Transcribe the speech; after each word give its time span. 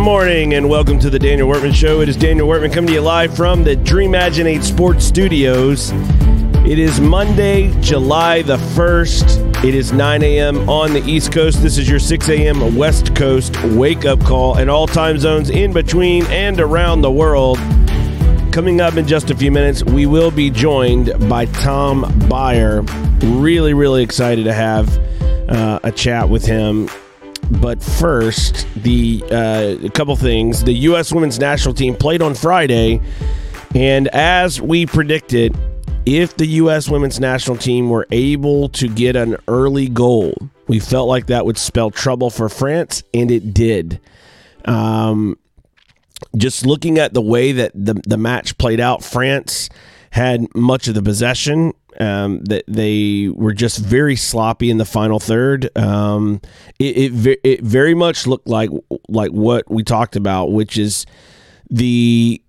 morning 0.00 0.54
and 0.54 0.68
welcome 0.68 0.98
to 0.98 1.10
the 1.10 1.18
Daniel 1.18 1.48
Workman 1.48 1.72
Show. 1.72 2.00
It 2.00 2.08
is 2.08 2.16
Daniel 2.16 2.46
Workman 2.46 2.70
coming 2.70 2.88
to 2.88 2.94
you 2.94 3.00
live 3.00 3.34
from 3.34 3.64
the 3.64 3.74
Dreamaginate 3.74 4.62
Sports 4.62 5.04
Studios. 5.04 5.90
It 6.64 6.78
is 6.78 7.00
Monday, 7.00 7.72
July 7.80 8.42
the 8.42 8.56
1st. 8.56 9.64
It 9.64 9.74
is 9.74 9.92
9 9.92 10.22
a.m. 10.22 10.68
on 10.68 10.92
the 10.92 11.02
East 11.04 11.32
Coast. 11.32 11.62
This 11.62 11.78
is 11.78 11.88
your 11.88 11.98
6 11.98 12.28
a.m. 12.28 12.76
West 12.76 13.16
Coast 13.16 13.60
wake 13.64 14.04
up 14.04 14.20
call 14.20 14.58
and 14.58 14.68
all 14.68 14.86
time 14.86 15.18
zones 15.18 15.50
in 15.50 15.72
between 15.72 16.24
and 16.26 16.60
around 16.60 17.00
the 17.00 17.10
world. 17.10 17.58
Coming 18.52 18.80
up 18.80 18.96
in 18.96 19.06
just 19.06 19.30
a 19.30 19.34
few 19.34 19.50
minutes, 19.50 19.82
we 19.82 20.06
will 20.06 20.30
be 20.30 20.50
joined 20.50 21.12
by 21.28 21.46
Tom 21.46 22.04
Byer. 22.28 22.86
Really, 23.40 23.74
really 23.74 24.02
excited 24.02 24.44
to 24.44 24.52
have 24.52 24.98
uh, 25.48 25.80
a 25.82 25.90
chat 25.90 26.28
with 26.28 26.44
him. 26.44 26.88
But 27.68 27.82
first, 27.82 28.66
the 28.76 29.22
uh, 29.30 29.76
a 29.84 29.90
couple 29.90 30.16
things. 30.16 30.64
The 30.64 30.72
U.S. 30.72 31.12
Women's 31.12 31.38
National 31.38 31.74
Team 31.74 31.94
played 31.94 32.22
on 32.22 32.34
Friday, 32.34 32.98
and 33.74 34.08
as 34.08 34.58
we 34.58 34.86
predicted, 34.86 35.54
if 36.06 36.34
the 36.34 36.46
U.S. 36.46 36.88
Women's 36.88 37.20
National 37.20 37.58
Team 37.58 37.90
were 37.90 38.06
able 38.10 38.70
to 38.70 38.88
get 38.88 39.16
an 39.16 39.36
early 39.48 39.86
goal, 39.86 40.32
we 40.66 40.80
felt 40.80 41.08
like 41.08 41.26
that 41.26 41.44
would 41.44 41.58
spell 41.58 41.90
trouble 41.90 42.30
for 42.30 42.48
France, 42.48 43.02
and 43.12 43.30
it 43.30 43.52
did. 43.52 44.00
Um, 44.64 45.38
just 46.38 46.64
looking 46.64 46.98
at 46.98 47.12
the 47.12 47.20
way 47.20 47.52
that 47.52 47.72
the 47.74 48.00
the 48.06 48.16
match 48.16 48.56
played 48.56 48.80
out, 48.80 49.04
France 49.04 49.68
had 50.12 50.54
much 50.54 50.88
of 50.88 50.94
the 50.94 51.02
possession 51.02 51.74
um, 51.98 52.40
that 52.44 52.64
they 52.68 53.28
were 53.34 53.52
just 53.52 53.78
very 53.78 54.16
sloppy 54.16 54.70
in 54.70 54.78
the 54.78 54.84
final 54.84 55.18
third. 55.18 55.76
Um, 55.76 56.40
it, 56.78 57.26
it, 57.26 57.40
it 57.42 57.62
very 57.62 57.94
much 57.94 58.26
looked 58.26 58.48
like 58.48 58.70
like 59.08 59.30
what 59.32 59.70
we 59.70 59.82
talked 59.82 60.16
about, 60.16 60.52
which 60.52 60.78
is 60.78 61.06
the 61.70 62.42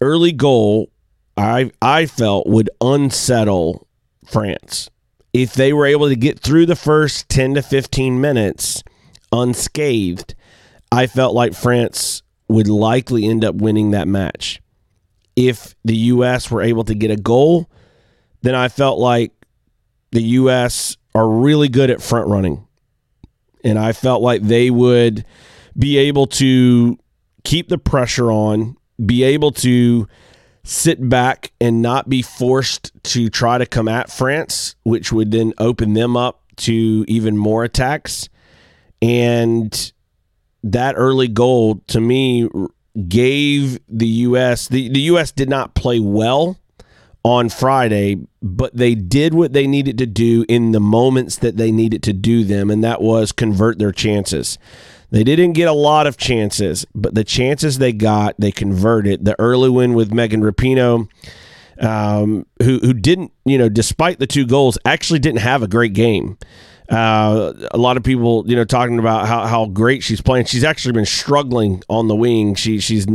early 0.00 0.32
goal. 0.32 0.90
I 1.36 1.72
I 1.82 2.06
felt 2.06 2.46
would 2.46 2.70
unsettle 2.80 3.86
France 4.24 4.88
if 5.32 5.54
they 5.54 5.72
were 5.72 5.86
able 5.86 6.08
to 6.08 6.16
get 6.16 6.38
through 6.38 6.66
the 6.66 6.76
first 6.76 7.28
ten 7.28 7.54
to 7.54 7.62
fifteen 7.62 8.20
minutes 8.20 8.82
unscathed. 9.32 10.34
I 10.92 11.08
felt 11.08 11.34
like 11.34 11.54
France 11.54 12.22
would 12.46 12.68
likely 12.68 13.26
end 13.26 13.44
up 13.44 13.56
winning 13.56 13.90
that 13.90 14.06
match. 14.06 14.60
If 15.34 15.74
the 15.84 15.96
U.S. 15.96 16.48
were 16.52 16.62
able 16.62 16.84
to 16.84 16.94
get 16.94 17.10
a 17.10 17.16
goal 17.16 17.68
then 18.44 18.54
I 18.54 18.68
felt 18.68 18.98
like 18.98 19.32
the 20.12 20.22
U.S. 20.22 20.98
are 21.14 21.26
really 21.26 21.70
good 21.70 21.88
at 21.88 22.02
front 22.02 22.28
running. 22.28 22.66
And 23.64 23.78
I 23.78 23.92
felt 23.92 24.20
like 24.20 24.42
they 24.42 24.70
would 24.70 25.24
be 25.78 25.96
able 25.96 26.26
to 26.26 26.98
keep 27.42 27.70
the 27.70 27.78
pressure 27.78 28.30
on, 28.30 28.76
be 29.04 29.22
able 29.22 29.50
to 29.52 30.06
sit 30.62 31.08
back 31.08 31.52
and 31.58 31.80
not 31.80 32.10
be 32.10 32.20
forced 32.20 32.92
to 33.04 33.30
try 33.30 33.56
to 33.56 33.64
come 33.64 33.88
at 33.88 34.12
France, 34.12 34.76
which 34.82 35.10
would 35.10 35.30
then 35.30 35.54
open 35.56 35.94
them 35.94 36.14
up 36.14 36.42
to 36.56 37.06
even 37.08 37.38
more 37.38 37.64
attacks. 37.64 38.28
And 39.00 39.92
that 40.62 40.96
early 40.98 41.28
goal 41.28 41.82
to 41.86 41.98
me 41.98 42.50
gave 43.08 43.80
the 43.88 44.06
U.S. 44.06 44.68
the, 44.68 44.90
the 44.90 45.00
U.S. 45.00 45.32
did 45.32 45.48
not 45.48 45.74
play 45.74 45.98
well 45.98 46.58
on 47.24 47.48
Friday, 47.48 48.18
but 48.42 48.76
they 48.76 48.94
did 48.94 49.32
what 49.32 49.54
they 49.54 49.66
needed 49.66 49.96
to 49.98 50.06
do 50.06 50.44
in 50.46 50.72
the 50.72 50.80
moments 50.80 51.36
that 51.38 51.56
they 51.56 51.72
needed 51.72 52.02
to 52.02 52.12
do 52.12 52.44
them, 52.44 52.70
and 52.70 52.84
that 52.84 53.00
was 53.00 53.32
convert 53.32 53.78
their 53.78 53.92
chances. 53.92 54.58
They 55.10 55.24
didn't 55.24 55.52
get 55.52 55.68
a 55.68 55.72
lot 55.72 56.06
of 56.06 56.16
chances, 56.16 56.84
but 56.94 57.14
the 57.14 57.24
chances 57.24 57.78
they 57.78 57.92
got, 57.92 58.34
they 58.38 58.52
converted. 58.52 59.24
The 59.24 59.38
early 59.38 59.70
win 59.70 59.94
with 59.94 60.12
Megan 60.12 60.42
Rapinoe, 60.42 61.08
um, 61.80 62.46
who 62.62 62.78
who 62.80 62.92
didn't, 62.92 63.32
you 63.44 63.56
know, 63.56 63.68
despite 63.68 64.18
the 64.18 64.26
two 64.26 64.46
goals, 64.46 64.76
actually 64.84 65.20
didn't 65.20 65.40
have 65.40 65.62
a 65.62 65.68
great 65.68 65.94
game. 65.94 66.36
Uh, 66.90 67.54
a 67.70 67.78
lot 67.78 67.96
of 67.96 68.02
people, 68.02 68.44
you 68.46 68.54
know, 68.54 68.64
talking 68.64 68.98
about 68.98 69.26
how, 69.26 69.46
how 69.46 69.64
great 69.64 70.02
she's 70.02 70.20
playing. 70.20 70.44
She's 70.44 70.64
actually 70.64 70.92
been 70.92 71.06
struggling 71.06 71.82
on 71.88 72.08
the 72.08 72.16
wing. 72.16 72.54
She 72.54 72.80
she's 72.80 73.06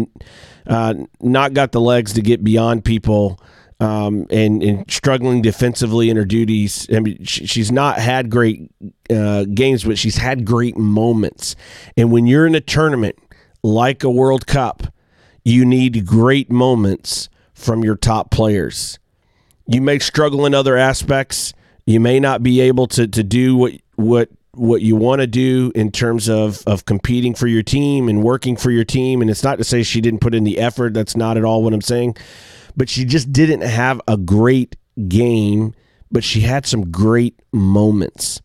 uh, 0.66 0.96
not 1.22 1.54
got 1.54 1.74
the 1.74 1.82
legs 1.82 2.14
to 2.14 2.22
get 2.22 2.44
beyond 2.44 2.84
people 2.84 3.40
um, 3.80 4.28
and, 4.30 4.62
and 4.62 4.92
struggling 4.92 5.42
defensively 5.42 6.10
in 6.10 6.18
her 6.18 6.26
duties. 6.26 6.88
I 6.94 7.00
mean, 7.00 7.24
she, 7.24 7.46
she's 7.46 7.72
not 7.72 8.00
had 8.00 8.30
great 8.30 8.72
uh, 9.10 9.46
games, 9.46 9.84
but 9.84 9.98
she's 9.98 10.18
had 10.18 10.46
great 10.46 10.78
moments. 10.78 11.56
And 11.96 12.12
when 12.12 12.28
you're 12.28 12.46
in 12.46 12.56
a 12.56 12.62
tournament 12.62 13.18
like 13.64 14.04
a 14.04 14.10
World 14.10 14.48
Cup, 14.48 14.84
you 15.46 15.66
need 15.66 16.06
great 16.06 16.52
moments 16.52 17.30
from 17.54 17.84
your 17.84 17.96
top 17.96 18.32
players. 18.32 19.00
You 19.66 19.82
may 19.82 20.00
struggle 20.00 20.46
in 20.46 20.54
other 20.54 20.76
aspects. 20.76 21.54
You 21.86 22.00
may 22.00 22.20
not 22.20 22.44
be 22.44 22.60
able 22.62 22.88
to, 22.88 23.08
to 23.08 23.24
do 23.24 23.56
what 23.56 23.74
what 23.96 24.30
what 24.54 24.82
you 24.82 24.96
want 24.96 25.22
to 25.22 25.28
do 25.28 25.72
in 25.76 25.92
terms 25.92 26.28
of 26.28 26.64
of 26.68 26.86
competing 26.86 27.34
for 27.34 27.48
your 27.48 27.64
team 27.64 28.10
and 28.10 28.24
working 28.24 28.56
for 28.56 28.72
your 28.72 28.84
team. 28.84 29.22
And 29.22 29.30
it's 29.30 29.44
not 29.44 29.58
to 29.58 29.64
say 29.64 29.84
she 29.84 30.02
didn't 30.02 30.20
put 30.20 30.36
in 30.36 30.44
the 30.44 30.60
effort. 30.60 30.94
That's 30.94 31.16
not 31.16 31.38
at 31.38 31.46
all 31.46 31.64
what 31.64 31.74
I'm 31.74 31.82
saying 31.82 32.16
but 32.76 32.90
she 32.90 33.06
just 33.06 33.32
didn't 33.32 33.62
have 33.62 34.02
a 34.08 34.18
great 34.18 34.76
game, 35.08 35.74
but 36.12 36.24
she 36.24 36.42
had 36.42 36.66
some 36.66 36.92
great 36.92 37.40
moments. 37.52 38.42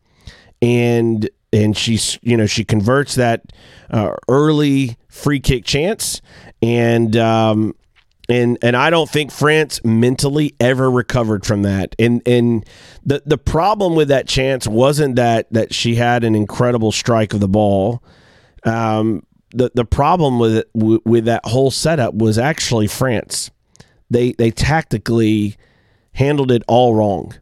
And 0.63 1.29
and 1.53 1.77
she's 1.77 2.19
you 2.23 2.37
know 2.37 2.47
she 2.47 2.65
converts 2.65 3.15
that 3.15 3.53
uh, 3.91 4.15
early 4.29 4.97
free 5.09 5.41
kick 5.41 5.65
chance 5.65 6.21
and 6.63 7.17
um, 7.17 7.75
and 8.29 8.59
and 8.63 8.77
I 8.77 8.91
don't 8.91 9.09
think 9.09 9.31
France 9.31 9.81
mentally 9.85 10.55
ever 10.61 10.91
recovered 10.91 11.45
from 11.45 11.63
that. 11.63 11.95
And 11.99 12.23
and 12.27 12.67
the 13.05 13.23
the 13.27 13.39
problem 13.39 13.95
with 13.95 14.09
that 14.09 14.27
chance 14.27 14.67
wasn't 14.67 15.17
that 15.17 15.53
that 15.53 15.75
she 15.75 15.95
had 15.95 16.25
an 16.25 16.35
incredible 16.35 16.93
strike 16.93 17.35
of 17.35 17.41
the 17.41 17.49
ball. 17.49 18.03
Um, 18.65 19.25
the 19.51 19.71
the 19.75 19.85
problem 19.85 20.39
with 20.39 20.57
it, 20.57 20.71
with 20.75 21.27
that 21.27 21.45
whole 21.45 21.71
setup 21.71 22.15
was 22.15 22.39
actually 22.39 22.87
France 22.87 23.51
they 24.11 24.33
they 24.33 24.51
tactically 24.51 25.57
handled 26.13 26.51
it 26.51 26.63
all 26.67 26.95
wrong. 26.95 27.35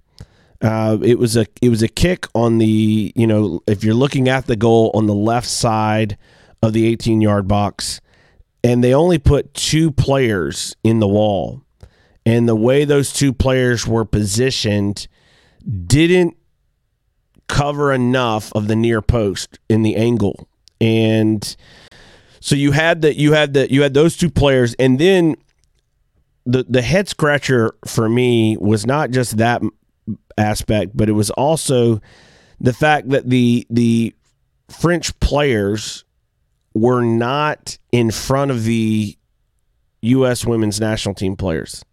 Uh, 0.61 0.99
it 1.03 1.19
was 1.19 1.37
a 1.37 1.47
it 1.61 1.69
was 1.69 1.83
a 1.83 1.89
kick 1.89 2.27
on 2.35 2.59
the 2.59 3.13
you 3.15 3.27
know 3.27 3.61
if 3.67 3.83
you're 3.83 3.95
looking 3.95 4.29
at 4.29 4.47
the 4.47 4.57
goal 4.57 4.91
on 4.95 5.07
the 5.07 5.15
left 5.15 5.49
side 5.49 6.17
of 6.63 6.73
the 6.73 6.87
18 6.87 7.21
yard 7.21 7.49
box, 7.49 8.01
and 8.63 8.83
they 8.83 8.95
only 8.95 9.19
put 9.19 9.55
two 9.55 9.91
players 9.91 10.77
in 10.85 11.01
the 11.01 11.09
wall, 11.09 11.63
and 12.25 12.49
the 12.49 12.55
way 12.55 12.85
those 12.85 13.13
two 13.13 13.33
players 13.33 13.87
were 13.87 14.05
positioned 14.05 15.09
didn't 15.87 16.37
cover 17.49 17.93
enough 17.93 18.53
of 18.55 18.69
the 18.69 18.77
near 18.77 19.03
post 19.03 19.59
in 19.69 19.83
the 19.83 19.97
angle, 19.97 20.49
and 20.81 21.57
so 22.39 22.55
you 22.55 22.71
had 22.71 23.03
that 23.03 23.17
you 23.17 23.33
had 23.33 23.55
that 23.55 23.73
you 23.73 23.83
had 23.83 23.95
those 23.95 24.17
two 24.17 24.31
players, 24.31 24.75
and 24.75 25.01
then 25.01 25.35
the 26.45 26.65
the 26.69 26.83
head 26.83 27.09
scratcher 27.09 27.75
for 27.87 28.09
me 28.09 28.57
was 28.59 28.87
not 28.87 29.11
just 29.11 29.37
that 29.39 29.63
aspect, 30.37 30.97
but 30.97 31.09
it 31.09 31.13
was 31.13 31.31
also 31.31 32.01
the 32.61 32.73
fact 32.73 33.11
that 33.11 33.29
the 33.29 33.67
the 33.71 34.15
French 34.69 35.19
players 35.21 36.05
were 36.75 37.03
not 37.03 37.79
in 37.93 38.11
front 38.11 38.51
of 38.51 38.65
the 38.65 39.17
U.S. 40.03 40.47
women's 40.47 40.81
national 40.81 41.15
team 41.15 41.37
players 41.37 41.85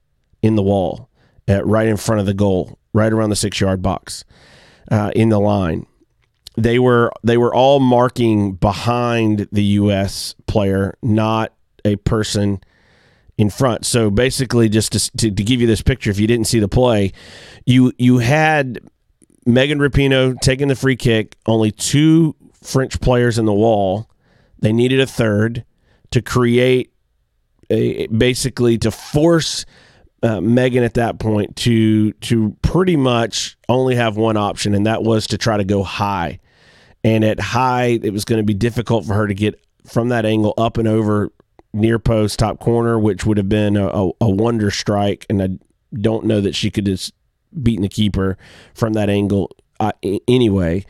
in 0.42 0.56
the 0.56 0.63
wall, 0.63 1.10
at, 1.48 1.66
right 1.66 1.88
in 1.88 1.98
front 1.98 2.22
of 2.22 2.25
the 2.25 2.34
goal, 2.34 2.80
right 2.94 3.12
around 3.12 3.30
the 3.30 3.36
six 3.36 3.60
yard 3.60 3.81
box, 3.81 4.24
uh, 4.90 5.12
in 5.16 5.30
the 5.30 5.40
line. 5.40 5.86
They 6.57 6.80
were 6.80 7.12
they 7.24 7.38
were 7.38 7.54
all 7.54 7.80
marking 7.80 8.54
behind 8.54 9.48
the 9.52 9.63
U.S. 9.63 10.36
player, 10.48 10.98
not 11.02 11.54
a 11.86 11.95
person 11.98 12.62
in 13.40 13.50
front. 13.50 13.86
So 13.86 14.12
basically, 14.12 14.68
just 14.68 14.92
to, 14.92 15.12
to, 15.12 15.32
to, 15.32 15.44
give 15.44 15.62
you 15.62 15.66
this 15.66 15.82
picture, 15.82 16.10
if 16.10 16.20
you 16.20 16.28
didn't 16.28 16.46
see 16.46 16.60
the 16.60 16.68
play, 16.68 17.14
you 17.66 17.94
you 17.98 18.18
had 18.18 18.80
Megan 19.46 19.80
Rapinoe 19.80 20.38
taking 20.42 20.68
the 20.68 20.76
free 20.76 20.98
kick, 20.98 21.38
only 21.46 21.72
two 21.72 22.36
French 22.62 23.00
players 23.00 23.40
in 23.40 23.46
the 23.46 23.54
wall. 23.54 24.10
They 24.60 24.74
needed 24.74 25.00
a 25.00 25.08
third 25.08 25.64
to 26.12 26.22
create 26.22 26.92
a 27.70 28.08
basically 28.08 28.78
to 28.80 28.92
force 28.92 29.66
uh, 30.22 30.42
Megan 30.42 30.84
at 30.84 30.96
that 30.96 31.18
point 31.18 31.56
to 31.58 32.12
to 32.12 32.58
pretty 32.62 32.98
much 32.98 33.58
only 33.70 33.96
have 33.96 34.18
one 34.18 34.36
option, 34.36 34.76
and 34.76 34.86
that 34.86 35.02
was 35.02 35.28
to 35.28 35.38
try 35.38 35.56
to 35.56 35.64
go 35.64 35.82
high. 35.82 36.40
And 37.06 37.24
at 37.24 37.40
high, 37.40 38.00
it 38.04 38.12
was 38.12 38.26
going 38.26 38.40
to 38.40 38.46
be 38.46 38.54
difficult 38.54 39.06
for 39.06 39.14
her 39.14 39.28
to 39.28 39.34
get 39.34 39.66
from 39.86 40.10
that 40.10 40.26
angle 40.26 40.54
up 40.58 40.78
and 40.78 40.90
over 40.90 41.32
near 41.74 42.00
post 42.00 42.39
top 42.39 42.60
corner, 42.60 43.00
which 43.00 43.25
would 43.25 43.38
have 43.38 43.50
been 43.50 43.77
a, 43.77 43.88
a, 43.88 44.12
a 44.21 44.30
wonder 44.30 44.71
strike. 44.71 45.25
And 45.30 45.42
I 45.42 45.50
don't 45.94 46.25
know 46.25 46.42
that 46.42 46.56
she 46.56 46.71
could 46.71 46.88
have 46.88 47.12
beaten 47.62 47.83
the 47.83 47.89
keeper 47.89 48.38
from 48.74 48.94
that 48.94 49.10
angle 49.10 49.51
uh, 49.80 49.92
anyway. 50.27 50.86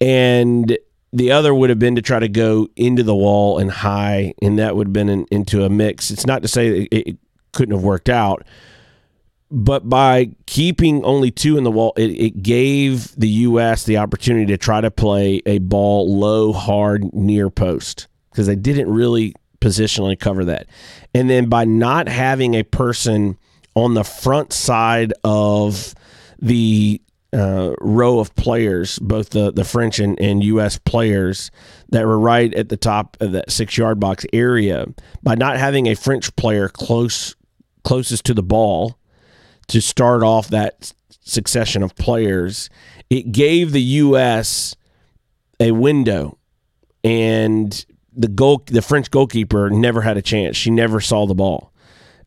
And 0.00 0.76
the 1.12 1.32
other 1.32 1.54
would 1.54 1.70
have 1.70 1.78
been 1.78 1.96
to 1.96 2.02
try 2.02 2.18
to 2.18 2.28
go 2.28 2.68
into 2.76 3.02
the 3.02 3.14
wall 3.14 3.58
and 3.58 3.70
high, 3.70 4.34
and 4.40 4.58
that 4.58 4.76
would 4.76 4.88
have 4.88 4.92
been 4.92 5.08
in, 5.08 5.26
into 5.30 5.64
a 5.64 5.68
mix. 5.68 6.10
It's 6.10 6.26
not 6.26 6.42
to 6.42 6.48
say 6.48 6.82
it, 6.82 7.08
it 7.08 7.16
couldn't 7.52 7.74
have 7.74 7.82
worked 7.82 8.08
out, 8.08 8.44
but 9.50 9.88
by 9.88 10.30
keeping 10.46 11.04
only 11.04 11.32
two 11.32 11.58
in 11.58 11.64
the 11.64 11.70
wall, 11.70 11.92
it, 11.96 12.10
it, 12.10 12.42
gave 12.42 13.12
the 13.16 13.28
U.S. 13.28 13.84
the 13.84 13.96
opportunity 13.96 14.46
to 14.46 14.56
try 14.56 14.80
to 14.80 14.90
play 14.90 15.42
a 15.44 15.58
ball 15.58 16.16
low, 16.16 16.52
hard, 16.52 17.12
near 17.12 17.50
post 17.50 18.06
because 18.30 18.46
they 18.46 18.54
didn't 18.54 18.88
really 18.88 19.34
positionally 19.60 20.18
cover 20.18 20.44
that. 20.46 20.66
And 21.14 21.28
then 21.28 21.48
by 21.48 21.64
not 21.64 22.08
having 22.08 22.54
a 22.54 22.62
person 22.62 23.38
on 23.74 23.94
the 23.94 24.04
front 24.04 24.52
side 24.52 25.12
of 25.24 25.94
the 26.40 27.00
uh, 27.32 27.74
row 27.80 28.18
of 28.18 28.34
players, 28.34 28.98
both 28.98 29.30
the, 29.30 29.52
the 29.52 29.64
French 29.64 29.98
and, 29.98 30.20
and 30.20 30.42
U.S. 30.44 30.78
players 30.78 31.50
that 31.90 32.06
were 32.06 32.18
right 32.18 32.52
at 32.54 32.68
the 32.68 32.76
top 32.76 33.16
of 33.20 33.32
that 33.32 33.50
six 33.50 33.76
yard 33.78 34.00
box 34.00 34.26
area, 34.32 34.86
by 35.22 35.34
not 35.34 35.56
having 35.56 35.86
a 35.86 35.94
French 35.94 36.34
player 36.36 36.68
close 36.68 37.34
closest 37.82 38.24
to 38.26 38.34
the 38.34 38.42
ball 38.42 38.98
to 39.68 39.80
start 39.80 40.22
off 40.22 40.48
that 40.48 40.92
succession 41.20 41.82
of 41.82 41.94
players, 41.94 42.68
it 43.08 43.32
gave 43.32 43.72
the 43.72 43.82
U.S. 43.82 44.74
a 45.60 45.70
window, 45.70 46.36
and 47.04 47.84
the 48.20 48.28
goal 48.28 48.62
the 48.66 48.82
French 48.82 49.10
goalkeeper 49.10 49.70
never 49.70 50.02
had 50.02 50.16
a 50.16 50.22
chance. 50.22 50.56
She 50.56 50.70
never 50.70 51.00
saw 51.00 51.26
the 51.26 51.34
ball 51.34 51.70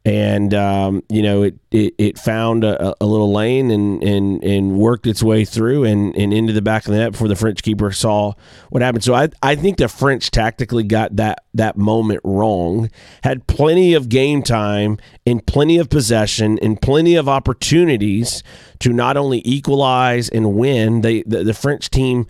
and 0.06 0.54
um, 0.54 1.01
you 1.10 1.22
know 1.22 1.44
it 1.44 1.56
it, 1.72 1.94
it 1.98 2.19
found 2.19 2.63
a, 2.63 2.94
a, 3.01 3.06
little 3.06 3.31
lane 3.31 3.72
and, 3.72 4.04
and 4.04 4.44
and 4.44 4.78
worked 4.78 5.07
its 5.07 5.24
way 5.24 5.45
through 5.45 5.86
and, 5.86 6.16
and 6.16 6.34
into 6.34 6.51
the 6.51 6.62
back 6.62 6.86
of 6.86 6.92
the 6.92 6.98
net 6.98 7.13
before 7.13 7.30
the 7.30 7.36
French 7.36 7.63
keeper 7.63 7.92
saw 7.92 8.34
what 8.69 8.81
happened. 8.81 9.04
So 9.04 9.13
I 9.13 9.30
I 9.42 9.56
think 9.56 9.78
the 9.78 9.88
French 9.88 10.30
tactically 10.30 10.84
got 10.84 11.16
that 11.16 11.45
that 11.54 11.78
moment 11.78 12.19
wrong. 12.24 12.90
Had 13.24 13.48
plenty 13.48 13.94
of 13.94 14.10
game 14.10 14.44
time 14.44 14.98
and 15.25 15.45
plenty 15.45 15.78
of 15.78 15.90
possession 15.90 16.60
and 16.62 16.81
plenty 16.81 17.16
of 17.16 17.30
opportunities 17.30 18.44
to 18.80 18.92
not 18.92 19.16
only 19.16 19.42
equalize 19.45 20.28
and 20.28 20.56
win. 20.56 21.01
They 21.01 21.24
the, 21.24 21.45
the 21.45 21.54
French 21.54 21.90
team, 21.90 22.28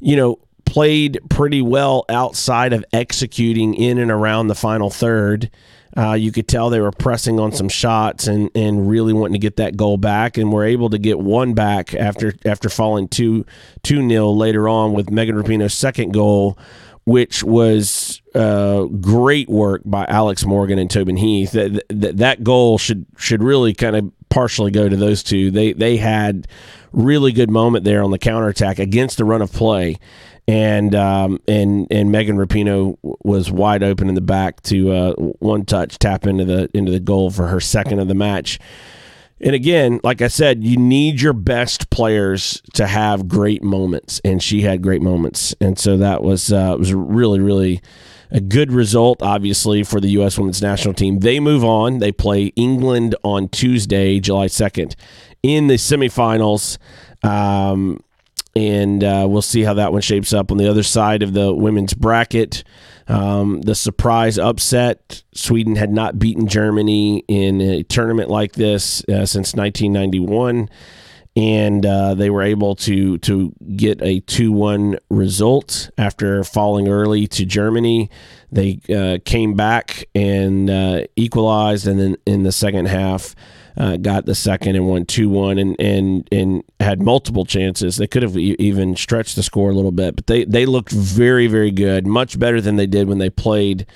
you 0.00 0.16
know 0.16 0.38
played 0.64 1.18
pretty 1.28 1.62
well 1.62 2.04
outside 2.08 2.72
of 2.72 2.84
executing 2.92 3.74
in 3.74 3.98
and 3.98 4.10
around 4.10 4.48
the 4.48 4.54
final 4.54 4.90
third. 4.90 5.50
Uh, 5.94 6.14
you 6.14 6.32
could 6.32 6.48
tell 6.48 6.70
they 6.70 6.80
were 6.80 6.90
pressing 6.90 7.38
on 7.38 7.52
some 7.52 7.68
shots 7.68 8.26
and, 8.26 8.50
and 8.54 8.88
really 8.88 9.12
wanting 9.12 9.34
to 9.34 9.38
get 9.38 9.56
that 9.56 9.76
goal 9.76 9.98
back, 9.98 10.38
and 10.38 10.50
were 10.50 10.64
able 10.64 10.88
to 10.88 10.98
get 10.98 11.18
one 11.18 11.52
back 11.52 11.94
after 11.94 12.32
after 12.46 12.70
falling 12.70 13.08
two 13.08 13.44
two 13.82 14.00
nil 14.00 14.34
later 14.34 14.68
on 14.68 14.94
with 14.94 15.10
Megan 15.10 15.36
Rapinoe's 15.36 15.74
second 15.74 16.14
goal, 16.14 16.56
which 17.04 17.44
was 17.44 18.22
uh, 18.34 18.84
great 18.84 19.50
work 19.50 19.82
by 19.84 20.06
Alex 20.08 20.46
Morgan 20.46 20.78
and 20.78 20.90
Tobin 20.90 21.18
Heath. 21.18 21.52
That, 21.52 21.84
that 21.90 22.16
that 22.16 22.42
goal 22.42 22.78
should 22.78 23.04
should 23.18 23.42
really 23.42 23.74
kind 23.74 23.94
of 23.94 24.10
partially 24.30 24.70
go 24.70 24.88
to 24.88 24.96
those 24.96 25.22
two. 25.22 25.50
They 25.50 25.74
they 25.74 25.98
had 25.98 26.48
really 26.92 27.32
good 27.32 27.50
moment 27.50 27.84
there 27.84 28.02
on 28.02 28.10
the 28.10 28.18
counterattack 28.18 28.78
against 28.78 29.18
the 29.18 29.26
run 29.26 29.42
of 29.42 29.52
play 29.52 29.98
and 30.48 30.94
um, 30.94 31.40
and 31.46 31.86
and 31.90 32.10
Megan 32.10 32.36
Rapinoe 32.36 32.96
was 33.02 33.50
wide 33.50 33.82
open 33.82 34.08
in 34.08 34.14
the 34.14 34.20
back 34.20 34.60
to 34.62 34.92
uh, 34.92 35.12
one 35.14 35.64
touch 35.64 35.98
tap 35.98 36.26
into 36.26 36.44
the 36.44 36.68
into 36.74 36.90
the 36.90 37.00
goal 37.00 37.30
for 37.30 37.48
her 37.48 37.60
second 37.60 38.00
of 38.00 38.08
the 38.08 38.14
match. 38.14 38.58
And 39.40 39.56
again, 39.56 39.98
like 40.04 40.22
I 40.22 40.28
said, 40.28 40.62
you 40.62 40.76
need 40.76 41.20
your 41.20 41.32
best 41.32 41.90
players 41.90 42.62
to 42.74 42.86
have 42.86 43.26
great 43.26 43.62
moments, 43.62 44.20
and 44.24 44.42
she 44.42 44.62
had 44.62 44.82
great 44.82 45.02
moments, 45.02 45.54
and 45.60 45.78
so 45.78 45.96
that 45.96 46.22
was 46.22 46.52
uh, 46.52 46.76
was 46.78 46.92
really 46.92 47.40
really 47.40 47.80
a 48.32 48.40
good 48.40 48.72
result, 48.72 49.22
obviously, 49.22 49.82
for 49.82 50.00
the 50.00 50.08
U.S. 50.12 50.38
Women's 50.38 50.62
National 50.62 50.94
Team. 50.94 51.18
They 51.18 51.38
move 51.38 51.64
on. 51.64 51.98
They 51.98 52.12
play 52.12 52.46
England 52.56 53.14
on 53.22 53.48
Tuesday, 53.50 54.20
July 54.20 54.46
second, 54.46 54.96
in 55.42 55.66
the 55.66 55.74
semifinals. 55.74 56.78
Um, 57.22 58.02
and 58.54 59.02
uh, 59.02 59.26
we'll 59.28 59.42
see 59.42 59.62
how 59.62 59.74
that 59.74 59.92
one 59.92 60.02
shapes 60.02 60.32
up 60.32 60.50
on 60.50 60.58
the 60.58 60.68
other 60.68 60.82
side 60.82 61.22
of 61.22 61.32
the 61.32 61.54
women's 61.54 61.94
bracket. 61.94 62.64
Um, 63.08 63.62
the 63.62 63.74
surprise 63.74 64.38
upset 64.38 65.22
Sweden 65.34 65.76
had 65.76 65.90
not 65.90 66.18
beaten 66.18 66.46
Germany 66.46 67.24
in 67.28 67.60
a 67.60 67.82
tournament 67.84 68.30
like 68.30 68.52
this 68.52 69.00
uh, 69.08 69.26
since 69.26 69.54
1991. 69.54 70.68
And 71.34 71.86
uh, 71.86 72.12
they 72.14 72.28
were 72.28 72.42
able 72.42 72.76
to 72.76 73.16
to 73.18 73.54
get 73.74 74.02
a 74.02 74.20
two 74.20 74.52
one 74.52 74.98
result 75.08 75.90
after 75.96 76.44
falling 76.44 76.88
early 76.88 77.26
to 77.28 77.46
Germany. 77.46 78.10
They 78.50 78.80
uh, 78.94 79.16
came 79.24 79.54
back 79.54 80.04
and 80.14 80.68
uh, 80.68 81.04
equalized, 81.16 81.86
and 81.86 81.98
then 81.98 82.16
in 82.26 82.42
the 82.42 82.52
second 82.52 82.88
half, 82.88 83.34
uh, 83.76 83.96
got 83.96 84.26
the 84.26 84.34
second 84.34 84.76
and 84.76 84.86
won 84.86 85.04
two 85.04 85.28
one 85.28 85.58
and 85.58 85.76
and 85.78 86.28
and 86.30 86.62
had 86.80 87.02
multiple 87.02 87.44
chances. 87.44 87.96
They 87.96 88.06
could 88.06 88.22
have 88.22 88.36
even 88.36 88.96
stretched 88.96 89.36
the 89.36 89.42
score 89.42 89.70
a 89.70 89.74
little 89.74 89.92
bit, 89.92 90.16
but 90.16 90.26
they 90.26 90.44
they 90.44 90.66
looked 90.66 90.92
very 90.92 91.46
very 91.46 91.70
good, 91.70 92.06
much 92.06 92.38
better 92.38 92.60
than 92.60 92.76
they 92.76 92.86
did 92.86 93.08
when 93.08 93.18
they 93.18 93.30
played 93.30 93.86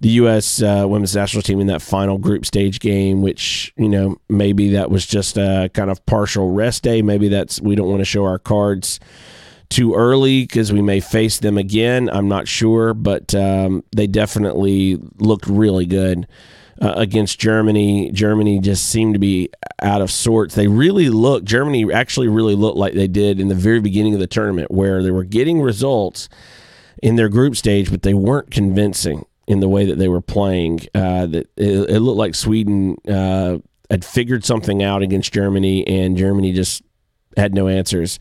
the 0.00 0.10
U.S. 0.10 0.60
Uh, 0.60 0.84
women's 0.86 1.14
national 1.14 1.42
team 1.42 1.60
in 1.60 1.68
that 1.68 1.80
final 1.80 2.18
group 2.18 2.44
stage 2.44 2.80
game. 2.80 3.22
Which 3.22 3.72
you 3.76 3.88
know 3.88 4.16
maybe 4.28 4.70
that 4.70 4.90
was 4.90 5.06
just 5.06 5.38
a 5.38 5.70
kind 5.72 5.90
of 5.90 6.04
partial 6.06 6.50
rest 6.50 6.82
day. 6.82 7.00
Maybe 7.00 7.28
that's 7.28 7.60
we 7.60 7.74
don't 7.74 7.88
want 7.88 8.00
to 8.00 8.04
show 8.04 8.24
our 8.24 8.38
cards 8.38 9.00
too 9.70 9.94
early 9.94 10.42
because 10.42 10.72
we 10.72 10.82
may 10.82 11.00
face 11.00 11.38
them 11.38 11.56
again. 11.56 12.10
I'm 12.10 12.28
not 12.28 12.46
sure, 12.46 12.92
but 12.92 13.34
um, 13.34 13.82
they 13.96 14.06
definitely 14.06 14.98
looked 15.16 15.46
really 15.46 15.86
good 15.86 16.26
uh, 16.80 16.94
against 16.96 17.38
Germany. 17.38 18.10
Germany 18.12 18.58
just 18.58 18.86
seemed 18.88 19.14
to 19.14 19.18
be 19.18 19.50
out 19.82 20.00
of 20.00 20.10
sorts. 20.10 20.54
They 20.54 20.66
really 20.66 21.08
looked, 21.08 21.46
Germany 21.46 21.92
actually 21.92 22.28
really 22.28 22.54
looked 22.54 22.76
like 22.76 22.94
they 22.94 23.08
did 23.08 23.40
in 23.40 23.48
the 23.48 23.54
very 23.54 23.80
beginning 23.80 24.14
of 24.14 24.20
the 24.20 24.26
tournament, 24.26 24.70
where 24.70 25.02
they 25.02 25.10
were 25.10 25.24
getting 25.24 25.60
results 25.60 26.28
in 27.02 27.16
their 27.16 27.28
group 27.28 27.56
stage, 27.56 27.90
but 27.90 28.02
they 28.02 28.14
weren't 28.14 28.50
convincing 28.50 29.26
in 29.46 29.60
the 29.60 29.68
way 29.68 29.84
that 29.84 29.98
they 29.98 30.08
were 30.08 30.22
playing. 30.22 30.80
Uh, 30.94 31.26
that 31.26 31.50
it, 31.56 31.90
it, 31.90 32.00
looked 32.00 32.18
like 32.18 32.34
Sweden 32.34 32.96
uh, 33.08 33.58
had 33.90 34.04
figured 34.04 34.44
something 34.44 34.82
out 34.82 35.02
against 35.02 35.32
Germany, 35.32 35.86
and 35.86 36.16
Germany 36.16 36.52
just 36.52 36.82
had 37.36 37.54
no 37.54 37.68
answers. 37.68 38.18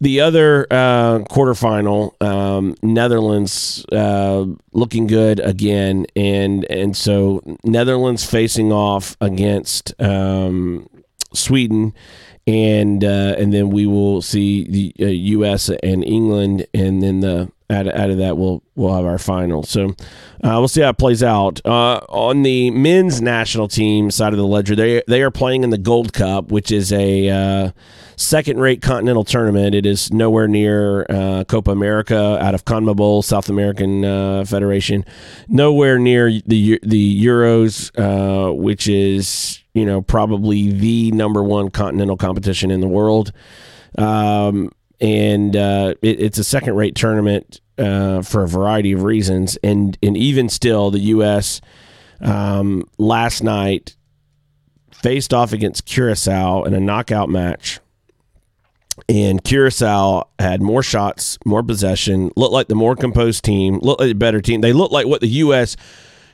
The 0.00 0.20
other 0.20 0.66
uh, 0.70 1.20
quarterfinal, 1.20 2.22
um, 2.22 2.74
Netherlands 2.82 3.84
uh, 3.90 4.44
looking 4.72 5.06
good 5.06 5.40
again, 5.40 6.06
and 6.14 6.66
and 6.70 6.94
so 6.94 7.42
Netherlands 7.64 8.24
facing 8.24 8.72
off 8.72 9.16
against 9.22 9.94
um, 9.98 10.86
Sweden, 11.32 11.94
and 12.46 13.02
uh, 13.02 13.36
and 13.38 13.54
then 13.54 13.70
we 13.70 13.86
will 13.86 14.20
see 14.20 14.92
the 14.96 15.06
U.S. 15.14 15.70
Uh, 15.70 15.76
and 15.82 16.04
England, 16.04 16.66
and 16.74 17.02
then 17.02 17.20
the 17.20 17.50
out 17.68 17.86
of, 17.86 17.94
out 17.94 18.10
of 18.10 18.18
that 18.18 18.36
we'll 18.36 18.62
we'll 18.74 18.94
have 18.94 19.04
our 19.04 19.18
final. 19.18 19.62
So 19.62 19.90
uh, 20.44 20.56
we'll 20.58 20.68
see 20.68 20.82
how 20.82 20.90
it 20.90 20.98
plays 20.98 21.22
out. 21.22 21.60
Uh, 21.64 22.00
on 22.08 22.42
the 22.42 22.70
men's 22.70 23.20
national 23.20 23.68
team 23.68 24.10
side 24.10 24.32
of 24.32 24.38
the 24.38 24.46
ledger, 24.46 24.76
they 24.76 25.02
they 25.08 25.22
are 25.22 25.30
playing 25.30 25.64
in 25.64 25.70
the 25.70 25.78
Gold 25.78 26.12
Cup, 26.12 26.52
which 26.52 26.70
is 26.70 26.92
a 26.92 27.28
uh, 27.28 27.70
second-rate 28.16 28.82
continental 28.82 29.24
tournament. 29.24 29.74
It 29.74 29.84
is 29.84 30.12
nowhere 30.12 30.48
near 30.48 31.06
uh, 31.08 31.44
Copa 31.44 31.70
America 31.70 32.38
out 32.40 32.54
of 32.54 32.64
CONMEBOL, 32.64 33.24
South 33.24 33.48
American 33.48 34.04
uh, 34.04 34.44
Federation. 34.44 35.04
Nowhere 35.48 35.98
near 35.98 36.30
the 36.46 36.78
the 36.82 37.24
Euros, 37.24 37.90
uh, 37.98 38.52
which 38.52 38.88
is 38.88 39.62
you 39.74 39.84
know 39.84 40.02
probably 40.02 40.70
the 40.70 41.10
number 41.12 41.42
one 41.42 41.70
continental 41.70 42.16
competition 42.16 42.70
in 42.70 42.80
the 42.80 42.88
world. 42.88 43.32
Um, 43.98 44.70
and 45.00 45.54
uh, 45.56 45.94
it, 46.02 46.20
it's 46.20 46.38
a 46.38 46.44
second-rate 46.44 46.94
tournament 46.94 47.60
uh, 47.78 48.22
for 48.22 48.44
a 48.44 48.48
variety 48.48 48.92
of 48.92 49.02
reasons. 49.02 49.56
And 49.62 49.96
and 50.02 50.16
even 50.16 50.48
still, 50.48 50.90
the 50.90 51.00
U.S. 51.00 51.60
Um, 52.20 52.88
last 52.98 53.42
night 53.42 53.96
faced 54.92 55.34
off 55.34 55.52
against 55.52 55.84
Curacao 55.84 56.64
in 56.64 56.74
a 56.74 56.80
knockout 56.80 57.28
match 57.28 57.80
and 59.08 59.42
Curacao 59.44 60.28
had 60.38 60.62
more 60.62 60.82
shots, 60.82 61.38
more 61.44 61.62
possession, 61.62 62.30
looked 62.36 62.52
like 62.52 62.68
the 62.68 62.74
more 62.74 62.96
composed 62.96 63.44
team, 63.44 63.78
looked 63.82 64.00
like 64.00 64.10
a 64.10 64.14
better 64.14 64.40
team. 64.40 64.62
They 64.62 64.72
looked 64.72 64.92
like 64.92 65.06
what 65.06 65.20
the 65.20 65.28
U.S. 65.28 65.76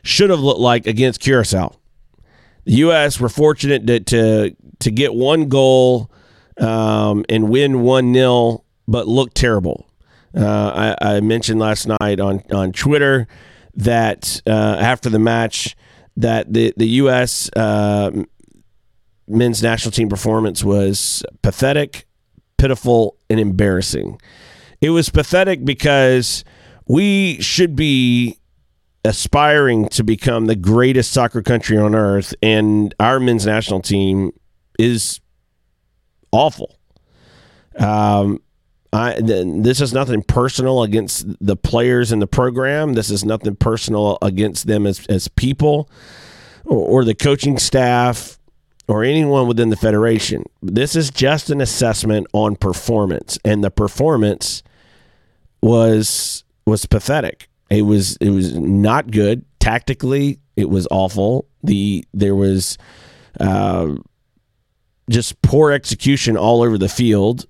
should 0.03 0.31
have 0.31 0.41
looked 0.41 0.61
like 0.61 0.87
against 0.87 1.21
Curacao. 1.21 1.75
The 2.65 2.73
U.S. 2.75 3.19
were 3.19 3.29
fortunate 3.29 3.87
to 3.89 4.01
to, 4.01 4.57
to 4.79 4.91
get 4.91 5.15
one 5.15 5.49
um, 6.63 7.25
and 7.29 7.49
win 7.49 7.83
1 7.83 8.15
0, 8.15 8.65
but 8.89 9.09
look 9.09 9.35
terrible. 9.35 9.87
Uh, 10.35 10.95
I, 11.01 11.17
I, 11.17 11.21
mentioned 11.21 11.61
last 11.61 11.87
night 12.01 12.19
on, 12.19 12.43
on 12.51 12.73
Twitter 12.73 13.27
that 13.75 14.41
uh, 14.47 14.77
after 14.81 15.11
the 15.11 15.19
match, 15.19 15.77
that 16.17 16.51
the, 16.51 16.73
the 16.79 16.89
U.S. 16.89 17.51
Uh, 17.55 18.25
men's 19.29 19.63
national 19.63 19.93
team 19.93 20.09
performance 20.09 20.65
was 20.65 21.23
pathetic 21.43 22.07
pitiful 22.63 23.17
and 23.29 23.41
embarrassing. 23.41 24.21
It 24.81 24.91
was 24.91 25.09
pathetic 25.09 25.65
because 25.65 26.45
we 26.87 27.41
should 27.43 27.75
be 27.75 28.39
aspiring 29.05 29.89
to 29.89 30.05
become 30.05 30.47
the 30.47 30.55
greatest 30.55 31.11
soccer 31.11 31.43
country 31.43 31.77
on 31.77 31.97
earth, 31.97 32.37
and 32.41 32.95
our 33.01 33.19
men's 33.19 33.47
national 33.47 33.81
team 33.81 34.31
is 34.79 35.21
awful. 36.33 36.79
Um, 37.79 38.41
I, 38.93 39.19
this 39.23 39.81
is 39.81 39.95
nothing 39.95 40.23
personal 40.23 40.83
against 40.83 41.27
the 41.41 41.57
players 41.57 42.13
in 42.13 42.19
the 42.19 42.27
program. 42.27 42.93
This 42.93 43.11
is 43.11 43.25
nothing 43.25 43.57
personal 43.57 44.19
against 44.21 44.67
them 44.67 44.87
as, 44.87 45.07
as 45.07 45.29
people 45.29 45.89
or, 46.65 47.01
or 47.01 47.05
the 47.05 47.15
coaching 47.15 47.57
staff 47.59 48.39
or 48.89 49.03
anyone 49.03 49.47
within 49.47 49.71
the 49.71 49.77
federation. 49.77 50.45
This 50.61 50.95
is 50.95 51.11
just 51.11 51.49
an 51.49 51.63
assessment 51.63 52.27
on 52.35 52.57
performance, 52.57 53.39
and 53.45 53.65
the 53.65 53.71
performance 53.71 54.63
was 55.63 56.45
was 56.67 56.85
pathetic. 56.85 57.49
It 57.71 57.83
was 57.83 58.17
it 58.19 58.31
was 58.31 58.55
not 58.55 59.11
good 59.11 59.47
tactically. 59.59 60.39
It 60.57 60.69
was 60.69 60.87
awful. 60.91 61.47
The 61.63 62.05
there 62.13 62.35
was 62.35 62.77
uh, 63.41 63.95
just 65.09 65.41
poor 65.43 65.73
execution 65.73 66.37
all 66.37 66.63
over 66.63 66.79
the 66.79 66.89
field, 66.89 67.47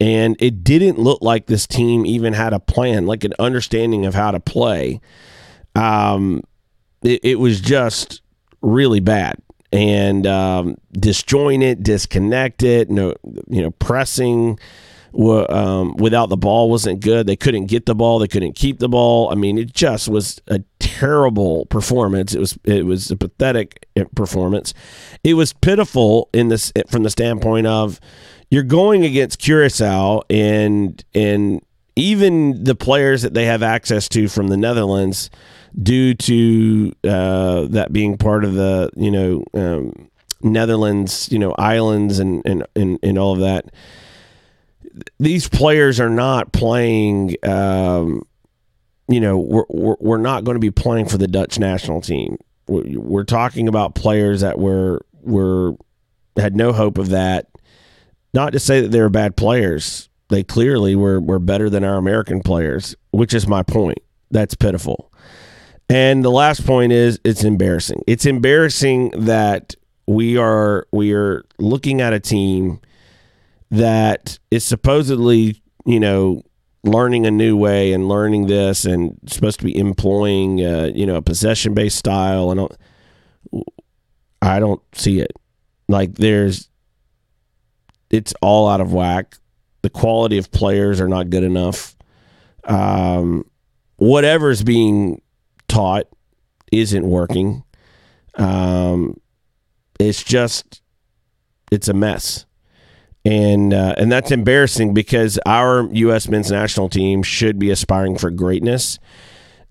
and 0.00 0.36
it 0.40 0.64
didn't 0.64 0.98
look 0.98 1.22
like 1.22 1.46
this 1.46 1.66
team 1.66 2.04
even 2.04 2.32
had 2.32 2.52
a 2.52 2.60
plan, 2.60 3.06
like 3.06 3.24
an 3.24 3.34
understanding 3.38 4.06
of 4.06 4.14
how 4.14 4.30
to 4.30 4.40
play. 4.40 5.00
Um, 5.74 6.42
it, 7.02 7.20
it 7.22 7.34
was 7.36 7.60
just 7.60 8.20
really 8.60 9.00
bad 9.00 9.36
and 9.72 10.26
um, 10.26 10.76
disjointed, 10.92 11.82
disconnected. 11.82 12.90
No, 12.90 13.14
you 13.48 13.62
know, 13.62 13.70
pressing 13.70 14.58
um, 15.14 15.96
without 15.96 16.28
the 16.28 16.36
ball 16.36 16.70
wasn't 16.70 17.00
good. 17.00 17.26
They 17.26 17.36
couldn't 17.36 17.66
get 17.66 17.86
the 17.86 17.94
ball. 17.94 18.18
They 18.18 18.28
couldn't 18.28 18.54
keep 18.54 18.78
the 18.78 18.88
ball. 18.88 19.30
I 19.30 19.34
mean, 19.34 19.58
it 19.58 19.72
just 19.72 20.08
was 20.08 20.40
a 20.48 20.60
terrible 20.78 21.66
performance. 21.66 22.34
It 22.34 22.40
was 22.40 22.58
it 22.64 22.86
was 22.86 23.10
a 23.10 23.16
pathetic 23.16 23.86
eh, 23.96 24.04
performance. 24.14 24.74
It 25.22 25.34
was 25.34 25.52
pitiful 25.52 26.28
in 26.32 26.48
this 26.48 26.72
eh, 26.76 26.82
from 26.88 27.02
the 27.02 27.10
standpoint 27.10 27.66
of 27.66 28.00
you're 28.50 28.62
going 28.62 29.04
against 29.04 29.38
Curacao 29.38 30.22
and 30.30 31.02
and 31.14 31.62
even 31.94 32.64
the 32.64 32.74
players 32.74 33.22
that 33.22 33.34
they 33.34 33.44
have 33.44 33.62
access 33.62 34.08
to 34.10 34.28
from 34.28 34.48
the 34.48 34.56
Netherlands, 34.56 35.30
due 35.80 36.14
to 36.14 36.92
uh, 37.04 37.66
that 37.66 37.92
being 37.92 38.16
part 38.16 38.44
of 38.44 38.54
the 38.54 38.90
you 38.96 39.10
know 39.10 39.44
um, 39.54 40.08
Netherlands, 40.42 41.30
you 41.30 41.38
know 41.38 41.54
islands 41.58 42.18
and 42.18 42.42
and 42.44 42.66
and, 42.74 42.98
and 43.02 43.18
all 43.18 43.32
of 43.32 43.40
that 43.40 43.66
these 45.18 45.48
players 45.48 46.00
are 46.00 46.10
not 46.10 46.52
playing. 46.52 47.36
Um, 47.42 48.22
you 49.08 49.20
know, 49.20 49.38
we're, 49.38 49.96
we're, 50.00 50.16
not 50.16 50.44
going 50.44 50.54
to 50.54 50.60
be 50.60 50.70
playing 50.70 51.08
for 51.08 51.18
the 51.18 51.28
Dutch 51.28 51.58
national 51.58 52.00
team. 52.00 52.38
We're, 52.66 52.98
we're 52.98 53.24
talking 53.24 53.68
about 53.68 53.94
players 53.94 54.40
that 54.40 54.58
were 54.58 55.04
were 55.20 55.74
had 56.36 56.56
no 56.56 56.72
hope 56.72 56.98
of 56.98 57.10
that. 57.10 57.48
Not 58.34 58.52
to 58.52 58.58
say 58.58 58.80
that 58.80 58.90
they're 58.90 59.10
bad 59.10 59.36
players. 59.36 60.08
They 60.28 60.42
clearly 60.42 60.96
were 60.96 61.20
were 61.20 61.38
better 61.38 61.68
than 61.68 61.84
our 61.84 61.96
American 61.96 62.40
players, 62.40 62.96
which 63.10 63.34
is 63.34 63.46
my 63.46 63.62
point. 63.62 63.98
That's 64.30 64.54
pitiful. 64.54 65.12
And 65.90 66.24
the 66.24 66.30
last 66.30 66.64
point 66.64 66.92
is 66.92 67.20
it's 67.22 67.44
embarrassing. 67.44 68.02
It's 68.06 68.24
embarrassing 68.24 69.10
that 69.10 69.74
we 70.06 70.38
are 70.38 70.86
we 70.90 71.12
are 71.12 71.44
looking 71.58 72.00
at 72.00 72.14
a 72.14 72.20
team 72.20 72.80
that 73.72 74.38
is 74.50 74.64
supposedly, 74.64 75.62
you 75.86 75.98
know, 75.98 76.42
learning 76.84 77.26
a 77.26 77.30
new 77.30 77.56
way 77.56 77.94
and 77.94 78.06
learning 78.06 78.46
this 78.46 78.84
and 78.84 79.18
supposed 79.26 79.58
to 79.60 79.64
be 79.64 79.76
employing, 79.76 80.62
uh, 80.64 80.90
you 80.94 81.06
know, 81.06 81.16
a 81.16 81.22
possession 81.22 81.72
based 81.72 81.96
style. 81.96 82.50
And 82.50 83.64
I 84.42 84.60
don't 84.60 84.82
see 84.94 85.20
it. 85.20 85.32
Like 85.88 86.14
there's, 86.16 86.68
it's 88.10 88.34
all 88.42 88.68
out 88.68 88.82
of 88.82 88.92
whack. 88.92 89.36
The 89.80 89.90
quality 89.90 90.36
of 90.36 90.50
players 90.50 91.00
are 91.00 91.08
not 91.08 91.30
good 91.30 91.42
enough. 91.42 91.96
Um, 92.64 93.46
whatever's 93.96 94.62
being 94.62 95.22
taught 95.68 96.08
isn't 96.70 97.06
working. 97.06 97.64
Um, 98.34 99.18
it's 99.98 100.22
just, 100.22 100.82
it's 101.70 101.88
a 101.88 101.94
mess 101.94 102.44
and 103.24 103.72
uh, 103.72 103.94
and 103.96 104.10
that's 104.10 104.30
embarrassing 104.30 104.94
because 104.94 105.38
our 105.46 105.88
U.S. 105.92 106.28
men's 106.28 106.50
national 106.50 106.88
team 106.88 107.22
should 107.22 107.58
be 107.58 107.70
aspiring 107.70 108.18
for 108.18 108.30
greatness, 108.30 108.98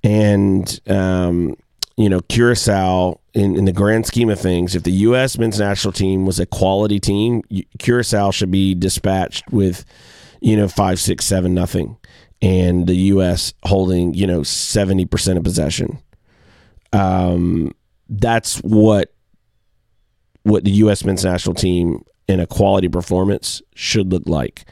and 0.03 0.79
um, 0.87 1.55
you 1.97 2.09
know 2.09 2.21
Curacao 2.21 3.19
in, 3.33 3.57
in 3.57 3.65
the 3.65 3.73
grand 3.73 4.05
scheme 4.05 4.29
of 4.29 4.39
things, 4.39 4.75
if 4.75 4.83
the 4.83 4.91
U.S. 4.91 5.37
men's 5.37 5.59
national 5.59 5.91
team 5.91 6.25
was 6.25 6.39
a 6.39 6.45
quality 6.45 6.99
team, 6.99 7.41
Curacao 7.79 8.31
should 8.31 8.51
be 8.51 8.73
dispatched 8.73 9.43
with 9.51 9.85
you 10.39 10.55
know 10.55 10.69
five, 10.69 10.99
six, 10.99 11.25
seven, 11.25 11.53
nothing, 11.53 11.97
and 12.41 12.87
the 12.87 12.95
U.S. 12.95 13.53
holding 13.63 14.13
you 14.13 14.27
know 14.27 14.43
seventy 14.43 15.05
percent 15.05 15.37
of 15.37 15.43
possession. 15.43 15.99
Um, 16.93 17.73
that's 18.07 18.59
what 18.59 19.13
what 20.43 20.63
the 20.63 20.71
U.S. 20.71 21.03
men's 21.03 21.25
national 21.25 21.55
team 21.55 22.03
and 22.31 22.41
a 22.41 22.47
quality 22.47 22.87
performance 22.87 23.61
should 23.75 24.11
look 24.11 24.23
like. 24.25 24.63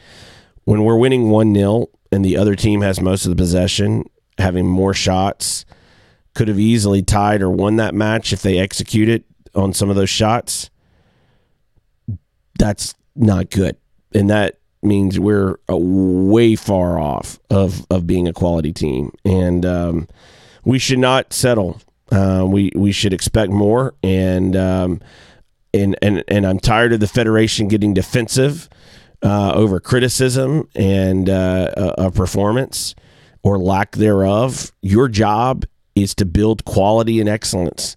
When 0.64 0.84
we're 0.84 0.98
winning 0.98 1.30
1 1.30 1.54
0 1.54 1.90
and 2.12 2.24
the 2.24 2.38
other 2.38 2.56
team 2.56 2.82
has 2.82 3.02
most 3.02 3.26
of 3.26 3.30
the 3.30 3.36
possession, 3.36 4.10
having 4.38 4.66
more 4.66 4.94
shots, 4.94 5.66
could 6.34 6.48
have 6.48 6.60
easily 6.60 7.02
tied 7.04 7.42
or 7.42 7.50
won 7.50 7.76
that 7.76 7.94
match 7.94 8.32
if 8.32 8.42
they 8.42 8.58
executed 8.58 9.26
on 9.54 9.74
some 9.74 9.90
of 9.90 9.98
those 9.98 10.10
shots. 10.10 10.70
That's 12.58 12.96
not 13.16 13.50
good. 13.50 13.76
And 14.14 14.30
that 14.30 14.60
means 14.82 15.20
we're 15.20 15.58
way 15.68 16.56
far 16.56 16.98
off 16.98 17.40
of, 17.50 17.86
of 17.90 18.08
being 18.08 18.28
a 18.28 18.34
quality 18.34 18.72
team. 18.72 19.12
And 19.26 19.66
um, 19.66 20.08
we 20.64 20.80
should 20.80 21.00
not 21.00 21.34
settle. 21.34 21.82
Uh, 22.10 22.46
we, 22.48 22.72
we 22.74 22.94
should 22.94 23.12
expect 23.12 23.52
more. 23.52 23.96
And, 24.02 24.56
um, 24.56 25.02
and 25.74 25.96
and 26.02 26.24
and 26.28 26.46
I'm 26.46 26.60
tired 26.60 26.94
of 26.94 27.00
the 27.00 27.08
federation 27.08 27.68
getting 27.68 27.94
defensive 27.94 28.70
uh, 29.22 29.54
over 29.54 29.80
criticism 29.80 30.68
and 30.76 31.30
uh, 31.30 31.94
a 31.98 32.12
performance 32.12 32.96
or 33.44 33.58
lack 33.58 33.96
thereof. 33.96 34.72
Your 34.82 35.08
job 35.08 35.66
is 35.96 36.16
to 36.16 36.26
build 36.26 36.66
quality 36.66 37.20
and 37.20 37.30
excellence, 37.30 37.96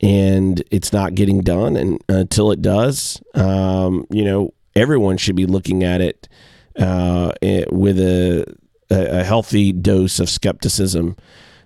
and 0.00 0.62
it's 0.70 0.92
not 0.92 1.14
getting 1.14 1.40
done. 1.40 1.76
And 1.76 2.02
until 2.08 2.50
it 2.50 2.62
does, 2.62 3.20
um, 3.34 4.06
you 4.10 4.24
know, 4.24 4.52
everyone 4.74 5.16
should 5.16 5.36
be 5.36 5.46
looking 5.46 5.84
at 5.84 6.00
it 6.00 6.28
uh, 6.78 7.32
eh, 7.42 7.64
with 7.70 7.98
a, 7.98 8.44
a 8.90 9.24
healthy 9.24 9.72
dose 9.72 10.20
of 10.20 10.28
skepticism. 10.28 11.16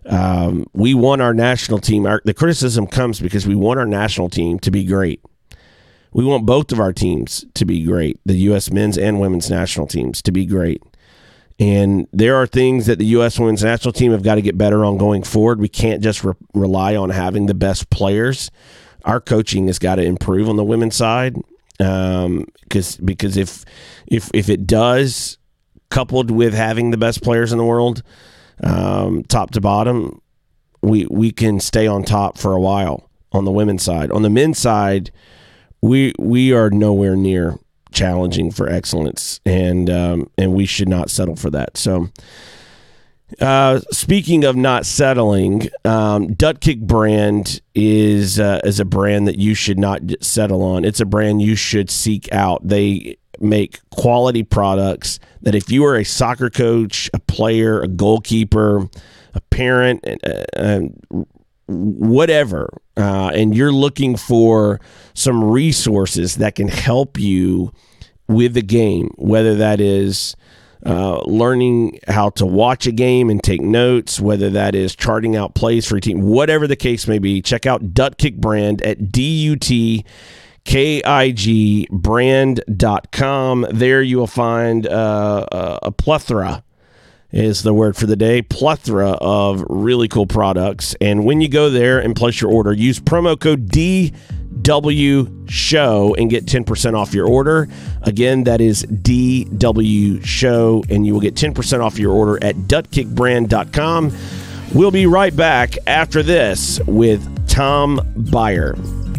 Um, 0.07 0.67
we 0.73 0.95
want 0.95 1.21
our 1.21 1.35
national 1.35 1.79
team. 1.79 2.07
Our, 2.07 2.23
the 2.25 2.35
criticism 2.35 2.87
comes 2.87 3.21
because 3.21 3.47
we 3.47 3.55
want 3.55 3.79
our 3.79 3.87
national 3.87 4.31
team 4.31 4.59
to 4.61 4.71
be 4.71 4.85
great 4.85 5.21
we 6.13 6.25
want 6.25 6.47
both 6.47 6.73
of 6.73 6.81
our 6.81 6.93
teams 6.93 7.45
to 7.55 7.65
be 7.65 7.85
great, 7.85 8.19
the 8.25 8.37
U.S. 8.37 8.71
men's 8.71 8.99
and 8.99 9.21
women's 9.21 9.51
national 9.51 9.87
teams 9.87 10.21
to 10.23 10.33
be 10.33 10.47
great. 10.47 10.83
And 11.59 12.09
there 12.13 12.37
are 12.37 12.47
things 12.47 12.87
that 12.87 12.99
the 12.99 13.07
U.S. 13.07 13.39
women's 13.39 13.63
national 13.63 13.93
team 13.93 14.13
have 14.13 14.23
got 14.23 14.37
to 14.37 14.43
get 14.43 14.57
better 14.57 14.85
on 14.85 14.97
going 14.97 15.23
forward. 15.23 15.61
We 15.61 15.69
can't 15.69 16.03
just 16.03 16.25
re- 16.25 16.33
rely 16.55 16.97
on 16.97 17.11
having 17.11 17.47
the 17.47 17.55
best 17.55 17.91
players. 17.91 18.51
Our 19.05 19.21
coaching 19.21 19.67
has 19.67 19.79
got 19.79 19.97
to 19.97 20.03
improve 20.03 20.49
on 20.49 20.57
the 20.57 20.65
women's 20.65 20.97
side 20.97 21.37
um, 21.79 22.47
because 22.63 22.97
because 22.97 23.37
if 23.37 23.65
if 24.07 24.31
if 24.35 24.49
it 24.49 24.67
does, 24.67 25.39
coupled 25.91 26.31
with 26.31 26.55
having 26.55 26.91
the 26.91 26.97
best 26.97 27.23
players 27.23 27.53
in 27.53 27.59
the 27.59 27.65
world, 27.65 28.03
um, 28.63 29.23
top 29.25 29.51
to 29.53 29.61
bottom, 29.61 30.21
we 30.83 31.07
we 31.11 31.31
can 31.31 31.61
stay 31.61 31.87
on 31.87 32.05
top 32.05 32.39
for 32.39 32.53
a 32.53 32.61
while 32.61 33.11
on 33.33 33.45
the 33.45 33.53
women's 33.53 33.83
side. 33.83 34.11
On 34.11 34.23
the 34.23 34.31
men's 34.31 34.59
side 34.59 35.11
we 35.83 36.15
we 36.19 36.53
are 36.53 36.71
nowhere 36.71 37.17
near 37.17 37.59
challenging 37.93 38.51
for 38.51 38.69
excellence, 38.69 39.41
and 39.45 39.91
um, 39.91 40.31
and 40.39 40.55
we 40.55 40.67
should 40.67 40.89
not 40.89 41.11
settle 41.11 41.37
for 41.37 41.51
that. 41.51 41.77
So. 41.77 42.09
Uh, 43.41 43.79
speaking 43.93 44.43
of 44.43 44.57
not 44.57 44.85
settling, 44.85 45.69
um, 45.85 46.35
Dutkick 46.35 46.81
brand 46.81 47.61
is 47.77 48.41
uh, 48.41 48.61
is 48.65 48.81
a 48.81 48.85
brand 48.85 49.29
that 49.29 49.39
you 49.39 49.55
should 49.55 49.79
not 49.79 50.01
settle 50.21 50.65
on. 50.65 50.85
It's 50.85 50.99
a 50.99 51.05
brand 51.05 51.41
you 51.41 51.55
should 51.55 51.91
seek 51.91 52.33
out. 52.33 52.67
They 52.67 53.19
make 53.39 53.79
quality 53.91 54.43
products 54.43 55.21
that 55.43 55.55
if 55.55 55.71
you 55.71 55.85
are 55.85 55.97
a 55.97 56.05
soccer 56.05 56.51
coach, 56.51 57.09
a 57.15 57.21
player, 57.21 57.81
a 57.81 57.87
goalkeeper, 57.87 58.89
a 59.35 59.41
parent, 59.51 60.05
uh, 60.25 60.81
whatever, 61.71 62.69
uh, 62.97 63.31
and 63.35 63.55
you're 63.55 63.73
looking 63.73 64.17
for 64.17 64.81
some 65.15 65.43
resources 65.43 66.37
that 66.37 66.57
can 66.57 66.69
help 66.69 67.19
you 67.19 67.73
with 68.29 68.55
the 68.55 68.63
game, 68.63 69.11
whether 69.17 69.55
that 69.57 69.81
is 69.81 70.37
uh, 70.87 71.21
learning 71.23 71.99
how 72.09 72.31
to 72.31 72.47
watch 72.47 72.87
a 72.87 72.93
game 72.93 73.29
and 73.31 73.43
take 73.43 73.61
notes, 73.61 74.21
whether 74.21 74.51
that 74.51 74.75
is 74.75 74.97
charting 74.97 75.37
out 75.37 75.55
plays 75.55 75.87
for 75.87 75.97
your 75.97 76.01
team, 76.01 76.23
whatever 76.23 76.67
the 76.67 76.77
case 76.77 77.07
may 77.07 77.19
be, 77.19 77.43
check 77.43 77.67
out 77.67 77.93
Dut 77.93 78.19
Kick 78.19 78.37
Brand 78.37 78.83
at 78.83 79.13
D-U-T 79.13 80.05
K-I-G 80.65 81.89
brand.com. 81.91 83.67
There 83.73 84.03
you 84.03 84.19
will 84.19 84.27
find 84.27 84.87
uh, 84.87 85.79
a 85.83 85.91
plethora 85.91 86.63
is 87.33 87.63
the 87.63 87.73
word 87.73 87.97
for 87.97 88.07
the 88.07 88.17
day 88.17 88.43
plethora 88.43 89.11
of 89.13 89.65
really 89.69 90.09
cool 90.09 90.27
products. 90.27 90.95
And 91.01 91.25
when 91.25 91.41
you 91.41 91.49
go 91.49 91.71
there 91.71 91.99
and 91.99 92.15
place 92.17 92.41
your 92.41 92.51
order 92.51 92.73
use 92.73 92.99
promo 92.99 93.39
code 93.39 93.69
dw 93.69 95.51
show 95.51 96.15
and 96.17 96.31
get 96.31 96.47
10% 96.47 96.95
off 96.95 97.15
your 97.15 97.27
order. 97.27 97.69
Again 98.03 98.45
that 98.45 98.61
is 98.61 98.85
dw 98.85 100.25
show 100.25 100.83
and 100.91 101.07
you 101.07 101.13
will 101.13 101.21
get 101.21 101.35
10% 101.35 101.81
off 101.85 101.99
your 101.99 102.13
order 102.13 102.43
at 102.45 102.57
dutkickbrand.com 102.57 104.13
we'll 104.73 104.91
be 104.91 105.07
right 105.07 105.35
back 105.35 105.75
after 105.87 106.23
this 106.23 106.81
with 106.87 107.49
Tom 107.49 107.99
Byer 108.17 109.10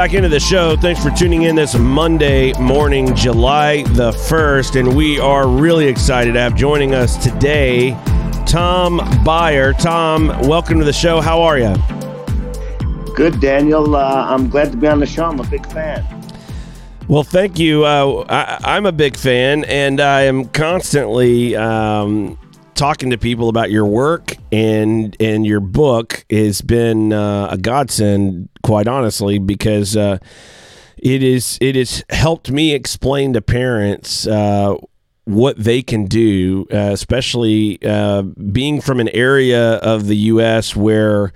back 0.00 0.14
into 0.14 0.30
the 0.30 0.40
show. 0.40 0.76
Thanks 0.76 1.02
for 1.02 1.10
tuning 1.10 1.42
in 1.42 1.54
this 1.54 1.74
Monday 1.74 2.54
morning, 2.54 3.14
July 3.14 3.82
the 3.82 4.12
1st. 4.12 4.80
And 4.80 4.96
we 4.96 5.20
are 5.20 5.46
really 5.46 5.88
excited 5.88 6.32
to 6.32 6.40
have 6.40 6.54
joining 6.54 6.94
us 6.94 7.22
today 7.22 7.90
Tom 8.46 9.00
Byer. 9.26 9.78
Tom, 9.78 10.28
welcome 10.48 10.78
to 10.78 10.86
the 10.86 10.92
show. 10.94 11.20
How 11.20 11.42
are 11.42 11.58
you? 11.58 11.74
Good, 13.14 13.42
Daniel. 13.42 13.94
Uh, 13.94 14.24
I'm 14.26 14.48
glad 14.48 14.70
to 14.72 14.78
be 14.78 14.86
on 14.86 15.00
the 15.00 15.06
show. 15.06 15.26
I'm 15.26 15.38
a 15.38 15.46
big 15.48 15.70
fan. 15.70 16.02
Well, 17.06 17.22
thank 17.22 17.58
you. 17.58 17.84
Uh, 17.84 18.24
I, 18.30 18.78
am 18.78 18.86
a 18.86 18.92
big 18.92 19.18
fan, 19.18 19.64
and 19.64 20.00
I 20.00 20.22
am 20.22 20.46
constantly 20.46 21.56
um, 21.56 22.38
talking 22.80 23.10
to 23.10 23.18
people 23.18 23.50
about 23.50 23.70
your 23.70 23.84
work 23.84 24.34
and 24.50 25.14
and 25.20 25.44
your 25.44 25.60
book 25.60 26.24
has 26.30 26.62
been 26.62 27.12
uh, 27.12 27.48
a 27.50 27.58
godsend, 27.58 28.48
quite 28.62 28.88
honestly, 28.88 29.38
because 29.38 29.98
uh, 29.98 30.16
it 30.96 31.22
is 31.22 31.58
it 31.60 31.76
has 31.76 32.02
helped 32.08 32.50
me 32.50 32.72
explain 32.72 33.34
to 33.34 33.42
parents 33.42 34.26
uh, 34.26 34.74
what 35.24 35.58
they 35.58 35.82
can 35.82 36.06
do, 36.06 36.66
uh, 36.72 36.88
especially 36.92 37.78
uh, 37.84 38.22
being 38.22 38.80
from 38.80 38.98
an 38.98 39.10
area 39.10 39.74
of 39.74 40.06
the 40.06 40.16
U.S. 40.16 40.74
where 40.74 41.34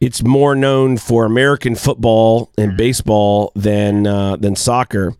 it's 0.00 0.22
more 0.22 0.54
known 0.54 0.96
for 0.96 1.26
American 1.26 1.74
football 1.74 2.50
and 2.56 2.74
baseball 2.74 3.52
than 3.54 4.06
uh, 4.06 4.36
than 4.36 4.56
soccer. 4.56 5.14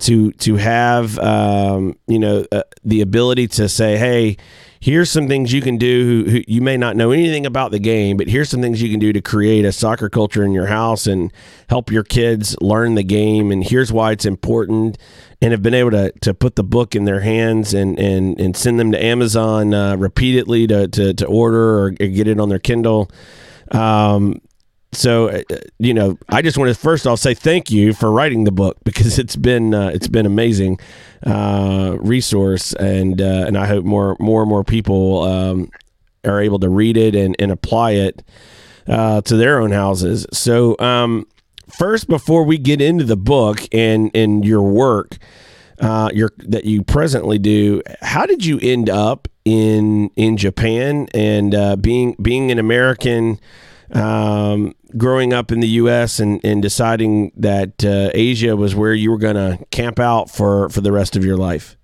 To 0.00 0.32
to 0.32 0.56
have 0.56 1.18
um, 1.20 1.96
you 2.08 2.18
know 2.18 2.46
the 2.84 3.00
ability 3.00 3.46
to 3.48 3.68
say, 3.68 3.96
hey 3.96 4.38
here's 4.80 5.10
some 5.10 5.28
things 5.28 5.52
you 5.52 5.60
can 5.60 5.76
do 5.76 6.24
who, 6.24 6.30
who, 6.30 6.42
you 6.46 6.60
may 6.60 6.76
not 6.76 6.96
know 6.96 7.10
anything 7.10 7.46
about 7.46 7.70
the 7.70 7.78
game 7.78 8.16
but 8.16 8.28
here's 8.28 8.48
some 8.48 8.60
things 8.60 8.82
you 8.82 8.90
can 8.90 9.00
do 9.00 9.12
to 9.12 9.20
create 9.20 9.64
a 9.64 9.72
soccer 9.72 10.08
culture 10.08 10.44
in 10.44 10.52
your 10.52 10.66
house 10.66 11.06
and 11.06 11.32
help 11.68 11.90
your 11.90 12.04
kids 12.04 12.56
learn 12.60 12.94
the 12.94 13.02
game. 13.02 13.50
And 13.52 13.64
here's 13.64 13.92
why 13.92 14.12
it's 14.12 14.24
important. 14.24 14.98
And 15.40 15.52
have 15.52 15.62
been 15.62 15.74
able 15.74 15.92
to, 15.92 16.10
to 16.22 16.34
put 16.34 16.56
the 16.56 16.64
book 16.64 16.96
in 16.96 17.04
their 17.04 17.20
hands 17.20 17.72
and, 17.72 17.96
and, 17.98 18.40
and 18.40 18.56
send 18.56 18.80
them 18.80 18.90
to 18.90 19.02
amazon 19.02 19.72
uh, 19.72 19.96
repeatedly 19.96 20.66
to, 20.66 20.88
to, 20.88 21.14
to 21.14 21.26
order 21.26 21.78
or 21.78 21.90
get 21.90 22.26
it 22.26 22.40
on 22.40 22.48
their 22.48 22.58
kindle. 22.58 23.08
Um, 23.70 24.40
so 24.92 25.28
uh, 25.28 25.42
you 25.78 25.92
know 25.92 26.18
i 26.30 26.40
just 26.40 26.56
want 26.56 26.68
to 26.68 26.74
first 26.74 27.06
i'll 27.06 27.16
say 27.16 27.34
thank 27.34 27.70
you 27.70 27.92
for 27.92 28.10
writing 28.10 28.44
the 28.44 28.52
book 28.52 28.76
because 28.84 29.18
it's 29.18 29.36
been 29.36 29.74
uh, 29.74 29.88
it's 29.88 30.08
been 30.08 30.26
amazing 30.26 30.78
uh, 31.26 31.96
resource 32.00 32.72
and 32.74 33.20
uh, 33.20 33.44
and 33.46 33.58
i 33.58 33.66
hope 33.66 33.84
more 33.84 34.16
more 34.18 34.42
and 34.42 34.48
more 34.48 34.64
people 34.64 35.22
um, 35.22 35.70
are 36.24 36.40
able 36.40 36.58
to 36.58 36.68
read 36.68 36.96
it 36.96 37.14
and, 37.14 37.36
and 37.38 37.50
apply 37.50 37.92
it 37.92 38.22
uh, 38.88 39.20
to 39.22 39.36
their 39.36 39.60
own 39.60 39.70
houses. 39.70 40.26
So 40.32 40.76
um, 40.78 41.26
first 41.68 42.08
before 42.08 42.44
we 42.44 42.58
get 42.58 42.80
into 42.80 43.04
the 43.04 43.16
book 43.16 43.60
and 43.72 44.10
and 44.14 44.44
your 44.44 44.62
work 44.62 45.18
uh, 45.80 46.10
your 46.12 46.32
that 46.38 46.64
you 46.64 46.82
presently 46.82 47.38
do 47.38 47.82
how 48.00 48.26
did 48.26 48.44
you 48.44 48.58
end 48.60 48.88
up 48.88 49.28
in 49.44 50.10
in 50.16 50.36
japan 50.36 51.06
and 51.12 51.82
being 51.82 52.16
being 52.20 52.50
an 52.50 52.58
american 52.58 53.38
um, 53.94 54.74
growing 54.96 55.32
up 55.32 55.52
in 55.52 55.60
the 55.60 55.68
U.S. 55.68 56.20
and, 56.20 56.40
and 56.44 56.62
deciding 56.62 57.32
that 57.36 57.84
uh, 57.84 58.10
Asia 58.14 58.56
was 58.56 58.74
where 58.74 58.94
you 58.94 59.10
were 59.10 59.18
going 59.18 59.36
to 59.36 59.64
camp 59.70 59.98
out 59.98 60.30
for, 60.30 60.68
for 60.68 60.80
the 60.80 60.92
rest 60.92 61.16
of 61.16 61.24
your 61.24 61.36
life? 61.36 61.76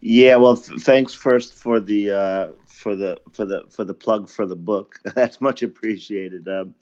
Yeah, 0.00 0.36
well, 0.36 0.56
th- 0.56 0.80
thanks 0.82 1.14
first 1.14 1.54
for 1.54 1.80
the 1.80 2.10
uh, 2.10 2.48
for 2.66 2.94
the 2.94 3.18
for 3.32 3.46
the 3.46 3.64
for 3.70 3.84
the 3.84 3.94
plug 3.94 4.28
for 4.28 4.44
the 4.44 4.56
book. 4.56 5.00
That's 5.14 5.40
much 5.40 5.62
appreciated, 5.62 6.46
um, 6.46 6.74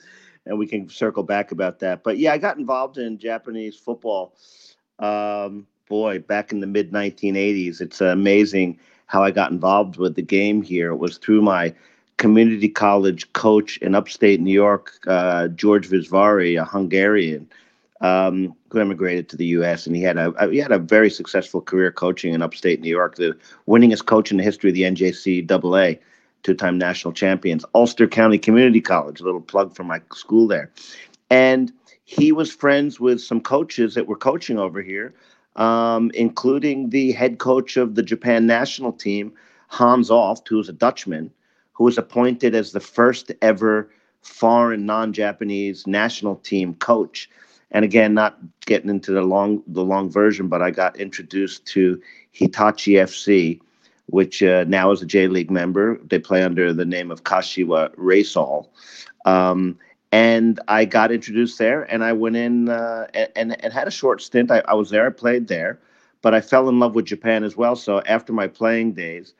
and 0.44 0.58
we 0.58 0.66
can 0.66 0.88
circle 0.88 1.22
back 1.22 1.52
about 1.52 1.78
that. 1.78 2.02
But 2.02 2.18
yeah, 2.18 2.32
I 2.32 2.38
got 2.38 2.58
involved 2.58 2.98
in 2.98 3.18
Japanese 3.18 3.76
football. 3.76 4.34
Um, 4.98 5.68
boy, 5.88 6.18
back 6.18 6.50
in 6.50 6.58
the 6.58 6.66
mid 6.66 6.90
1980s. 6.90 7.80
It's 7.80 8.00
amazing 8.00 8.80
how 9.06 9.22
I 9.22 9.30
got 9.30 9.52
involved 9.52 9.98
with 9.98 10.16
the 10.16 10.22
game 10.22 10.62
here. 10.62 10.90
It 10.90 10.96
was 10.96 11.18
through 11.18 11.42
my 11.42 11.74
community 12.22 12.68
college 12.68 13.32
coach 13.32 13.78
in 13.78 13.96
upstate 13.96 14.40
New 14.40 14.52
York, 14.52 14.92
uh, 15.08 15.48
George 15.48 15.88
Vizvary, 15.88 16.54
a 16.56 16.64
Hungarian, 16.64 17.50
um, 18.00 18.54
who 18.70 18.78
immigrated 18.78 19.28
to 19.28 19.36
the 19.36 19.46
U.S. 19.58 19.88
and 19.88 19.96
he 19.96 20.02
had 20.02 20.16
a, 20.16 20.32
he 20.48 20.58
had 20.58 20.70
a 20.70 20.78
very 20.78 21.10
successful 21.10 21.60
career 21.60 21.90
coaching 21.90 22.32
in 22.32 22.40
upstate 22.40 22.80
New 22.80 22.88
York, 22.88 23.16
the 23.16 23.36
winningest 23.66 24.06
coach 24.06 24.30
in 24.30 24.36
the 24.36 24.44
history 24.44 24.70
of 24.70 24.76
the 24.76 24.82
NJCAA, 24.82 25.98
two-time 26.44 26.78
national 26.78 27.12
champions, 27.12 27.64
Ulster 27.74 28.06
County 28.06 28.38
Community 28.38 28.80
College. 28.80 29.20
A 29.20 29.24
little 29.24 29.40
plug 29.40 29.74
for 29.74 29.82
my 29.82 30.00
school 30.14 30.46
there, 30.46 30.70
and 31.28 31.72
he 32.04 32.30
was 32.30 32.52
friends 32.52 33.00
with 33.00 33.20
some 33.20 33.40
coaches 33.40 33.94
that 33.96 34.06
were 34.06 34.16
coaching 34.16 34.60
over 34.60 34.80
here, 34.80 35.12
um, 35.56 36.12
including 36.14 36.90
the 36.90 37.10
head 37.10 37.40
coach 37.40 37.76
of 37.76 37.96
the 37.96 38.02
Japan 38.04 38.46
national 38.46 38.92
team, 38.92 39.32
Hans 39.66 40.08
Ooft, 40.08 40.46
who 40.46 40.58
was 40.58 40.68
a 40.68 40.72
Dutchman 40.72 41.32
who 41.72 41.84
was 41.84 41.98
appointed 41.98 42.54
as 42.54 42.72
the 42.72 42.80
first 42.80 43.32
ever 43.42 43.90
foreign 44.22 44.86
non-Japanese 44.86 45.86
national 45.86 46.36
team 46.36 46.74
coach. 46.74 47.28
And 47.70 47.84
again, 47.84 48.14
not 48.14 48.38
getting 48.66 48.90
into 48.90 49.12
the 49.12 49.22
long 49.22 49.62
the 49.66 49.84
long 49.84 50.10
version, 50.10 50.48
but 50.48 50.62
I 50.62 50.70
got 50.70 50.96
introduced 50.98 51.66
to 51.68 52.00
Hitachi 52.32 52.92
FC, 52.92 53.60
which 54.06 54.42
uh, 54.42 54.64
now 54.68 54.90
is 54.90 55.02
a 55.02 55.06
J 55.06 55.26
League 55.26 55.50
member. 55.50 55.98
They 56.04 56.18
play 56.18 56.42
under 56.42 56.72
the 56.72 56.84
name 56.84 57.10
of 57.10 57.24
Kashiwa 57.24 57.94
Reysol. 57.96 58.68
Um, 59.24 59.78
and 60.12 60.60
I 60.68 60.84
got 60.84 61.10
introduced 61.10 61.58
there, 61.58 61.84
and 61.84 62.04
I 62.04 62.12
went 62.12 62.36
in 62.36 62.68
uh, 62.68 63.06
and, 63.34 63.58
and 63.64 63.72
had 63.72 63.88
a 63.88 63.90
short 63.90 64.20
stint. 64.20 64.50
I, 64.50 64.62
I 64.68 64.74
was 64.74 64.90
there, 64.90 65.06
I 65.06 65.10
played 65.10 65.48
there, 65.48 65.80
but 66.20 66.34
I 66.34 66.42
fell 66.42 66.68
in 66.68 66.78
love 66.78 66.94
with 66.94 67.06
Japan 67.06 67.42
as 67.42 67.56
well. 67.56 67.74
So 67.74 68.02
after 68.02 68.34
my 68.34 68.46
playing 68.46 68.92
days, 68.92 69.32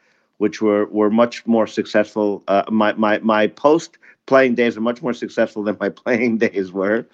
which 0.43 0.61
were 0.61 0.87
were 0.87 1.09
much 1.09 1.47
more 1.47 1.69
successful, 1.69 2.43
uh, 2.49 2.65
my 2.69 2.93
my 2.95 3.21
my 3.21 3.47
post 3.47 3.97
playing 4.27 4.57
days 4.57 4.75
were 4.75 4.83
much 4.83 5.01
more 5.01 5.13
successful 5.15 5.63
than 5.63 5.77
my 5.79 5.89
playing 6.03 6.39
days 6.39 6.73
were. 6.73 7.07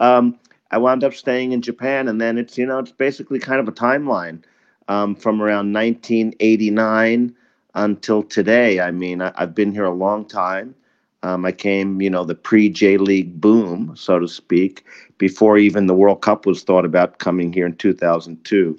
Um, 0.00 0.38
I 0.70 0.78
wound 0.78 1.04
up 1.04 1.12
staying 1.12 1.52
in 1.52 1.60
Japan, 1.60 2.08
and 2.08 2.22
then 2.22 2.38
it's 2.38 2.56
you 2.56 2.64
know 2.64 2.78
it's 2.78 2.90
basically 3.06 3.38
kind 3.38 3.60
of 3.60 3.68
a 3.68 3.72
timeline 3.72 4.42
um, 4.88 5.14
from 5.14 5.42
around 5.42 5.74
1989 5.74 7.34
until 7.74 8.22
today. 8.22 8.80
I 8.80 8.90
mean, 8.92 9.20
I, 9.20 9.30
have 9.36 9.54
been 9.54 9.72
here 9.72 9.84
a 9.84 9.94
long 10.06 10.24
time. 10.24 10.74
Um, 11.22 11.44
I 11.44 11.52
came, 11.52 12.00
you 12.00 12.08
know, 12.08 12.24
the 12.24 12.34
pre 12.34 12.70
J 12.70 12.96
League 12.96 13.38
boom, 13.42 13.92
so 13.94 14.18
to 14.18 14.26
speak, 14.26 14.86
before 15.18 15.58
even 15.58 15.86
the 15.86 15.94
World 16.02 16.22
Cup 16.22 16.46
was 16.46 16.62
thought 16.62 16.86
about 16.86 17.18
coming 17.18 17.52
here 17.52 17.66
in 17.66 17.76
2002. 17.76 18.78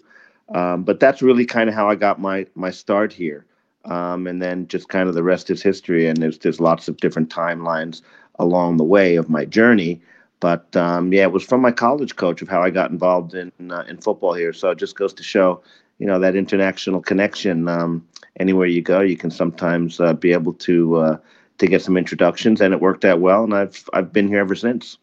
Um, 0.56 0.82
but 0.82 1.00
that's 1.00 1.22
really 1.22 1.46
kind 1.46 1.70
of 1.70 1.76
how 1.76 1.88
I 1.88 1.94
got 1.94 2.20
my 2.20 2.48
my 2.56 2.72
start 2.72 3.14
here, 3.14 3.46
um, 3.86 4.28
and 4.28 4.42
then 4.42 4.68
just 4.68 4.90
kind 4.90 5.08
of 5.10 5.16
the 5.16 5.24
rest 5.24 5.50
is 5.50 5.62
history. 5.62 6.08
And 6.08 6.18
there's 6.18 6.40
there's 6.40 6.60
lots 6.60 6.88
of 6.88 6.98
different 6.98 7.30
timelines 7.30 8.02
along 8.40 8.78
the 8.78 8.84
way 8.84 9.16
of 9.16 9.30
my 9.30 9.46
journey. 9.46 10.02
But 10.40 10.76
um, 10.76 11.14
yeah, 11.14 11.24
it 11.24 11.32
was 11.32 11.44
from 11.44 11.62
my 11.62 11.72
college 11.72 12.16
coach 12.16 12.42
of 12.42 12.50
how 12.50 12.62
I 12.62 12.72
got 12.72 12.92
involved 12.92 13.34
in 13.36 13.52
uh, 13.70 13.84
in 13.88 13.98
football 13.98 14.34
here. 14.34 14.54
So 14.54 14.72
it 14.72 14.80
just 14.80 14.96
goes 14.98 15.14
to 15.14 15.24
show, 15.24 15.62
you 16.00 16.08
know, 16.08 16.20
that 16.20 16.36
international 16.36 17.02
connection. 17.02 17.68
Um, 17.68 18.08
anywhere 18.40 18.68
you 18.68 18.82
go, 18.82 19.02
you 19.02 19.18
can 19.18 19.32
sometimes 19.32 20.00
uh, 20.00 20.14
be 20.14 20.34
able 20.34 20.54
to 20.54 20.96
uh, 20.98 21.18
to 21.60 21.68
get 21.68 21.84
some 21.84 21.98
introductions, 21.98 22.60
and 22.60 22.74
it 22.74 22.82
worked 22.82 23.06
out 23.06 23.20
well. 23.20 23.44
And 23.44 23.54
I've 23.54 23.88
I've 23.94 24.12
been 24.12 24.28
here 24.28 24.40
ever 24.40 24.56
since. 24.56 24.98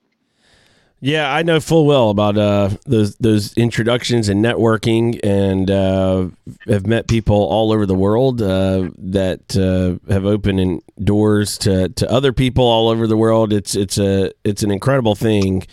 Yeah, 1.00 1.32
I 1.32 1.44
know 1.44 1.60
full 1.60 1.86
well 1.86 2.10
about 2.10 2.36
uh, 2.36 2.70
those 2.84 3.14
those 3.16 3.52
introductions 3.54 4.28
and 4.28 4.44
networking, 4.44 5.20
and 5.22 5.70
uh, 5.70 6.26
have 6.66 6.88
met 6.88 7.06
people 7.06 7.36
all 7.36 7.70
over 7.70 7.86
the 7.86 7.94
world 7.94 8.42
uh, 8.42 8.90
that 8.98 9.56
uh, 9.56 10.12
have 10.12 10.24
opened 10.24 10.82
doors 11.02 11.56
to, 11.58 11.88
to 11.90 12.10
other 12.10 12.32
people 12.32 12.64
all 12.64 12.88
over 12.88 13.06
the 13.06 13.16
world. 13.16 13.52
It's 13.52 13.76
it's 13.76 13.96
a 13.96 14.32
it's 14.42 14.64
an 14.64 14.72
incredible 14.72 15.14
thing 15.14 15.64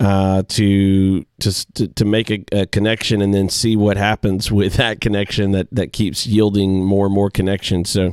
uh, 0.00 0.42
to, 0.48 1.24
to 1.38 1.88
to 1.88 2.04
make 2.04 2.30
a, 2.30 2.44
a, 2.50 2.66
connection 2.66 3.22
and 3.22 3.32
then 3.32 3.48
see 3.48 3.76
what 3.76 3.96
happens 3.96 4.50
with 4.50 4.74
that 4.78 5.00
connection 5.00 5.52
that 5.52 5.68
that 5.70 5.92
keeps 5.92 6.26
yielding 6.26 6.84
more 6.84 7.06
and 7.06 7.14
more 7.14 7.30
connections. 7.30 7.90
So, 7.90 8.12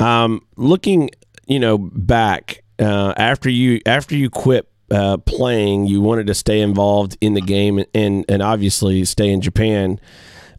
um, 0.00 0.44
looking 0.56 1.10
you 1.46 1.60
know 1.60 1.78
back 1.78 2.64
uh, 2.80 3.14
after 3.16 3.48
you 3.48 3.80
after 3.86 4.16
you 4.16 4.28
quit 4.28 4.68
uh, 4.94 5.16
playing, 5.18 5.86
you 5.86 6.00
wanted 6.00 6.28
to 6.28 6.34
stay 6.34 6.60
involved 6.60 7.18
in 7.20 7.34
the 7.34 7.40
game 7.40 7.84
and 7.94 8.24
and 8.28 8.42
obviously 8.42 9.04
stay 9.04 9.28
in 9.28 9.40
Japan. 9.40 9.98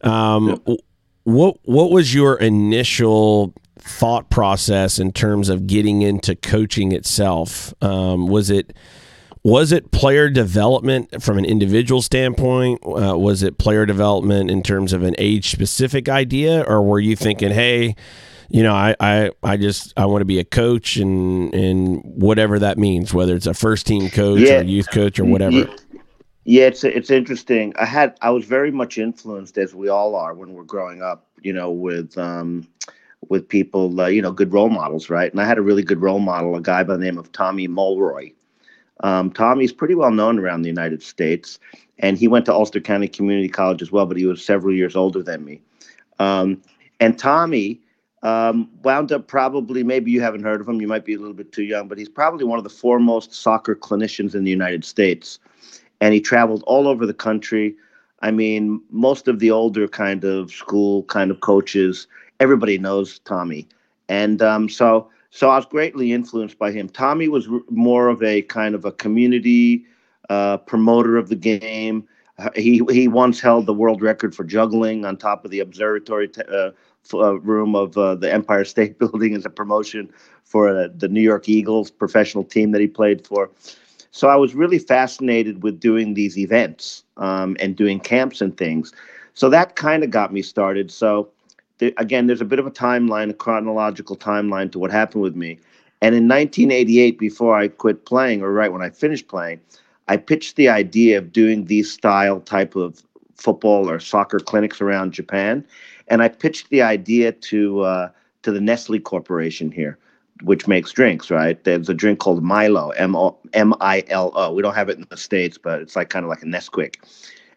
Um, 0.01 0.61
yep. 0.67 0.77
What 1.23 1.57
what 1.63 1.89
was 1.89 2.13
your 2.13 2.35
initial 2.35 3.53
thought 3.79 4.29
process 4.29 4.99
in 4.99 5.13
terms 5.13 5.47
of 5.47 5.67
getting 5.67 6.01
into 6.01 6.35
coaching 6.35 6.91
itself? 6.91 7.73
Um, 7.81 8.27
was 8.27 8.49
it 8.49 8.73
was 9.41 9.71
it 9.71 9.91
player 9.91 10.29
development 10.29 11.23
from 11.23 11.37
an 11.37 11.45
individual 11.45 12.01
standpoint? 12.01 12.81
Uh, 12.85 13.17
was 13.17 13.41
it 13.41 13.57
player 13.57 13.85
development 13.85 14.51
in 14.51 14.61
terms 14.63 14.91
of 14.91 15.01
an 15.03 15.15
age 15.17 15.49
specific 15.49 16.09
idea, 16.09 16.61
or 16.67 16.81
were 16.81 16.99
you 16.99 17.15
thinking, 17.15 17.51
hey? 17.51 17.95
You 18.49 18.63
know, 18.63 18.73
I, 18.73 18.95
I, 18.99 19.31
I 19.43 19.57
just 19.57 19.93
I 19.97 20.05
want 20.05 20.21
to 20.21 20.25
be 20.25 20.39
a 20.39 20.43
coach 20.43 20.97
and 20.97 21.53
and 21.53 22.01
whatever 22.03 22.59
that 22.59 22.77
means, 22.77 23.13
whether 23.13 23.35
it's 23.35 23.47
a 23.47 23.53
first 23.53 23.87
team 23.87 24.09
coach 24.09 24.41
yeah. 24.41 24.59
or 24.59 24.63
youth 24.63 24.89
coach 24.91 25.19
or 25.19 25.25
whatever. 25.25 25.67
Yeah, 26.45 26.67
it's 26.67 26.83
it's 26.83 27.09
interesting. 27.09 27.73
I 27.79 27.85
had 27.85 28.17
I 28.21 28.29
was 28.29 28.45
very 28.45 28.71
much 28.71 28.97
influenced 28.97 29.57
as 29.57 29.73
we 29.73 29.89
all 29.89 30.15
are 30.15 30.33
when 30.33 30.53
we're 30.53 30.63
growing 30.63 31.01
up, 31.01 31.27
you 31.41 31.51
know, 31.51 31.71
with 31.71 32.17
um, 32.17 32.67
with 33.29 33.47
people, 33.47 33.99
uh, 33.99 34.07
you 34.07 34.21
know, 34.21 34.31
good 34.31 34.53
role 34.53 34.69
models, 34.69 35.09
right? 35.09 35.31
And 35.31 35.41
I 35.41 35.45
had 35.45 35.57
a 35.57 35.63
really 35.63 35.83
good 35.83 36.01
role 36.01 36.19
model, 36.19 36.55
a 36.55 36.61
guy 36.61 36.83
by 36.83 36.93
the 36.93 37.03
name 37.03 37.17
of 37.17 37.31
Tommy 37.31 37.67
Mulroy. 37.67 38.31
Um, 39.01 39.31
Tommy's 39.31 39.73
pretty 39.73 39.95
well 39.95 40.11
known 40.11 40.39
around 40.39 40.61
the 40.61 40.69
United 40.69 41.01
States, 41.03 41.59
and 41.99 42.17
he 42.17 42.27
went 42.27 42.45
to 42.45 42.53
Ulster 42.53 42.79
County 42.79 43.07
Community 43.07 43.49
College 43.49 43.81
as 43.81 43.91
well, 43.91 44.05
but 44.05 44.17
he 44.17 44.25
was 44.25 44.45
several 44.45 44.73
years 44.73 44.95
older 44.95 45.21
than 45.21 45.43
me. 45.43 45.61
Um, 46.19 46.61
and 46.99 47.17
Tommy 47.19 47.81
um, 48.25 48.67
wound 48.81 49.11
up 49.11 49.27
probably, 49.27 49.83
maybe 49.83 50.09
you 50.09 50.19
haven't 50.19 50.41
heard 50.41 50.59
of 50.59 50.67
him, 50.67 50.81
you 50.81 50.87
might 50.87 51.05
be 51.05 51.13
a 51.13 51.19
little 51.19 51.35
bit 51.35 51.51
too 51.51 51.63
young, 51.63 51.87
but 51.87 51.99
he's 51.99 52.09
probably 52.09 52.43
one 52.43 52.57
of 52.57 52.63
the 52.63 52.71
foremost 52.71 53.31
soccer 53.31 53.75
clinicians 53.75 54.33
in 54.33 54.43
the 54.43 54.49
United 54.49 54.83
States. 54.83 55.37
And 56.01 56.11
he 56.11 56.19
traveled 56.19 56.63
all 56.65 56.87
over 56.87 57.05
the 57.05 57.13
country. 57.13 57.75
I 58.21 58.31
mean, 58.31 58.81
most 58.89 59.27
of 59.27 59.37
the 59.37 59.51
older 59.51 59.87
kind 59.87 60.23
of 60.23 60.49
school 60.51 61.03
kind 61.03 61.29
of 61.29 61.41
coaches, 61.41 62.07
everybody 62.39 62.79
knows 62.79 63.19
Tommy. 63.19 63.67
And 64.09 64.41
um, 64.41 64.69
so, 64.69 65.07
so 65.29 65.51
I 65.51 65.57
was 65.57 65.67
greatly 65.67 66.11
influenced 66.11 66.57
by 66.57 66.71
him. 66.71 66.89
Tommy 66.89 67.27
was 67.27 67.47
r- 67.47 67.59
more 67.69 68.07
of 68.07 68.23
a 68.23 68.41
kind 68.41 68.73
of 68.73 68.85
a 68.85 68.91
community 68.91 69.85
uh, 70.31 70.57
promoter 70.57 71.15
of 71.17 71.29
the 71.29 71.35
game. 71.35 72.07
He 72.55 72.81
he 72.89 73.07
once 73.07 73.39
held 73.39 73.65
the 73.65 73.73
world 73.73 74.01
record 74.01 74.35
for 74.35 74.43
juggling 74.43 75.05
on 75.05 75.15
top 75.15 75.45
of 75.45 75.51
the 75.51 75.61
observatory 75.61 76.27
t- 76.27 76.41
uh, 76.51 76.71
uh, 77.13 77.39
room 77.39 77.75
of 77.75 77.97
uh, 77.97 78.15
the 78.15 78.31
Empire 78.31 78.65
State 78.65 78.99
Building 78.99 79.35
as 79.35 79.45
a 79.45 79.49
promotion 79.49 80.11
for 80.43 80.69
uh, 80.69 80.87
the 80.95 81.07
New 81.07 81.21
York 81.21 81.49
Eagles 81.49 81.91
professional 81.91 82.43
team 82.43 82.71
that 82.71 82.81
he 82.81 82.87
played 82.87 83.25
for. 83.25 83.49
So 84.11 84.29
I 84.29 84.35
was 84.37 84.55
really 84.55 84.79
fascinated 84.79 85.61
with 85.61 85.79
doing 85.79 86.13
these 86.13 86.37
events 86.37 87.03
um, 87.17 87.57
and 87.59 87.75
doing 87.75 87.99
camps 87.99 88.39
and 88.39 88.55
things. 88.55 88.93
So 89.33 89.49
that 89.49 89.75
kind 89.75 90.03
of 90.03 90.09
got 90.09 90.31
me 90.31 90.41
started. 90.41 90.89
So 90.89 91.29
again, 91.97 92.27
there's 92.27 92.41
a 92.41 92.45
bit 92.45 92.59
of 92.59 92.65
a 92.65 92.71
timeline, 92.71 93.29
a 93.29 93.33
chronological 93.33 94.15
timeline 94.15 94.71
to 94.71 94.79
what 94.79 94.91
happened 94.91 95.21
with 95.23 95.35
me. 95.35 95.59
And 96.01 96.15
in 96.15 96.27
1988, 96.27 97.19
before 97.19 97.57
I 97.57 97.67
quit 97.67 98.05
playing, 98.05 98.41
or 98.41 98.51
right 98.51 98.71
when 98.71 98.81
I 98.81 98.89
finished 98.89 99.27
playing, 99.27 99.59
I 100.07 100.17
pitched 100.17 100.55
the 100.55 100.69
idea 100.69 101.17
of 101.17 101.31
doing 101.31 101.65
these 101.65 101.91
style 101.91 102.39
type 102.39 102.75
of 102.75 103.03
football 103.35 103.89
or 103.89 103.99
soccer 103.99 104.39
clinics 104.39 104.81
around 104.81 105.11
Japan 105.11 105.65
and 106.07 106.21
I 106.21 106.29
pitched 106.29 106.69
the 106.69 106.81
idea 106.81 107.31
to 107.31 107.81
uh, 107.81 108.09
to 108.43 108.51
the 108.51 108.61
Nestle 108.61 108.99
Corporation 108.99 109.71
here, 109.71 109.97
which 110.43 110.67
makes 110.67 110.91
drinks. 110.91 111.29
Right? 111.31 111.61
There's 111.63 111.89
a 111.89 111.93
drink 111.93 112.19
called 112.19 112.43
Milo, 112.43 112.89
M 112.91 113.15
O 113.15 113.37
M 113.53 113.73
I 113.81 114.03
L 114.07 114.31
O. 114.35 114.53
We 114.53 114.61
don't 114.61 114.75
have 114.75 114.89
it 114.89 114.97
in 114.97 115.05
the 115.09 115.17
states, 115.17 115.57
but 115.57 115.81
it's 115.81 115.95
like 115.95 116.09
kind 116.09 116.23
of 116.25 116.29
like 116.29 116.43
a 116.43 116.45
Nesquik. 116.45 116.95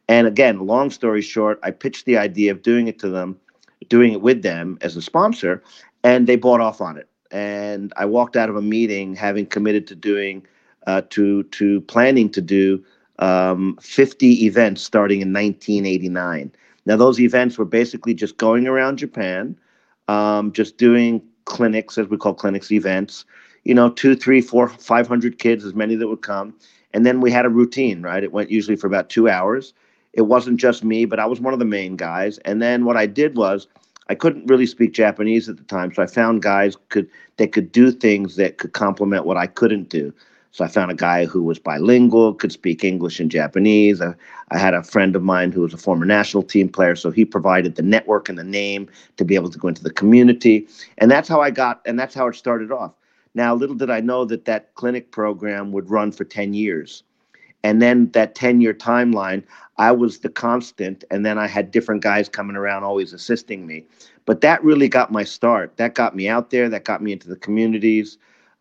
And 0.08 0.26
again, 0.26 0.66
long 0.66 0.90
story 0.90 1.20
short, 1.20 1.60
I 1.62 1.70
pitched 1.70 2.06
the 2.06 2.16
idea 2.16 2.50
of 2.50 2.62
doing 2.62 2.88
it 2.88 2.98
to 3.00 3.10
them, 3.10 3.38
doing 3.88 4.12
it 4.12 4.22
with 4.22 4.42
them 4.42 4.78
as 4.80 4.96
a 4.96 5.02
sponsor, 5.02 5.62
and 6.02 6.26
they 6.26 6.36
bought 6.36 6.62
off 6.62 6.80
on 6.80 6.96
it. 6.96 7.08
And 7.30 7.92
I 7.96 8.06
walked 8.06 8.34
out 8.34 8.48
of 8.48 8.56
a 8.56 8.62
meeting 8.62 9.14
having 9.14 9.44
committed 9.44 9.86
to 9.88 9.94
doing, 9.94 10.46
uh, 10.86 11.02
to 11.10 11.42
to 11.42 11.82
planning 11.82 12.30
to 12.30 12.40
do 12.40 12.82
um, 13.18 13.76
50 13.82 14.46
events 14.46 14.82
starting 14.82 15.20
in 15.20 15.32
1989. 15.32 16.52
Now, 16.88 16.96
those 16.96 17.20
events 17.20 17.58
were 17.58 17.66
basically 17.66 18.14
just 18.14 18.38
going 18.38 18.66
around 18.66 18.96
Japan, 18.96 19.54
um, 20.08 20.52
just 20.52 20.78
doing 20.78 21.22
clinics, 21.44 21.98
as 21.98 22.08
we 22.08 22.16
call 22.16 22.32
clinics, 22.32 22.72
events. 22.72 23.26
You 23.64 23.74
know, 23.74 23.90
two, 23.90 24.16
three, 24.16 24.40
four, 24.40 24.68
five 24.68 25.06
hundred 25.06 25.38
kids, 25.38 25.66
as 25.66 25.74
many 25.74 25.96
that 25.96 26.08
would 26.08 26.22
come, 26.22 26.54
and 26.94 27.04
then 27.04 27.20
we 27.20 27.30
had 27.30 27.44
a 27.44 27.50
routine. 27.50 28.00
Right, 28.00 28.24
it 28.24 28.32
went 28.32 28.50
usually 28.50 28.76
for 28.76 28.86
about 28.86 29.10
two 29.10 29.28
hours. 29.28 29.74
It 30.14 30.22
wasn't 30.22 30.58
just 30.58 30.82
me, 30.82 31.04
but 31.04 31.20
I 31.20 31.26
was 31.26 31.40
one 31.40 31.52
of 31.52 31.58
the 31.58 31.66
main 31.66 31.94
guys. 31.94 32.38
And 32.38 32.62
then 32.62 32.86
what 32.86 32.96
I 32.96 33.04
did 33.04 33.36
was, 33.36 33.68
I 34.08 34.14
couldn't 34.14 34.46
really 34.46 34.64
speak 34.64 34.94
Japanese 34.94 35.46
at 35.50 35.58
the 35.58 35.64
time, 35.64 35.92
so 35.92 36.02
I 36.02 36.06
found 36.06 36.40
guys 36.40 36.74
could 36.88 37.06
that 37.36 37.52
could 37.52 37.70
do 37.70 37.92
things 37.92 38.36
that 38.36 38.56
could 38.56 38.72
complement 38.72 39.26
what 39.26 39.36
I 39.36 39.46
couldn't 39.46 39.90
do. 39.90 40.14
So 40.58 40.64
I 40.64 40.68
found 40.68 40.90
a 40.90 40.96
guy 40.96 41.24
who 41.24 41.44
was 41.44 41.60
bilingual, 41.60 42.34
could 42.34 42.50
speak 42.50 42.82
English 42.82 43.20
and 43.20 43.30
Japanese. 43.30 44.02
I, 44.02 44.12
I, 44.50 44.58
had 44.58 44.74
a 44.74 44.82
friend 44.82 45.14
of 45.14 45.22
mine 45.22 45.52
who 45.52 45.60
was 45.60 45.72
a 45.72 45.76
former 45.78 46.04
national 46.04 46.42
team 46.42 46.68
player, 46.68 46.96
so 46.96 47.12
he 47.12 47.24
provided 47.24 47.76
the 47.76 47.82
network 47.82 48.28
and 48.28 48.36
the 48.36 48.42
name 48.42 48.88
to 49.18 49.24
be 49.24 49.36
able 49.36 49.50
to 49.50 49.58
go 49.58 49.68
into 49.68 49.84
the 49.84 49.92
community. 49.92 50.66
And 50.98 51.12
that's 51.12 51.28
how 51.28 51.40
I 51.40 51.52
got, 51.52 51.80
and 51.86 51.96
that's 51.96 52.12
how 52.12 52.26
it 52.26 52.34
started 52.34 52.72
off. 52.72 52.92
Now, 53.36 53.54
little 53.54 53.76
did 53.76 53.88
I 53.88 54.00
know 54.00 54.24
that 54.24 54.46
that 54.46 54.74
clinic 54.74 55.12
program 55.12 55.70
would 55.70 55.90
run 55.90 56.10
for 56.10 56.24
10 56.24 56.54
years. 56.54 57.04
And 57.62 57.80
then 57.80 58.10
that 58.10 58.34
10 58.34 58.60
year 58.60 58.74
timeline, 58.74 59.44
I 59.76 59.92
was 59.92 60.18
the 60.18 60.28
constant. 60.28 61.04
And 61.12 61.24
then 61.24 61.38
I 61.38 61.46
had 61.46 61.70
different 61.70 62.02
guys 62.02 62.28
coming 62.28 62.56
around 62.56 62.82
always 62.82 63.12
assisting 63.12 63.64
me. 63.64 63.84
But 64.24 64.40
that 64.40 64.64
really 64.64 64.88
got 64.88 65.12
my 65.12 65.22
start. 65.22 65.76
That 65.76 65.94
got 65.94 66.16
me 66.16 66.28
out 66.28 66.50
there, 66.50 66.68
that 66.68 66.82
got 66.82 67.00
me 67.00 67.12
into 67.12 67.28
the 67.28 67.36
communities. 67.36 68.18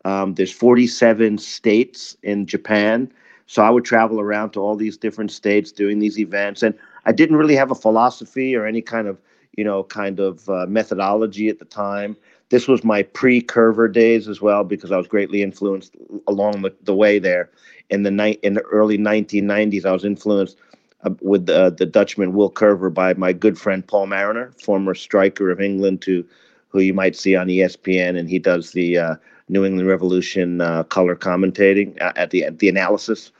Um, 0.08 0.34
there's 0.34 0.52
47 0.52 1.36
states 1.36 2.16
in 2.22 2.46
Japan. 2.46 3.12
So 3.46 3.62
I 3.62 3.68
would 3.68 3.84
travel 3.84 4.20
around 4.20 4.50
to 4.52 4.60
all 4.60 4.74
these 4.74 4.96
different 4.96 5.30
states 5.30 5.70
doing 5.70 5.98
these 5.98 6.18
events. 6.18 6.62
And 6.62 6.74
I 7.04 7.12
didn't 7.12 7.36
really 7.36 7.56
have 7.56 7.70
a 7.70 7.74
philosophy 7.74 8.56
or 8.56 8.64
any 8.64 8.80
kind 8.80 9.06
of, 9.06 9.18
you 9.58 9.64
know, 9.64 9.84
kind 9.84 10.18
of 10.18 10.48
uh, 10.48 10.64
methodology 10.66 11.50
at 11.50 11.58
the 11.58 11.66
time. 11.66 12.16
This 12.48 12.66
was 12.66 12.84
my 12.84 13.02
pre 13.02 13.42
Coerver 13.42 13.92
days 13.92 14.28
as 14.28 14.40
well, 14.40 14.64
because 14.64 14.90
I 14.90 14.96
was 14.96 15.06
greatly 15.06 15.42
influenced 15.42 15.94
along 16.26 16.62
the, 16.62 16.74
the 16.84 16.94
way 16.94 17.18
there. 17.18 17.50
In 17.90 18.02
the 18.02 18.10
night 18.10 18.40
in 18.42 18.54
the 18.54 18.62
early 18.62 18.96
1990s, 18.96 19.84
I 19.84 19.92
was 19.92 20.06
influenced 20.06 20.56
uh, 21.04 21.10
with 21.20 21.50
uh, 21.50 21.70
the 21.70 21.84
Dutchman 21.84 22.32
Will 22.32 22.50
Coerver 22.50 22.92
by 22.92 23.12
my 23.14 23.34
good 23.34 23.58
friend 23.58 23.86
Paul 23.86 24.06
Mariner, 24.06 24.52
former 24.64 24.94
striker 24.94 25.50
of 25.50 25.60
England, 25.60 26.02
who 26.04 26.24
who 26.68 26.80
you 26.80 26.94
might 26.94 27.16
see 27.16 27.36
on 27.36 27.48
ESPN, 27.48 28.18
and 28.18 28.28
he 28.30 28.38
does 28.38 28.72
the 28.72 28.96
uh, 28.96 29.14
New 29.48 29.64
England 29.64 29.88
Revolution 29.88 30.60
uh, 30.60 30.84
color 30.84 31.16
commentating 31.16 32.00
uh, 32.00 32.12
at 32.16 32.30
the 32.30 32.44
at 32.44 32.58
the 32.58 32.68
analysis. 32.68 33.32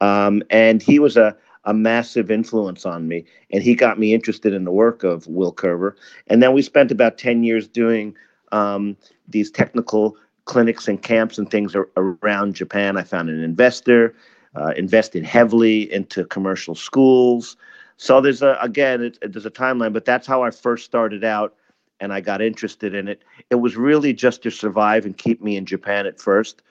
Um, 0.00 0.42
and 0.50 0.82
he 0.82 0.98
was 0.98 1.16
a 1.16 1.36
a 1.64 1.74
massive 1.74 2.30
influence 2.30 2.86
on 2.86 3.06
me, 3.06 3.24
and 3.50 3.62
he 3.62 3.74
got 3.74 3.98
me 3.98 4.14
interested 4.14 4.54
in 4.54 4.64
the 4.64 4.70
work 4.70 5.04
of 5.04 5.26
Will 5.26 5.52
Coerver. 5.52 5.94
And 6.28 6.42
then 6.42 6.54
we 6.54 6.62
spent 6.62 6.90
about 6.90 7.18
ten 7.18 7.44
years 7.44 7.68
doing 7.68 8.16
um, 8.52 8.96
these 9.28 9.50
technical 9.50 10.16
clinics 10.46 10.88
and 10.88 11.00
camps 11.02 11.38
and 11.38 11.50
things 11.50 11.76
around 11.96 12.54
Japan. 12.54 12.96
I 12.96 13.02
found 13.02 13.28
an 13.28 13.42
investor, 13.42 14.14
uh, 14.56 14.72
invested 14.76 15.24
heavily 15.24 15.92
into 15.92 16.24
commercial 16.24 16.74
schools. 16.74 17.56
So 17.98 18.20
there's 18.20 18.42
a 18.42 18.56
again, 18.60 19.02
it, 19.02 19.18
it, 19.22 19.32
there's 19.32 19.46
a 19.46 19.50
timeline, 19.50 19.92
but 19.92 20.06
that's 20.06 20.26
how 20.26 20.42
I 20.42 20.50
first 20.50 20.86
started 20.86 21.24
out 21.24 21.54
and 22.00 22.12
I 22.12 22.20
got 22.20 22.40
interested 22.40 22.94
in 22.94 23.08
it. 23.08 23.22
It 23.50 23.56
was 23.56 23.76
really 23.76 24.12
just 24.12 24.42
to 24.42 24.50
survive 24.50 25.04
and 25.04 25.16
keep 25.16 25.42
me 25.42 25.56
in 25.56 25.66
Japan 25.66 26.06
at 26.06 26.20
first. 26.20 26.62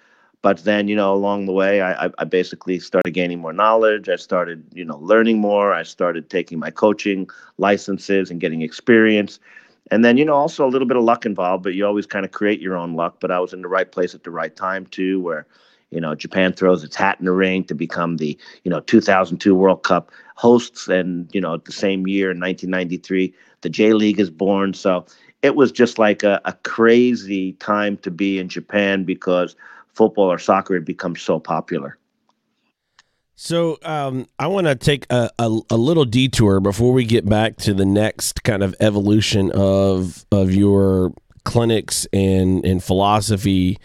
But 0.42 0.64
then, 0.64 0.88
you 0.88 0.96
know, 0.96 1.14
along 1.14 1.46
the 1.46 1.52
way, 1.52 1.82
I, 1.82 2.10
I 2.18 2.24
basically 2.24 2.80
started 2.80 3.12
gaining 3.12 3.40
more 3.40 3.52
knowledge. 3.52 4.08
I 4.08 4.16
started, 4.16 4.64
you 4.74 4.86
know, 4.86 4.98
learning 4.98 5.40
more. 5.40 5.74
I 5.74 5.84
started 5.84 6.30
taking 6.30 6.60
my 6.60 6.72
coaching 6.72 7.30
licenses 7.58 8.32
and 8.32 8.40
getting 8.40 8.62
experience. 8.62 9.40
And 9.92 10.06
then, 10.06 10.18
you 10.18 10.24
know, 10.24 10.36
also 10.36 10.66
a 10.66 10.70
little 10.70 10.88
bit 10.88 10.96
of 10.96 11.04
luck 11.04 11.26
involved, 11.26 11.64
but 11.64 11.74
you 11.74 11.86
always 11.86 12.06
kind 12.06 12.26
of 12.26 12.32
create 12.32 12.62
your 12.62 12.78
own 12.78 12.94
luck. 12.94 13.18
But 13.20 13.32
I 13.32 13.40
was 13.40 13.54
in 13.54 13.62
the 13.62 13.68
right 13.68 13.92
place 13.92 14.16
at 14.16 14.24
the 14.24 14.32
right 14.32 14.56
time, 14.56 14.86
too, 14.86 15.20
where, 15.20 15.46
you 15.92 16.00
know, 16.00 16.16
Japan 16.16 16.54
throws 16.54 16.84
its 16.84 16.96
hat 16.96 17.18
in 17.20 17.26
the 17.26 17.32
ring 17.32 17.64
to 17.66 17.76
become 17.76 18.18
the, 18.18 18.38
you 18.64 18.72
know, 18.72 18.80
2002 18.82 19.56
World 19.56 19.84
Cup 19.84 20.12
hosts. 20.36 20.88
And, 20.88 21.30
you 21.34 21.42
know, 21.42 21.58
the 21.58 21.72
same 21.72 22.08
year 22.08 22.32
in 22.32 22.40
1993, 22.40 23.34
the 23.62 23.70
J 23.70 23.94
League 23.94 24.20
is 24.20 24.30
born. 24.30 24.74
So 24.74 25.06
it 25.42 25.56
was 25.56 25.72
just 25.72 25.98
like 25.98 26.24
a, 26.24 26.42
a 26.46 26.54
crazy 26.64 27.54
time 27.54 27.98
to 27.98 28.12
be 28.12 28.40
in 28.40 28.50
Japan 28.50 29.04
because 29.04 29.56
football 29.94 30.32
or 30.32 30.40
soccer 30.40 30.76
had 30.76 30.86
become 30.86 31.16
so 31.16 31.40
popular. 31.40 31.98
So 33.36 33.78
um, 33.84 34.28
I 34.38 34.48
want 34.48 34.68
to 34.68 34.76
take 34.76 35.06
a, 35.10 35.30
a, 35.40 35.60
a, 35.70 35.78
little 35.78 36.04
detour 36.04 36.60
before 36.60 36.92
we 36.92 37.06
get 37.06 37.26
back 37.26 37.56
to 37.60 37.74
the 37.74 37.86
next 37.86 38.44
kind 38.44 38.62
of 38.62 38.76
evolution 38.82 39.50
of 39.54 40.26
of 40.30 40.54
your 40.54 41.14
clinics 41.46 42.06
and 42.12 42.66
and 42.66 42.84
philosophy, 42.84 43.78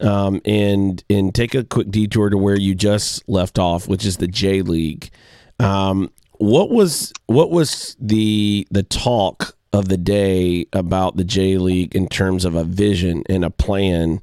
um, 0.00 0.40
and 0.44 1.02
and 1.08 1.34
take 1.34 1.54
a 1.54 1.64
quick 1.64 1.90
detour 1.90 2.30
to 2.30 2.38
where 2.38 2.58
you 2.58 2.74
just 2.74 3.28
left 3.28 3.58
off, 3.58 3.88
which 3.88 4.04
is 4.04 4.18
the 4.18 4.28
J 4.28 4.62
League. 4.62 5.10
Um, 5.58 6.10
what 6.38 6.70
was 6.70 7.12
what 7.26 7.50
was 7.50 7.96
the 8.00 8.66
the 8.70 8.82
talk 8.82 9.56
of 9.72 9.88
the 9.88 9.96
day 9.96 10.66
about 10.72 11.16
the 11.16 11.24
J 11.24 11.58
League 11.58 11.94
in 11.94 12.08
terms 12.08 12.44
of 12.44 12.54
a 12.54 12.64
vision 12.64 13.22
and 13.28 13.44
a 13.44 13.50
plan? 13.50 14.20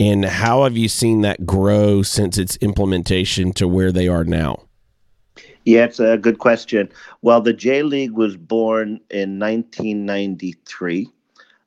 And 0.00 0.24
how 0.24 0.64
have 0.64 0.76
you 0.76 0.88
seen 0.88 1.20
that 1.20 1.46
grow 1.46 2.02
since 2.02 2.36
its 2.36 2.56
implementation 2.56 3.52
to 3.54 3.68
where 3.68 3.92
they 3.92 4.08
are 4.08 4.24
now? 4.24 4.64
Yeah, 5.64 5.84
it's 5.84 6.00
a 6.00 6.18
good 6.18 6.38
question. 6.38 6.90
Well, 7.22 7.40
the 7.40 7.52
J 7.52 7.82
League 7.82 8.12
was 8.12 8.36
born 8.36 9.00
in 9.10 9.38
1993. 9.38 11.08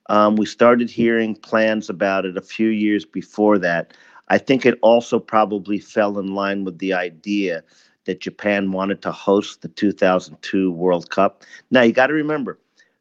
Um, 0.10 0.36
we 0.36 0.46
started 0.46 0.90
hearing 0.90 1.36
plans 1.36 1.90
about 1.90 2.26
it 2.26 2.38
a 2.38 2.42
few 2.42 2.70
years 2.70 3.06
before 3.06 3.58
that. 3.60 3.94
I 4.30 4.38
think 4.38 4.66
it 4.66 4.78
also 4.82 5.20
probably 5.20 5.80
fell 5.80 6.20
in 6.20 6.34
line 6.34 6.64
with 6.64 6.80
the 6.80 6.94
idea 6.94 7.64
that 8.06 8.22
Japan 8.22 8.72
wanted 8.72 9.02
to 9.04 9.12
host 9.12 9.62
the 9.62 9.68
2002 9.68 10.72
World 10.72 11.10
Cup. 11.10 11.44
Now, 11.72 11.82
you 11.82 11.92
got 11.92 12.08
to 12.08 12.14
remember, 12.14 12.58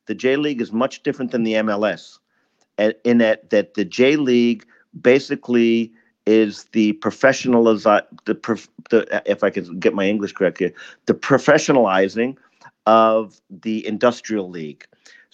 the 0.07 0.15
J 0.15 0.37
League 0.37 0.61
is 0.61 0.73
much 0.73 1.03
different 1.03 1.31
than 1.31 1.45
the 1.45 1.55
MLS, 1.55 2.19
in 3.05 3.19
that 3.19 3.51
that 3.51 3.75
the 3.75 3.85
J 3.85 4.17
League 4.17 4.67
basically 5.01 5.93
is 6.27 6.65
the 6.73 6.93
professionalize 6.95 7.85
the, 8.25 8.35
the 8.91 9.23
if 9.27 9.45
I 9.45 9.51
can 9.51 9.79
get 9.79 9.95
my 9.95 10.07
English 10.07 10.33
correct 10.33 10.59
here, 10.59 10.73
the 11.07 11.15
professionalizing 11.15 12.37
of 12.87 13.41
the 13.51 13.87
industrial 13.87 14.51
league. 14.51 14.85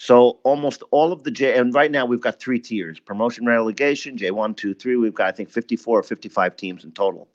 So 0.03 0.41
almost 0.43 0.83
all 0.91 1.13
of 1.13 1.23
the 1.23 1.31
J 1.31 1.57
and 1.57 1.73
right 1.73 1.89
now 1.89 2.05
we've 2.05 2.21
got 2.21 2.41
three 2.41 2.59
tiers: 2.59 2.99
promotion, 2.99 3.47
relegation, 3.47 4.17
J 4.17 4.33
one, 4.33 4.53
two, 4.53 4.75
three. 4.75 4.97
We've 4.97 5.15
got 5.15 5.29
I 5.29 5.31
think 5.31 5.49
fifty 5.49 5.77
four 5.77 6.01
or 6.01 6.03
fifty 6.03 6.29
five 6.29 6.57
teams 6.57 6.83
in 6.83 6.91
total, 6.91 7.29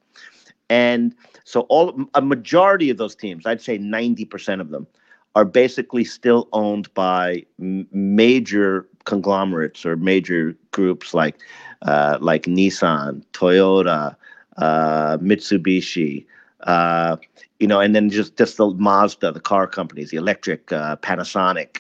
and 0.69 1.15
so 1.45 1.61
all 1.69 1.97
a 2.13 2.21
majority 2.21 2.89
of 2.89 2.97
those 2.97 3.15
teams, 3.15 3.45
I'd 3.45 3.61
say 3.61 3.77
ninety 3.77 4.25
percent 4.25 4.59
of 4.59 4.69
them, 4.69 4.85
are 5.33 5.45
basically 5.45 6.03
still 6.03 6.49
owned 6.51 6.93
by 6.93 7.45
m- 7.57 7.87
major 7.93 8.85
conglomerates 9.05 9.85
or 9.85 9.95
major 9.95 10.53
groups 10.71 11.13
like 11.13 11.37
uh, 11.83 12.17
like 12.19 12.43
Nissan, 12.47 13.23
Toyota, 13.31 14.13
uh, 14.57 15.17
Mitsubishi, 15.19 16.25
uh, 16.63 17.15
you 17.61 17.67
know, 17.67 17.79
and 17.79 17.95
then 17.95 18.09
just 18.09 18.37
just 18.37 18.57
the 18.57 18.71
Mazda, 18.71 19.31
the 19.31 19.39
car 19.39 19.67
companies, 19.67 20.09
the 20.09 20.17
electric, 20.17 20.73
uh, 20.73 20.97
Panasonic, 20.97 21.77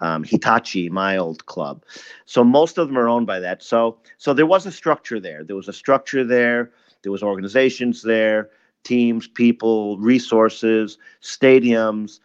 um, 0.00 0.24
Hitachi, 0.24 0.88
my 0.88 1.16
old 1.16 1.46
club. 1.46 1.84
So 2.26 2.44
most 2.44 2.78
of 2.78 2.88
them 2.88 2.98
are 2.98 3.08
owned 3.08 3.26
by 3.26 3.40
that. 3.40 3.62
So 3.62 3.98
so 4.18 4.32
there 4.32 4.46
was 4.46 4.66
a 4.66 4.72
structure 4.72 5.20
there. 5.20 5.44
There 5.44 5.56
was 5.56 5.68
a 5.68 5.72
structure 5.72 6.24
there. 6.24 6.70
There 7.02 7.12
was 7.12 7.22
organizations 7.22 8.02
there, 8.02 8.50
teams, 8.84 9.26
people, 9.26 9.98
resources, 9.98 10.98
stadiums 11.22 12.20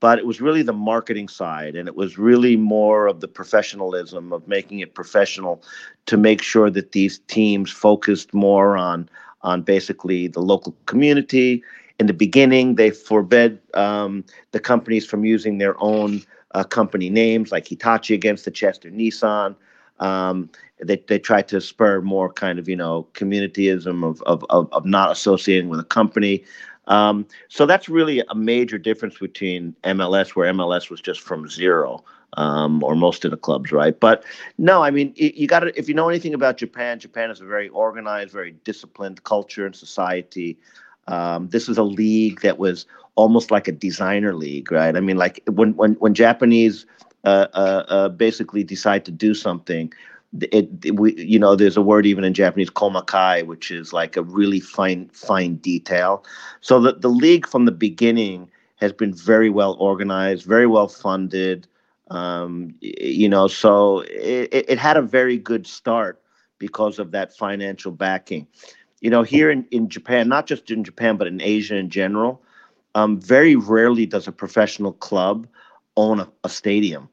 but 0.00 0.18
it 0.18 0.26
was 0.26 0.40
really 0.40 0.62
the 0.62 0.72
marketing 0.72 1.28
side 1.28 1.76
and 1.76 1.86
it 1.86 1.94
was 1.94 2.18
really 2.18 2.56
more 2.56 3.06
of 3.06 3.20
the 3.20 3.28
professionalism 3.28 4.32
of 4.32 4.46
making 4.48 4.80
it 4.80 4.94
professional 4.94 5.62
to 6.06 6.16
make 6.16 6.42
sure 6.42 6.70
that 6.70 6.92
these 6.92 7.20
teams 7.28 7.70
focused 7.70 8.34
more 8.34 8.76
on 8.76 9.08
on 9.42 9.62
basically 9.62 10.26
the 10.26 10.40
local 10.40 10.74
community 10.86 11.62
in 11.98 12.06
the 12.06 12.12
beginning 12.12 12.74
they 12.74 12.90
forbid 12.90 13.58
um, 13.74 14.24
the 14.52 14.60
companies 14.60 15.06
from 15.06 15.24
using 15.24 15.58
their 15.58 15.76
own 15.82 16.22
uh, 16.52 16.64
company 16.64 17.10
names 17.10 17.52
like 17.52 17.66
hitachi 17.66 18.14
against 18.14 18.44
the 18.44 18.50
chester 18.50 18.90
nissan 18.90 19.54
um, 19.98 20.48
they, 20.82 20.96
they 21.08 21.18
tried 21.18 21.46
to 21.48 21.60
spur 21.60 22.00
more 22.00 22.32
kind 22.32 22.58
of 22.58 22.68
you 22.68 22.76
know 22.76 23.06
communityism 23.14 24.08
of, 24.08 24.22
of, 24.22 24.44
of, 24.50 24.72
of 24.72 24.84
not 24.86 25.10
associating 25.10 25.68
with 25.68 25.80
a 25.80 25.84
company 25.84 26.44
um, 26.90 27.26
so 27.48 27.66
that's 27.66 27.88
really 27.88 28.22
a 28.28 28.34
major 28.34 28.76
difference 28.76 29.16
between 29.18 29.74
MLS, 29.84 30.30
where 30.30 30.52
MLS 30.52 30.90
was 30.90 31.00
just 31.00 31.20
from 31.20 31.48
zero, 31.48 32.04
um, 32.34 32.82
or 32.82 32.96
most 32.96 33.24
of 33.24 33.30
the 33.30 33.36
clubs, 33.36 33.70
right? 33.70 33.98
But 33.98 34.24
no, 34.58 34.82
I 34.82 34.90
mean, 34.90 35.12
you, 35.14 35.30
you 35.34 35.46
got 35.46 35.60
to, 35.60 35.78
if 35.78 35.88
you 35.88 35.94
know 35.94 36.08
anything 36.08 36.34
about 36.34 36.56
Japan, 36.56 36.98
Japan 36.98 37.30
is 37.30 37.40
a 37.40 37.44
very 37.44 37.68
organized, 37.68 38.32
very 38.32 38.52
disciplined 38.64 39.22
culture 39.22 39.64
and 39.64 39.74
society. 39.74 40.58
Um, 41.10 41.48
this 41.48 41.68
was 41.68 41.76
a 41.76 41.82
league 41.82 42.40
that 42.40 42.58
was 42.58 42.86
almost 43.16 43.50
like 43.50 43.68
a 43.68 43.72
designer 43.72 44.34
league, 44.34 44.70
right? 44.70 44.96
I 44.96 45.00
mean, 45.00 45.16
like 45.16 45.42
when 45.46 45.74
when 45.76 45.94
when 45.94 46.14
Japanese 46.14 46.86
uh, 47.24 47.48
uh, 47.52 47.84
uh, 47.88 48.08
basically 48.08 48.64
decide 48.64 49.04
to 49.06 49.10
do 49.10 49.34
something, 49.34 49.92
it, 50.40 50.70
it, 50.84 50.98
we 50.98 51.14
you 51.16 51.38
know 51.38 51.56
there's 51.56 51.76
a 51.76 51.82
word 51.82 52.06
even 52.06 52.24
in 52.24 52.32
Japanese 52.32 52.70
komakai 52.70 53.44
which 53.44 53.70
is 53.70 53.92
like 53.92 54.16
a 54.16 54.22
really 54.22 54.60
fine 54.60 55.08
fine 55.12 55.56
detail. 55.56 56.24
So 56.60 56.80
the, 56.80 56.92
the 56.94 57.08
league 57.08 57.46
from 57.46 57.64
the 57.64 57.72
beginning 57.72 58.48
has 58.76 58.92
been 58.92 59.12
very 59.12 59.50
well 59.50 59.76
organized 59.80 60.46
very 60.46 60.66
well 60.66 60.88
funded. 60.88 61.66
Um, 62.10 62.74
you 62.80 63.28
know 63.28 63.48
so 63.48 64.00
it, 64.00 64.66
it 64.68 64.78
had 64.78 64.96
a 64.96 65.02
very 65.02 65.38
good 65.38 65.66
start 65.66 66.22
because 66.58 66.98
of 66.98 67.10
that 67.12 67.36
financial 67.36 67.92
backing 67.92 68.46
you 69.00 69.10
know 69.10 69.22
here 69.22 69.50
in, 69.50 69.66
in 69.70 69.88
Japan 69.88 70.28
not 70.28 70.46
just 70.46 70.70
in 70.70 70.84
Japan 70.84 71.16
but 71.16 71.26
in 71.26 71.40
Asia 71.40 71.76
in 71.76 71.90
general 71.90 72.42
um, 72.94 73.20
very 73.20 73.56
rarely 73.56 74.06
does 74.06 74.26
a 74.26 74.32
professional 74.32 74.92
club 74.92 75.46
own 75.96 76.20
a, 76.20 76.28
a 76.44 76.48
stadium 76.48 77.08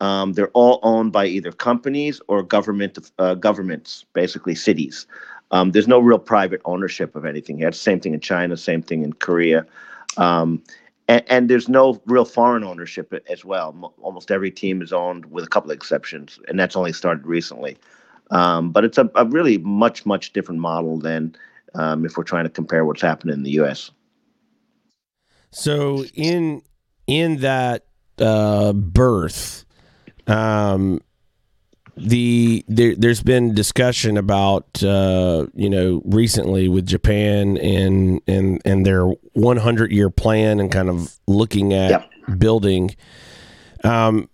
um, 0.00 0.34
they're 0.34 0.50
all 0.50 0.78
owned 0.82 1.12
by 1.12 1.26
either 1.26 1.52
companies 1.52 2.20
or 2.28 2.42
government 2.42 2.98
uh, 3.18 3.34
governments, 3.34 4.04
basically 4.12 4.54
cities. 4.54 5.06
Um, 5.50 5.70
there's 5.70 5.88
no 5.88 6.00
real 6.00 6.18
private 6.18 6.60
ownership 6.64 7.14
of 7.16 7.24
anything 7.24 7.58
here. 7.58 7.72
Same 7.72 8.00
thing 8.00 8.14
in 8.14 8.20
China, 8.20 8.56
same 8.56 8.82
thing 8.82 9.02
in 9.02 9.12
Korea. 9.14 9.64
Um, 10.16 10.62
and, 11.08 11.22
and, 11.28 11.48
there's 11.48 11.68
no 11.68 12.02
real 12.06 12.24
foreign 12.24 12.64
ownership 12.64 13.14
as 13.28 13.44
well. 13.44 13.94
almost 14.02 14.30
every 14.30 14.50
team 14.50 14.82
is 14.82 14.92
owned, 14.92 15.26
with 15.26 15.44
a 15.44 15.48
couple 15.48 15.70
of 15.70 15.76
exceptions, 15.76 16.40
and 16.48 16.58
that's 16.58 16.74
only 16.74 16.92
started 16.92 17.24
recently. 17.26 17.76
Um, 18.30 18.70
but 18.70 18.84
it's 18.84 18.98
a, 18.98 19.10
a, 19.14 19.24
really 19.24 19.58
much, 19.58 20.04
much 20.04 20.32
different 20.32 20.60
model 20.60 20.98
than 20.98 21.36
um, 21.74 22.04
if 22.04 22.16
we're 22.16 22.24
trying 22.24 22.44
to 22.44 22.50
compare 22.50 22.84
what's 22.84 23.02
happening 23.02 23.34
in 23.34 23.42
the 23.42 23.52
U.S. 23.52 23.90
So 25.50 26.04
in 26.14 26.62
in 27.06 27.38
that 27.38 27.86
uh, 28.18 28.72
birth, 28.72 29.64
um, 30.26 31.00
the 31.96 32.64
there, 32.68 32.94
has 33.02 33.22
been 33.22 33.54
discussion 33.54 34.16
about 34.16 34.82
uh, 34.82 35.46
you 35.54 35.70
know 35.70 36.02
recently 36.04 36.68
with 36.68 36.86
Japan 36.86 37.56
and 37.58 38.20
and 38.26 38.60
and 38.64 38.84
their 38.84 39.06
100 39.06 39.92
year 39.92 40.10
plan 40.10 40.60
and 40.60 40.70
kind 40.70 40.88
of 40.88 41.16
looking 41.26 41.72
at 41.72 41.90
yep. 41.90 42.38
building. 42.38 42.94
Um, 43.84 44.28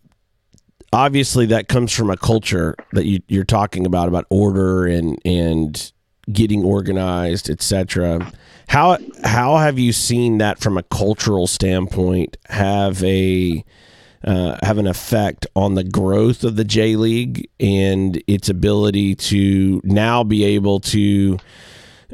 obviously, 0.93 1.47
that 1.47 1.69
comes 1.69 1.93
from 1.93 2.11
a 2.11 2.17
culture 2.17 2.75
that 2.93 3.05
you, 3.05 3.21
you're 3.29 3.45
talking 3.45 3.87
about 3.87 4.09
about 4.09 4.27
order 4.31 4.87
and 4.87 5.19
and 5.25 5.93
getting 6.31 6.65
organized, 6.65 7.51
etc. 7.51 8.33
How 8.69 8.99
how 9.25 9.57
have 9.59 9.79
you 9.79 9.93
seen 9.93 10.39
that 10.39 10.61
from 10.61 10.79
a 10.79 10.83
cultural 10.85 11.47
standpoint 11.47 12.37
have 12.49 13.03
a 13.05 13.65
uh, 14.25 14.57
have 14.63 14.79
an 14.79 14.87
effect 14.87 15.47
on 15.57 15.75
the 15.75 15.85
growth 15.85 16.45
of 16.45 16.57
the 16.57 16.65
J 16.65 16.97
League 16.97 17.49
and 17.59 18.23
its 18.27 18.49
ability 18.49 19.17
to 19.17 19.81
now 19.83 20.23
be 20.23 20.45
able 20.45 20.79
to, 20.81 21.39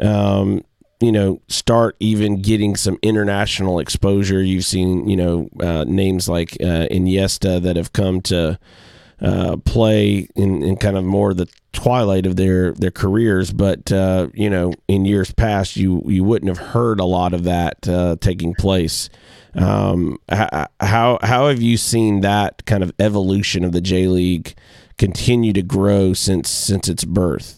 um, 0.00 0.64
you 1.00 1.12
know, 1.12 1.40
start 1.48 1.96
even 2.00 2.42
getting 2.42 2.74
some 2.74 2.98
international 3.02 3.78
exposure. 3.78 4.42
You've 4.42 4.64
seen, 4.64 5.08
you 5.08 5.16
know, 5.16 5.48
uh, 5.60 5.84
names 5.86 6.28
like 6.28 6.52
uh, 6.60 6.88
Iniesta 6.90 7.62
that 7.62 7.76
have 7.76 7.92
come 7.92 8.20
to 8.22 8.58
uh, 9.20 9.56
play 9.64 10.28
in, 10.34 10.62
in 10.62 10.76
kind 10.76 10.96
of 10.96 11.04
more 11.04 11.34
the 11.34 11.48
twilight 11.72 12.26
of 12.26 12.36
their 12.36 12.72
their 12.72 12.90
careers. 12.90 13.52
But 13.52 13.92
uh, 13.92 14.28
you 14.34 14.50
know, 14.50 14.72
in 14.88 15.04
years 15.04 15.32
past, 15.32 15.76
you 15.76 16.02
you 16.06 16.24
wouldn't 16.24 16.48
have 16.48 16.68
heard 16.68 17.00
a 17.00 17.04
lot 17.04 17.32
of 17.32 17.44
that 17.44 17.88
uh, 17.88 18.16
taking 18.20 18.54
place. 18.54 19.08
Um, 19.54 20.18
how 20.30 20.68
how 20.80 21.48
have 21.48 21.62
you 21.62 21.76
seen 21.76 22.20
that 22.20 22.64
kind 22.66 22.82
of 22.82 22.92
evolution 22.98 23.64
of 23.64 23.72
the 23.72 23.80
J 23.80 24.06
League 24.06 24.54
continue 24.98 25.52
to 25.52 25.62
grow 25.62 26.12
since 26.12 26.50
since 26.50 26.88
its 26.88 27.04
birth? 27.04 27.57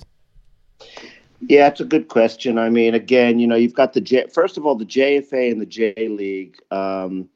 Yeah, 1.48 1.68
it's 1.68 1.80
a 1.80 1.84
good 1.84 2.08
question. 2.08 2.58
I 2.58 2.70
mean, 2.70 2.94
again, 2.94 3.38
you 3.38 3.46
know, 3.46 3.56
you've 3.56 3.74
got 3.74 3.92
the 3.94 4.00
J. 4.00 4.26
First 4.32 4.56
of 4.56 4.66
all, 4.66 4.74
the 4.74 4.84
JFA 4.84 5.50
and 5.50 5.60
the 5.60 5.66
J 5.66 5.94
League 6.08 6.56
um, 6.70 7.28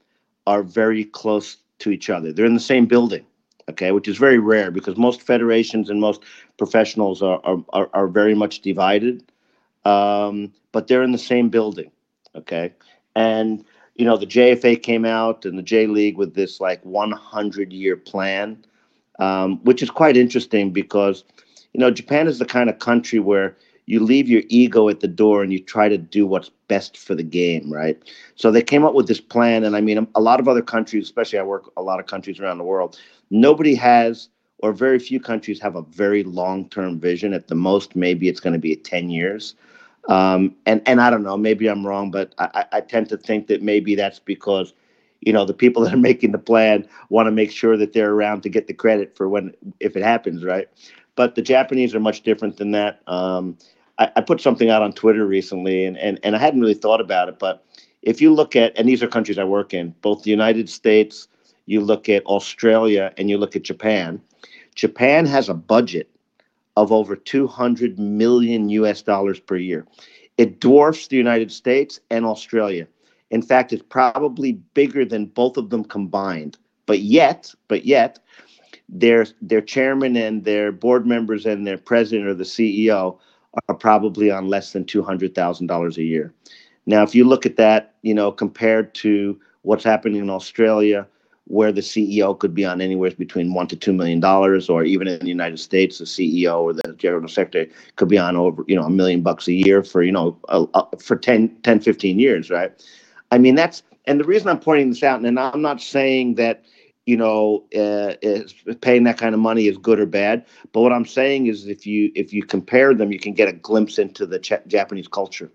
are 0.46 0.62
very 0.62 1.04
close 1.04 1.56
to 1.80 1.90
each 1.90 2.10
other. 2.10 2.32
They're 2.32 2.44
in 2.46 2.54
the 2.54 2.60
same 2.60 2.86
building 2.86 3.24
okay, 3.68 3.92
which 3.92 4.08
is 4.08 4.16
very 4.16 4.38
rare 4.38 4.70
because 4.70 4.96
most 4.96 5.22
federations 5.22 5.90
and 5.90 6.00
most 6.00 6.22
professionals 6.58 7.22
are 7.22 7.40
are, 7.70 7.88
are 7.92 8.08
very 8.08 8.34
much 8.34 8.60
divided, 8.60 9.24
um, 9.84 10.52
but 10.72 10.88
they're 10.88 11.02
in 11.02 11.12
the 11.12 11.18
same 11.18 11.48
building, 11.48 11.90
okay, 12.34 12.72
and 13.16 13.64
you 13.94 14.04
know 14.04 14.16
the 14.16 14.26
JFA 14.26 14.82
came 14.82 15.04
out 15.04 15.44
and 15.44 15.58
the 15.58 15.62
J 15.62 15.86
League 15.86 16.16
with 16.16 16.34
this 16.34 16.60
like 16.60 16.84
100 16.84 17.72
year 17.72 17.96
plan, 17.96 18.64
um, 19.18 19.58
which 19.64 19.82
is 19.82 19.90
quite 19.90 20.16
interesting 20.16 20.70
because 20.72 21.24
you 21.72 21.80
know 21.80 21.90
Japan 21.90 22.26
is 22.26 22.38
the 22.38 22.46
kind 22.46 22.68
of 22.68 22.78
country 22.78 23.18
where 23.18 23.56
you 23.86 24.00
leave 24.00 24.28
your 24.28 24.42
ego 24.48 24.88
at 24.88 25.00
the 25.00 25.08
door 25.08 25.42
and 25.42 25.52
you 25.52 25.58
try 25.58 25.88
to 25.88 25.98
do 25.98 26.26
what's 26.26 26.50
best 26.68 26.96
for 26.96 27.14
the 27.14 27.22
game, 27.22 27.72
right? 27.72 28.00
So 28.34 28.50
they 28.50 28.62
came 28.62 28.84
up 28.84 28.94
with 28.94 29.08
this 29.08 29.20
plan, 29.20 29.64
and 29.64 29.76
I 29.76 29.80
mean, 29.80 30.06
a 30.14 30.20
lot 30.20 30.40
of 30.40 30.48
other 30.48 30.62
countries, 30.62 31.04
especially 31.04 31.38
I 31.38 31.42
work 31.42 31.70
a 31.76 31.82
lot 31.82 32.00
of 32.00 32.06
countries 32.06 32.40
around 32.40 32.58
the 32.58 32.64
world, 32.64 32.98
nobody 33.30 33.74
has 33.74 34.28
or 34.58 34.72
very 34.72 34.98
few 34.98 35.20
countries 35.20 35.60
have 35.60 35.76
a 35.76 35.82
very 35.82 36.22
long-term 36.22 36.98
vision. 36.98 37.34
At 37.34 37.48
the 37.48 37.54
most, 37.54 37.94
maybe 37.94 38.28
it's 38.28 38.40
going 38.40 38.54
to 38.54 38.58
be 38.58 38.74
10 38.76 39.10
years. 39.10 39.54
Um, 40.08 40.54
and 40.66 40.82
and 40.86 41.00
I 41.00 41.10
don't 41.10 41.22
know, 41.22 41.36
maybe 41.36 41.66
I'm 41.66 41.86
wrong, 41.86 42.10
but 42.10 42.34
I, 42.38 42.64
I 42.72 42.80
tend 42.80 43.08
to 43.08 43.16
think 43.16 43.46
that 43.48 43.62
maybe 43.62 43.94
that's 43.94 44.18
because 44.18 44.74
you 45.20 45.32
know 45.32 45.44
the 45.44 45.54
people 45.54 45.82
that 45.84 45.94
are 45.94 45.98
making 45.98 46.32
the 46.32 46.38
plan 46.38 46.86
want 47.08 47.26
to 47.26 47.30
make 47.30 47.50
sure 47.50 47.76
that 47.76 47.92
they're 47.92 48.12
around 48.12 48.42
to 48.42 48.48
get 48.48 48.66
the 48.66 48.74
credit 48.74 49.16
for 49.16 49.28
when 49.28 49.54
if 49.80 49.96
it 49.96 50.02
happens, 50.02 50.44
right? 50.44 50.68
But 51.16 51.36
the 51.36 51.42
Japanese 51.42 51.94
are 51.94 52.00
much 52.00 52.22
different 52.22 52.56
than 52.56 52.72
that. 52.72 53.00
Um, 53.06 53.56
I, 53.98 54.10
I, 54.16 54.20
put 54.20 54.40
something 54.40 54.70
out 54.70 54.82
on 54.82 54.92
Twitter 54.92 55.26
recently, 55.26 55.84
and, 55.84 55.96
and 55.98 56.18
and 56.22 56.34
I 56.34 56.38
hadn't 56.38 56.60
really 56.60 56.74
thought 56.74 57.00
about 57.00 57.28
it, 57.28 57.38
but 57.38 57.64
if 58.02 58.20
you 58.20 58.32
look 58.32 58.54
at 58.54 58.76
and 58.78 58.88
these 58.88 59.02
are 59.02 59.08
countries 59.08 59.38
I 59.38 59.44
work 59.44 59.72
in, 59.74 59.94
both 60.02 60.22
the 60.22 60.30
United 60.30 60.68
States, 60.68 61.28
you 61.66 61.80
look 61.80 62.08
at 62.08 62.24
Australia 62.26 63.12
and 63.16 63.30
you 63.30 63.38
look 63.38 63.56
at 63.56 63.62
Japan. 63.62 64.20
Japan 64.74 65.26
has 65.26 65.48
a 65.48 65.54
budget 65.54 66.10
of 66.76 66.92
over 66.92 67.16
200 67.16 67.98
million 67.98 68.68
US 68.68 69.02
dollars 69.02 69.40
per 69.40 69.56
year. 69.56 69.86
It 70.36 70.60
dwarfs 70.60 71.06
the 71.06 71.16
United 71.16 71.52
States 71.52 72.00
and 72.10 72.26
Australia. 72.26 72.86
In 73.30 73.42
fact, 73.42 73.72
it's 73.72 73.84
probably 73.88 74.52
bigger 74.74 75.04
than 75.04 75.26
both 75.26 75.56
of 75.56 75.70
them 75.70 75.84
combined. 75.84 76.58
But 76.86 77.00
yet, 77.00 77.54
but 77.68 77.86
yet, 77.86 78.18
their 78.88 79.26
their 79.40 79.62
chairman 79.62 80.16
and 80.16 80.44
their 80.44 80.70
board 80.72 81.06
members 81.06 81.46
and 81.46 81.66
their 81.66 81.78
president 81.78 82.28
or 82.28 82.34
the 82.34 82.44
CEO 82.44 83.18
are 83.68 83.74
probably 83.74 84.30
on 84.30 84.48
less 84.48 84.72
than 84.72 84.84
two 84.84 85.02
hundred 85.02 85.34
thousand 85.34 85.66
dollars 85.66 85.98
a 85.98 86.02
year. 86.02 86.32
Now, 86.86 87.02
if 87.02 87.14
you 87.14 87.24
look 87.24 87.46
at 87.46 87.56
that, 87.56 87.94
you 88.02 88.14
know, 88.14 88.30
compared 88.30 88.94
to 88.96 89.38
what's 89.62 89.84
happening 89.84 90.20
in 90.20 90.30
Australia, 90.30 91.06
where 91.46 91.72
the 91.72 91.80
CEO 91.80 92.38
could 92.38 92.54
be 92.54 92.64
on 92.64 92.80
anywhere 92.80 93.10
between 93.12 93.54
one 93.54 93.66
to 93.68 93.76
two 93.76 93.92
million 93.92 94.20
dollars, 94.20 94.68
or 94.68 94.84
even 94.84 95.08
in 95.08 95.18
the 95.20 95.28
United 95.28 95.58
States, 95.58 95.98
the 95.98 96.04
CEO 96.04 96.60
or 96.60 96.72
the 96.72 96.94
general 96.96 97.28
secretary 97.28 97.70
could 97.96 98.08
be 98.08 98.18
on 98.18 98.36
over 98.36 98.64
you 98.66 98.76
know 98.76 98.84
a 98.84 98.90
million 98.90 99.22
bucks 99.22 99.48
a 99.48 99.52
year 99.52 99.82
for 99.82 100.02
you 100.02 100.12
know 100.12 100.38
a, 100.48 100.64
a, 100.74 100.98
for 100.98 101.16
10, 101.16 101.56
10, 101.62 101.80
15 101.80 102.18
years, 102.18 102.50
right? 102.50 102.72
I 103.30 103.38
mean 103.38 103.54
that's 103.54 103.82
and 104.06 104.20
the 104.20 104.24
reason 104.24 104.48
I'm 104.48 104.60
pointing 104.60 104.90
this 104.90 105.02
out, 105.02 105.20
and 105.20 105.38
I'm 105.38 105.62
not 105.62 105.80
saying 105.80 106.34
that 106.34 106.64
you 107.06 107.16
know 107.16 107.64
uh, 107.76 108.14
paying 108.80 109.04
that 109.04 109.18
kind 109.18 109.34
of 109.34 109.40
money 109.40 109.66
is 109.66 109.76
good 109.76 110.00
or 110.00 110.06
bad, 110.06 110.44
but 110.72 110.80
what 110.80 110.92
I'm 110.92 111.06
saying 111.06 111.46
is 111.46 111.66
if 111.66 111.86
you 111.86 112.10
if 112.14 112.32
you 112.32 112.42
compare 112.42 112.94
them, 112.94 113.12
you 113.12 113.18
can 113.18 113.32
get 113.32 113.48
a 113.48 113.52
glimpse 113.52 113.98
into 113.98 114.26
the 114.26 114.38
Ch- 114.38 114.66
Japanese 114.66 115.08
culture 115.08 115.50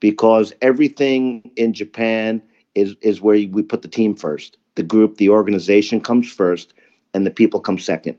because 0.00 0.52
everything 0.62 1.50
in 1.56 1.72
Japan 1.72 2.42
is 2.74 2.96
is 3.02 3.20
where 3.20 3.36
we 3.50 3.62
put 3.62 3.82
the 3.82 3.88
team 3.88 4.14
first 4.14 4.56
the 4.74 4.82
group, 4.82 5.16
the 5.16 5.28
organization 5.28 6.00
comes 6.00 6.30
first, 6.30 6.72
and 7.14 7.26
the 7.26 7.30
people 7.30 7.60
come 7.60 7.78
second. 7.78 8.18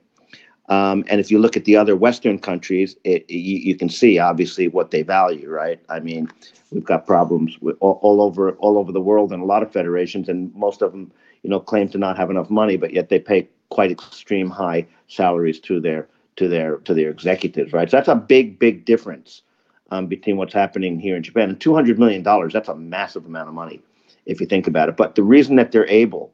Um, 0.69 1.03
and 1.07 1.19
if 1.19 1.29
you 1.29 1.39
look 1.39 1.57
at 1.57 1.65
the 1.65 1.75
other 1.75 1.95
Western 1.95 2.39
countries, 2.39 2.95
it, 3.03 3.29
you, 3.29 3.57
you, 3.57 3.75
can 3.75 3.89
see 3.89 4.17
obviously 4.17 4.69
what 4.69 4.91
they 4.91 5.01
value, 5.01 5.49
right? 5.49 5.79
I 5.89 5.99
mean, 5.99 6.29
we've 6.71 6.85
got 6.85 7.05
problems 7.05 7.57
all, 7.81 7.99
all, 8.01 8.21
over 8.21 8.51
all 8.53 8.77
over 8.77 8.91
the 8.91 9.01
world, 9.01 9.33
and 9.33 9.43
a 9.43 9.45
lot 9.45 9.61
of 9.61 9.73
federations, 9.73 10.29
and 10.29 10.53
most 10.55 10.81
of 10.81 10.91
them, 10.91 11.11
you 11.43 11.49
know, 11.49 11.59
claim 11.59 11.89
to 11.89 11.97
not 11.97 12.17
have 12.17 12.29
enough 12.29 12.49
money, 12.49 12.77
but 12.77 12.93
yet 12.93 13.09
they 13.09 13.19
pay 13.19 13.47
quite 13.69 13.91
extreme 13.91 14.49
high 14.49 14.87
salaries 15.07 15.59
to 15.59 15.79
their 15.79 16.07
to 16.35 16.47
their 16.47 16.77
to 16.77 16.93
their 16.93 17.09
executives, 17.09 17.73
right? 17.73 17.89
So 17.89 17.97
that's 17.97 18.07
a 18.07 18.15
big, 18.15 18.57
big 18.57 18.85
difference 18.85 19.43
um, 19.91 20.07
between 20.07 20.37
what's 20.37 20.53
happening 20.53 20.99
here 20.99 21.15
in 21.15 21.23
Japan 21.23 21.49
and 21.49 21.59
two 21.59 21.75
hundred 21.75 21.99
million 21.99 22.23
dollars. 22.23 22.53
That's 22.53 22.69
a 22.69 22.75
massive 22.75 23.25
amount 23.25 23.49
of 23.49 23.53
money 23.53 23.81
if 24.25 24.39
you 24.39 24.47
think 24.47 24.67
about 24.67 24.89
it. 24.89 24.97
But 24.97 25.15
the 25.15 25.23
reason 25.23 25.57
that 25.57 25.71
they're 25.71 25.89
able 25.89 26.33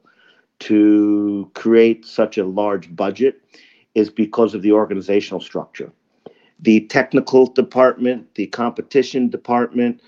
to 0.60 1.50
create 1.54 2.04
such 2.04 2.38
a 2.38 2.44
large 2.44 2.94
budget 2.94 3.40
is 3.94 4.10
because 4.10 4.54
of 4.54 4.62
the 4.62 4.72
organizational 4.72 5.40
structure. 5.40 5.90
The 6.60 6.86
technical 6.86 7.46
department, 7.46 8.34
the 8.34 8.46
competition 8.46 9.30
department, 9.30 10.00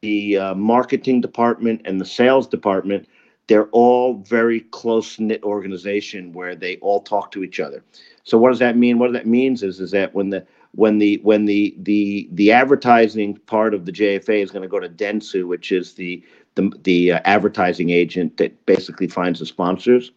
the 0.00 0.38
uh, 0.38 0.54
marketing 0.54 1.20
department, 1.20 1.82
and 1.84 2.00
the 2.00 2.06
sales 2.06 2.48
department, 2.48 3.06
they're 3.48 3.68
all 3.70 4.18
very 4.18 4.60
close 4.60 5.18
knit 5.18 5.42
organization 5.42 6.32
where 6.32 6.54
they 6.54 6.76
all 6.76 7.00
talk 7.00 7.32
to 7.32 7.42
each 7.42 7.58
other. 7.58 7.82
So 8.22 8.38
what 8.38 8.50
does 8.50 8.58
that 8.60 8.76
mean? 8.76 8.98
What 8.98 9.12
that 9.14 9.26
means 9.26 9.62
is 9.62 9.80
is 9.80 9.90
that 9.90 10.14
when 10.14 10.30
the 10.30 10.46
when 10.72 10.98
the 10.98 11.18
when 11.22 11.46
the 11.46 11.74
the 11.78 12.28
the 12.32 12.52
advertising 12.52 13.36
part 13.46 13.74
of 13.74 13.86
the 13.86 13.92
JFA 13.92 14.42
is 14.42 14.50
going 14.50 14.62
to 14.62 14.68
go 14.68 14.78
to 14.78 14.88
Dentsu, 14.88 15.48
which 15.48 15.72
is 15.72 15.94
the 15.94 16.22
the, 16.54 16.70
the 16.82 17.12
uh, 17.12 17.20
advertising 17.24 17.90
agent 17.90 18.36
that 18.36 18.66
basically 18.66 19.08
finds 19.08 19.40
the 19.40 19.46
sponsors, 19.46 20.12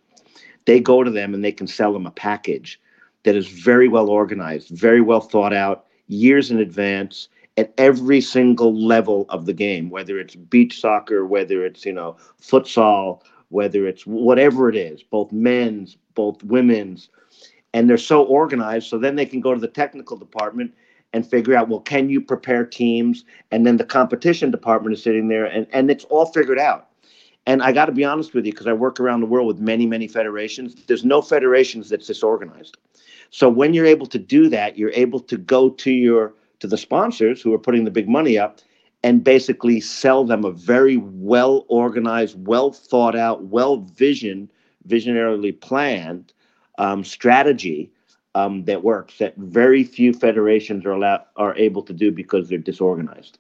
they 0.66 0.80
go 0.80 1.04
to 1.04 1.12
them 1.12 1.34
and 1.34 1.44
they 1.44 1.52
can 1.52 1.68
sell 1.68 1.94
them 1.94 2.06
a 2.06 2.12
package 2.12 2.82
that 3.24 3.36
is 3.36 3.48
very 3.48 3.88
well 3.88 4.10
organized, 4.10 4.70
very 4.70 5.02
well 5.02 5.22
thought 5.22 5.54
out, 5.54 5.86
years 6.08 6.52
in 6.52 6.60
advance 6.60 7.30
at 7.58 7.74
every 7.78 8.22
single 8.22 8.74
level 8.74 9.26
of 9.30 9.46
the 9.46 9.54
game, 9.54 9.90
whether 9.90 10.18
it's 10.20 10.36
beach 10.36 10.80
soccer, 10.80 11.26
whether 11.26 11.66
it's, 11.66 11.86
you 11.86 11.94
know, 11.94 12.16
futsal, 12.42 13.22
whether 13.50 13.86
it's 13.86 14.08
whatever 14.08 14.70
it 14.70 14.76
is, 14.76 15.04
both 15.04 15.32
men's, 15.32 15.98
both 16.16 16.42
women's, 16.44 17.10
and 17.74 17.90
they're 17.90 17.98
so 17.98 18.24
organized. 18.24 18.88
So 18.88 18.98
then 18.98 19.16
they 19.16 19.26
can 19.26 19.42
go 19.42 19.54
to 19.54 19.60
the 19.60 19.68
technical 19.68 20.18
department 20.18 20.74
and 21.14 21.28
figure 21.28 21.56
out, 21.56 21.68
well, 21.68 21.82
can 21.82 22.10
you 22.10 22.22
prepare 22.22 22.66
teams? 22.66 23.26
And 23.52 23.68
then 23.68 23.76
the 23.76 23.84
competition 23.84 24.50
department 24.50 24.96
is 24.96 25.04
sitting 25.04 25.28
there 25.28 25.46
and, 25.46 25.68
and 25.74 25.92
it's 25.92 26.06
all 26.06 26.26
figured 26.26 26.60
out. 26.60 26.88
And 27.46 27.62
I 27.62 27.72
got 27.72 27.88
to 27.88 27.92
be 27.92 28.06
honest 28.06 28.34
with 28.34 28.46
you, 28.46 28.52
because 28.52 28.68
I 28.68 28.74
work 28.74 29.00
around 29.00 29.20
the 29.20 29.26
world 29.26 29.48
with 29.48 29.60
many, 29.60 29.86
many 29.86 30.08
federations. 30.08 30.76
There's 30.86 31.04
no 31.04 31.22
federations 31.22 31.90
that's 31.90 32.08
disorganized. 32.08 32.78
So 33.32 33.50
when 33.50 33.74
you're 33.74 33.86
able 33.86 34.06
to 34.08 34.20
do 34.20 34.48
that, 34.50 34.78
you're 34.78 34.92
able 34.94 35.20
to 35.22 35.38
go 35.38 35.70
to 35.70 35.92
your 35.92 36.34
to 36.62 36.68
the 36.68 36.78
sponsors 36.78 37.42
who 37.42 37.54
are 37.54 37.60
putting 37.60 37.84
the 37.84 37.92
big 37.92 38.08
money 38.08 38.38
up 38.38 38.60
and 39.04 39.24
basically 39.24 39.82
sell 39.82 40.24
them 40.24 40.46
a 40.46 40.52
very 40.52 40.98
well 40.98 41.66
organized, 41.68 42.36
well 42.48 42.72
thought 42.72 43.16
out, 43.16 43.44
well 43.46 43.78
visioned, 43.78 44.50
visionarily 44.88 45.60
planned 45.60 46.34
um, 46.78 47.04
strategy 47.04 47.92
um, 48.36 48.64
that 48.66 48.84
works 48.84 49.18
that 49.18 49.36
very 49.38 49.84
few 49.84 50.14
federations 50.14 50.86
are 50.86 50.92
allowed 50.92 51.22
are 51.36 51.56
able 51.58 51.82
to 51.82 51.94
do 51.94 52.12
because 52.12 52.48
they're 52.48 52.58
disorganized. 52.58 53.38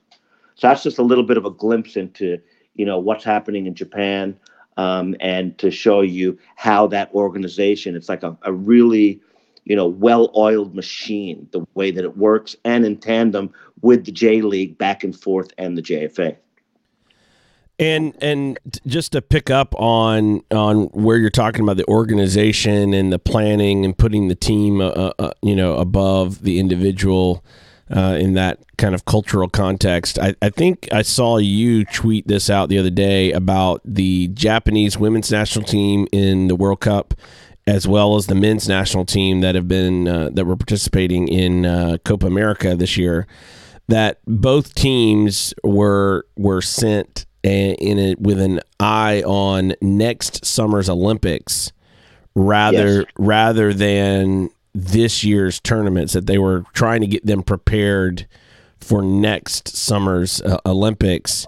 So 0.56 0.68
that's 0.68 0.84
just 0.84 0.98
a 0.98 1.04
little 1.04 1.24
bit 1.24 1.38
of 1.38 1.46
a 1.46 1.52
glimpse 1.52 1.96
into 1.96 2.40
you 2.76 2.86
know 2.86 3.00
what's 3.00 3.24
happening 3.24 3.68
in 3.68 3.76
Japan 3.76 4.38
um, 4.78 5.16
and 5.20 5.58
to 5.60 5.72
show 5.72 6.02
you 6.02 6.38
how 6.56 6.88
that 6.88 7.12
organization 7.14 7.96
it's 7.96 8.10
like 8.10 8.24
a, 8.24 8.38
a 8.44 8.52
really 8.52 9.22
you 9.72 9.78
know 9.78 9.88
well-oiled 9.88 10.76
machine 10.76 11.48
the 11.52 11.66
way 11.76 11.92
that 11.92 12.04
it 12.04 12.18
works 12.18 12.58
and 12.66 12.86
in 12.86 12.98
tandem 12.98 13.54
with 13.82 14.04
the 14.06 14.12
J 14.12 14.42
League 14.42 14.78
back 14.78 15.02
and 15.02 15.18
forth 15.18 15.54
and 15.58 15.78
the 15.78 15.82
JFA. 15.82 16.36
And 17.80 18.14
and 18.22 18.60
just 18.86 19.14
to 19.14 19.22
pick 19.22 19.50
up 19.50 19.74
on 19.76 20.44
on 20.52 20.88
where 20.88 21.16
you're 21.16 21.30
talking 21.30 21.62
about 21.62 21.78
the 21.78 21.88
organization 21.88 22.94
and 22.94 23.14
the 23.14 23.18
planning 23.18 23.86
and 23.86 23.98
putting 23.98 24.28
the 24.28 24.36
team, 24.36 24.82
uh, 24.82 24.88
uh, 24.90 25.14
uh 25.18 25.32
you 25.42 25.56
know, 25.56 25.78
above 25.78 26.42
the 26.42 26.60
individual 26.60 27.42
uh, 27.96 28.18
in 28.20 28.34
that 28.34 28.60
kind 28.78 28.94
of 28.94 29.06
cultural 29.06 29.48
context. 29.48 30.20
I, 30.20 30.36
I 30.42 30.50
think 30.50 30.90
I 30.92 31.02
saw 31.02 31.38
you 31.38 31.86
tweet 31.86 32.28
this 32.28 32.50
out 32.50 32.68
the 32.68 32.78
other 32.78 32.90
day 32.90 33.32
about 33.32 33.80
the 33.86 34.28
Japanese 34.30 34.98
women's 34.98 35.32
national 35.32 35.64
team 35.64 36.08
in 36.12 36.50
the 36.50 36.56
World 36.56 36.82
Cup, 36.82 37.14
as 37.72 37.88
well 37.88 38.18
as 38.18 38.28
the 38.28 38.36
men's 38.36 38.68
national 38.68 39.06
team 39.06 39.40
that 39.40 39.56
have 39.56 39.68
been 39.68 40.06
uh, 40.06 40.30
that 40.34 40.44
were 40.44 40.58
participating 40.58 41.30
in 41.30 41.66
uh, 41.66 41.98
Copa 42.04 42.28
America 42.28 42.76
this 42.76 42.98
year. 42.98 43.28
That 43.88 44.20
both 44.28 44.76
teams 44.76 45.54
were 45.64 46.26
were 46.36 46.62
sent 46.62 47.26
in 47.44 47.98
it 47.98 48.20
with 48.20 48.40
an 48.40 48.60
eye 48.80 49.24
on 49.26 49.74
next 49.82 50.46
summer's 50.46 50.90
Olympics 50.90 51.72
rather 52.36 53.00
yes. 53.00 53.06
rather 53.18 53.74
than 53.74 54.50
this 54.74 55.24
year's 55.24 55.60
tournaments 55.60 56.14
that 56.14 56.28
they 56.28 56.38
were 56.38 56.64
trying 56.74 57.02
to 57.02 57.08
get 57.08 57.26
them 57.26 57.42
prepared 57.42 58.28
for 58.80 59.02
next 59.02 59.76
summer's 59.76 60.42
uh, 60.42 60.60
Olympics 60.66 61.48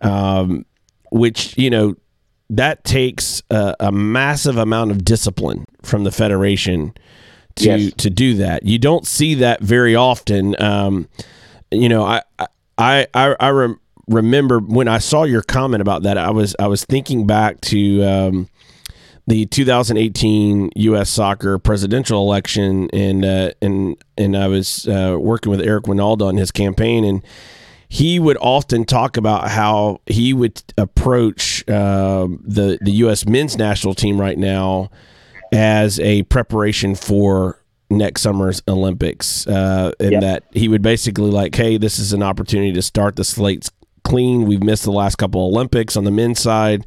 um, 0.00 0.64
which 1.10 1.56
you 1.58 1.70
know 1.70 1.94
that 2.50 2.84
takes 2.84 3.42
a, 3.50 3.74
a, 3.80 3.90
massive 3.90 4.56
amount 4.58 4.90
of 4.90 5.04
discipline 5.04 5.64
from 5.82 6.04
the 6.04 6.10
federation 6.10 6.92
to 7.56 7.64
yes. 7.64 7.92
to 7.94 8.10
do 8.10 8.34
that 8.34 8.64
you 8.64 8.78
don't 8.78 9.06
see 9.06 9.34
that 9.34 9.60
very 9.60 9.96
often 9.96 10.60
um, 10.60 11.08
you 11.70 11.88
know 11.88 12.04
I 12.04 12.22
I 12.76 13.06
I, 13.14 13.36
I 13.40 13.48
rem- 13.50 13.80
remember 14.08 14.58
when 14.58 14.88
I 14.88 14.98
saw 14.98 15.24
your 15.24 15.42
comment 15.42 15.80
about 15.80 16.02
that, 16.02 16.18
I 16.18 16.30
was 16.30 16.54
I 16.58 16.66
was 16.66 16.84
thinking 16.84 17.26
back 17.26 17.60
to 17.62 18.02
um, 18.02 18.48
the 19.26 19.46
2018 19.46 20.70
U.S. 20.76 21.10
Soccer 21.10 21.58
presidential 21.58 22.20
election, 22.22 22.90
and 22.92 23.24
uh, 23.24 23.50
and 23.62 23.96
and 24.16 24.36
I 24.36 24.48
was 24.48 24.86
uh, 24.88 25.16
working 25.18 25.50
with 25.50 25.60
Eric 25.60 25.84
Wynalda 25.84 26.26
on 26.26 26.36
his 26.36 26.50
campaign, 26.50 27.04
and 27.04 27.22
he 27.94 28.18
would 28.18 28.36
often 28.40 28.84
talk 28.84 29.16
about 29.16 29.48
how 29.48 30.00
he 30.06 30.32
would 30.32 30.60
approach 30.76 31.62
uh, 31.68 32.26
the 32.40 32.76
the 32.80 32.90
U.S. 32.90 33.24
men's 33.24 33.56
national 33.56 33.94
team 33.94 34.20
right 34.20 34.36
now 34.36 34.90
as 35.52 36.00
a 36.00 36.24
preparation 36.24 36.96
for 36.96 37.62
next 37.90 38.22
summer's 38.22 38.60
Olympics, 38.66 39.46
uh, 39.46 39.92
and 40.00 40.10
yep. 40.10 40.20
that 40.22 40.44
he 40.50 40.66
would 40.66 40.82
basically 40.82 41.30
like, 41.30 41.54
hey, 41.54 41.78
this 41.78 42.00
is 42.00 42.12
an 42.12 42.20
opportunity 42.20 42.72
to 42.72 42.82
start 42.82 43.14
the 43.14 43.22
slates 43.22 43.70
clean. 44.02 44.44
We've 44.46 44.64
missed 44.64 44.82
the 44.82 44.90
last 44.90 45.14
couple 45.14 45.42
Olympics 45.42 45.96
on 45.96 46.02
the 46.02 46.10
men's 46.10 46.40
side. 46.40 46.84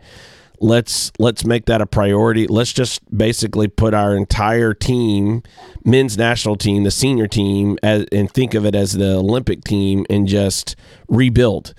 Let's 0.60 1.12
let's 1.20 1.46
make 1.46 1.66
that 1.66 1.82
a 1.82 1.86
priority. 1.86 2.48
Let's 2.48 2.74
just 2.74 3.02
basically 3.16 3.68
put 3.68 3.94
our 3.94 4.16
entire 4.16 4.74
team, 4.74 5.44
men's 5.86 6.18
national 6.18 6.56
team, 6.56 6.84
the 6.84 6.92
senior 6.92 7.28
team, 7.28 7.78
as, 7.84 8.06
and 8.12 8.32
think 8.32 8.54
of 8.54 8.66
it 8.66 8.76
as 8.76 8.94
the 8.94 9.18
Olympic 9.18 9.64
team, 9.64 10.06
and 10.10 10.28
just 10.28 10.76
rebuild. 11.08 11.74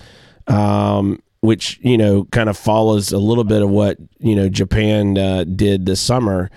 Um, 0.46 1.22
which 1.40 1.78
you 1.82 1.96
know 1.96 2.24
kind 2.24 2.48
of 2.48 2.56
follows 2.56 3.12
a 3.12 3.18
little 3.18 3.44
bit 3.44 3.62
of 3.62 3.70
what 3.70 3.96
you 4.18 4.34
know 4.34 4.48
Japan 4.48 5.16
uh, 5.18 5.44
did 5.44 5.86
this 5.86 6.00
summer. 6.00 6.50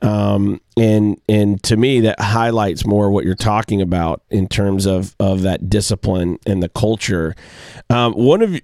Um, 0.00 0.60
and 0.76 1.20
and 1.28 1.60
to 1.64 1.76
me 1.76 2.00
that 2.00 2.20
highlights 2.20 2.86
more 2.86 3.10
what 3.10 3.24
you're 3.24 3.34
talking 3.34 3.82
about 3.82 4.22
in 4.30 4.46
terms 4.46 4.86
of 4.86 5.16
of 5.18 5.42
that 5.42 5.68
discipline 5.68 6.38
and 6.46 6.62
the 6.62 6.68
culture. 6.68 7.34
Um, 7.90 8.12
one 8.12 8.42
of 8.42 8.60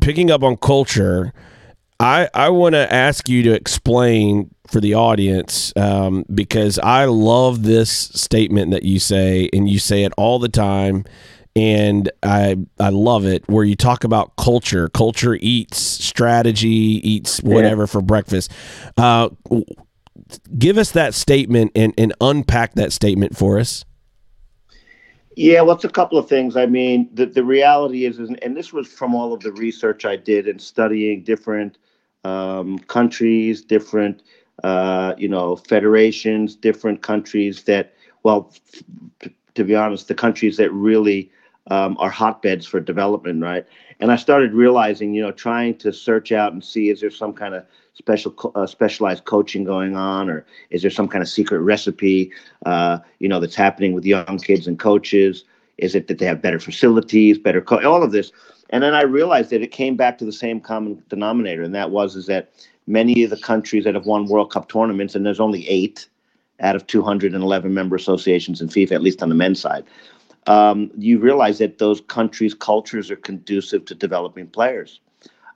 picking 0.00 0.30
up 0.30 0.44
on 0.44 0.56
culture, 0.56 1.32
I 2.02 2.28
I 2.34 2.48
want 2.50 2.74
to 2.74 2.92
ask 2.92 3.28
you 3.28 3.42
to 3.44 3.52
explain 3.52 4.52
for 4.66 4.80
the 4.80 4.94
audience 4.94 5.72
um, 5.76 6.24
because 6.34 6.78
I 6.80 7.04
love 7.04 7.62
this 7.62 7.90
statement 7.90 8.72
that 8.72 8.82
you 8.82 8.98
say 8.98 9.48
and 9.52 9.68
you 9.68 9.78
say 9.78 10.02
it 10.02 10.12
all 10.16 10.38
the 10.38 10.48
time 10.48 11.04
and 11.54 12.10
I 12.22 12.56
I 12.80 12.88
love 12.88 13.24
it 13.24 13.48
where 13.48 13.64
you 13.64 13.76
talk 13.76 14.02
about 14.04 14.34
culture. 14.36 14.88
Culture 14.88 15.36
eats 15.40 15.78
strategy, 15.78 17.00
eats 17.08 17.40
whatever 17.42 17.82
yeah. 17.82 17.86
for 17.86 18.00
breakfast. 18.00 18.50
Uh, 18.96 19.28
give 20.58 20.78
us 20.78 20.92
that 20.92 21.14
statement 21.14 21.72
and, 21.76 21.94
and 21.96 22.14
unpack 22.20 22.74
that 22.74 22.92
statement 22.92 23.36
for 23.36 23.58
us. 23.58 23.84
Yeah, 25.36 25.62
well, 25.62 25.76
it's 25.76 25.84
a 25.84 25.88
couple 25.88 26.18
of 26.18 26.28
things. 26.28 26.56
I 26.56 26.66
mean, 26.66 27.08
the, 27.14 27.24
the 27.24 27.44
reality 27.44 28.04
is, 28.04 28.18
is, 28.18 28.30
and 28.42 28.54
this 28.54 28.72
was 28.72 28.86
from 28.86 29.14
all 29.14 29.32
of 29.32 29.40
the 29.40 29.52
research 29.52 30.04
I 30.04 30.16
did 30.16 30.46
in 30.46 30.58
studying 30.58 31.22
different 31.22 31.78
um, 32.24 32.78
countries, 32.80 33.62
different, 33.62 34.22
uh, 34.62 35.14
you 35.18 35.28
know, 35.28 35.56
federations, 35.56 36.54
different 36.54 37.02
countries 37.02 37.64
that, 37.64 37.94
well, 38.22 38.52
to 39.54 39.64
be 39.64 39.74
honest, 39.74 40.08
the 40.08 40.14
countries 40.14 40.56
that 40.56 40.70
really 40.72 41.30
um, 41.70 41.96
are 41.98 42.10
hotbeds 42.10 42.66
for 42.66 42.80
development, 42.80 43.42
right? 43.42 43.66
And 44.00 44.10
I 44.10 44.16
started 44.16 44.52
realizing, 44.52 45.14
you 45.14 45.22
know, 45.22 45.32
trying 45.32 45.76
to 45.78 45.92
search 45.92 46.32
out 46.32 46.52
and 46.52 46.62
see 46.62 46.90
is 46.90 47.00
there 47.00 47.10
some 47.10 47.32
kind 47.32 47.54
of 47.54 47.64
special 47.94 48.34
uh, 48.54 48.66
specialized 48.66 49.24
coaching 49.24 49.64
going 49.64 49.96
on, 49.96 50.28
or 50.28 50.44
is 50.70 50.82
there 50.82 50.90
some 50.90 51.08
kind 51.08 51.22
of 51.22 51.28
secret 51.28 51.60
recipe, 51.60 52.32
uh, 52.66 52.98
you 53.18 53.28
know, 53.28 53.38
that's 53.38 53.54
happening 53.54 53.92
with 53.92 54.04
young 54.04 54.38
kids 54.38 54.66
and 54.66 54.78
coaches? 54.78 55.44
Is 55.78 55.94
it 55.94 56.08
that 56.08 56.18
they 56.18 56.26
have 56.26 56.42
better 56.42 56.58
facilities, 56.58 57.38
better 57.38 57.60
co- 57.60 57.84
all 57.88 58.02
of 58.02 58.12
this? 58.12 58.32
And 58.72 58.82
then 58.82 58.94
I 58.94 59.02
realized 59.02 59.50
that 59.50 59.62
it 59.62 59.70
came 59.70 59.96
back 59.96 60.18
to 60.18 60.24
the 60.24 60.32
same 60.32 60.60
common 60.60 61.02
denominator, 61.08 61.62
and 61.62 61.74
that 61.74 61.90
was 61.90 62.16
is 62.16 62.26
that 62.26 62.50
many 62.86 63.22
of 63.22 63.30
the 63.30 63.36
countries 63.36 63.84
that 63.84 63.94
have 63.94 64.06
won 64.06 64.26
World 64.26 64.50
Cup 64.50 64.68
tournaments, 64.68 65.14
and 65.14 65.24
there's 65.24 65.40
only 65.40 65.68
eight 65.68 66.08
out 66.60 66.74
of 66.74 66.86
211 66.86 67.72
member 67.72 67.96
associations 67.96 68.60
in 68.60 68.68
FIFA, 68.68 68.92
at 68.92 69.02
least 69.02 69.22
on 69.22 69.28
the 69.28 69.34
men's 69.34 69.60
side. 69.60 69.84
Um, 70.46 70.90
you 70.96 71.18
realize 71.18 71.58
that 71.58 71.78
those 71.78 72.00
countries' 72.00 72.54
cultures 72.54 73.10
are 73.10 73.16
conducive 73.16 73.84
to 73.84 73.94
developing 73.94 74.48
players. 74.48 75.00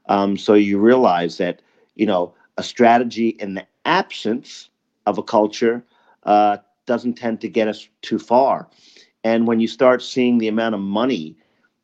Um, 0.08 0.36
so 0.36 0.54
you 0.54 0.78
realize 0.78 1.38
that 1.38 1.60
you 1.96 2.06
know, 2.06 2.32
a 2.58 2.62
strategy 2.62 3.30
in 3.40 3.54
the 3.54 3.66
absence 3.84 4.68
of 5.06 5.18
a 5.18 5.22
culture 5.22 5.84
uh, 6.22 6.58
doesn't 6.86 7.14
tend 7.14 7.40
to 7.40 7.48
get 7.48 7.66
us 7.66 7.88
too 8.02 8.18
far. 8.18 8.68
And 9.24 9.46
when 9.46 9.58
you 9.58 9.66
start 9.66 10.02
seeing 10.02 10.38
the 10.38 10.48
amount 10.48 10.76
of 10.76 10.80
money 10.80 11.36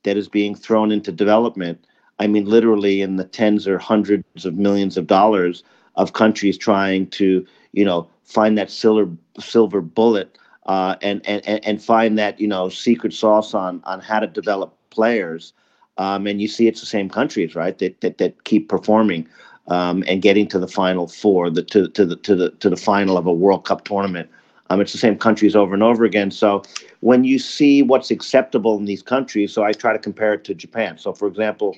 that 0.05 0.17
is 0.17 0.29
being 0.29 0.55
thrown 0.55 0.93
into 0.93 1.13
development, 1.13 1.87
I 2.19 2.27
mean, 2.27 2.45
literally 2.45 3.03
in 3.03 3.17
the 3.17 3.25
tens 3.25 3.67
or 3.67 3.79
hundreds 3.79 4.45
of 4.45 4.57
millions 4.57 4.97
of 4.97 5.07
dollars 5.07 5.65
of 5.97 6.13
countries 6.13 6.57
trying 6.57 7.09
to, 7.11 7.47
you 7.73 7.85
know, 7.85 8.09
find 8.25 8.57
that 8.59 8.71
silver 8.71 9.11
silver 9.39 9.81
bullet 9.81 10.39
uh, 10.67 10.97
and, 11.03 11.27
and 11.27 11.47
and 11.47 11.83
find 11.83 12.19
that 12.19 12.41
you 12.41 12.47
know 12.47 12.69
secret 12.69 13.13
sauce 13.13 13.55
on 13.55 13.83
on 13.85 14.01
how 14.01 14.21
to 14.21 14.27
develop 14.27 14.77
players. 14.91 15.53
Um, 15.99 16.27
and 16.27 16.41
you 16.41 16.49
see, 16.49 16.67
it's 16.69 16.81
the 16.81 16.87
same 16.87 17.09
countries, 17.09 17.55
right, 17.55 17.77
that 17.79 18.01
that, 18.01 18.19
that 18.19 18.45
keep 18.45 18.69
performing 18.69 19.29
um, 19.69 20.03
and 20.07 20.23
getting 20.23 20.49
to 20.49 20.59
the 20.59 20.69
final 20.69 21.09
four, 21.09 21.51
the 21.51 21.63
to, 21.65 21.89
to 21.89 22.07
the 22.07 22.17
to 22.17 22.35
the 22.35 22.51
to 22.51 22.71
the 22.71 22.77
final 22.77 23.17
of 23.17 23.27
a 23.27 23.33
World 23.33 23.65
Cup 23.65 23.85
tournament. 23.85 24.31
Um, 24.73 24.81
it's 24.81 24.93
the 24.93 24.99
same 24.99 25.19
countries 25.19 25.55
over 25.55 25.75
and 25.75 25.83
over 25.83 26.03
again. 26.03 26.31
So 26.31 26.63
when 27.01 27.25
you 27.25 27.39
see 27.39 27.83
what's 27.83 28.11
acceptable 28.11 28.79
in 28.79 28.87
these 28.87 29.03
countries, 29.03 29.53
so 29.53 29.65
I 29.65 29.73
try 29.73 29.93
to 29.93 29.99
compare 29.99 30.33
it 30.33 30.45
to 30.45 30.55
Japan. 30.55 30.97
So 30.97 31.13
for 31.13 31.29
example, 31.29 31.77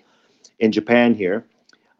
in 0.60 0.70
Japan 0.70 1.12
here, 1.12 1.44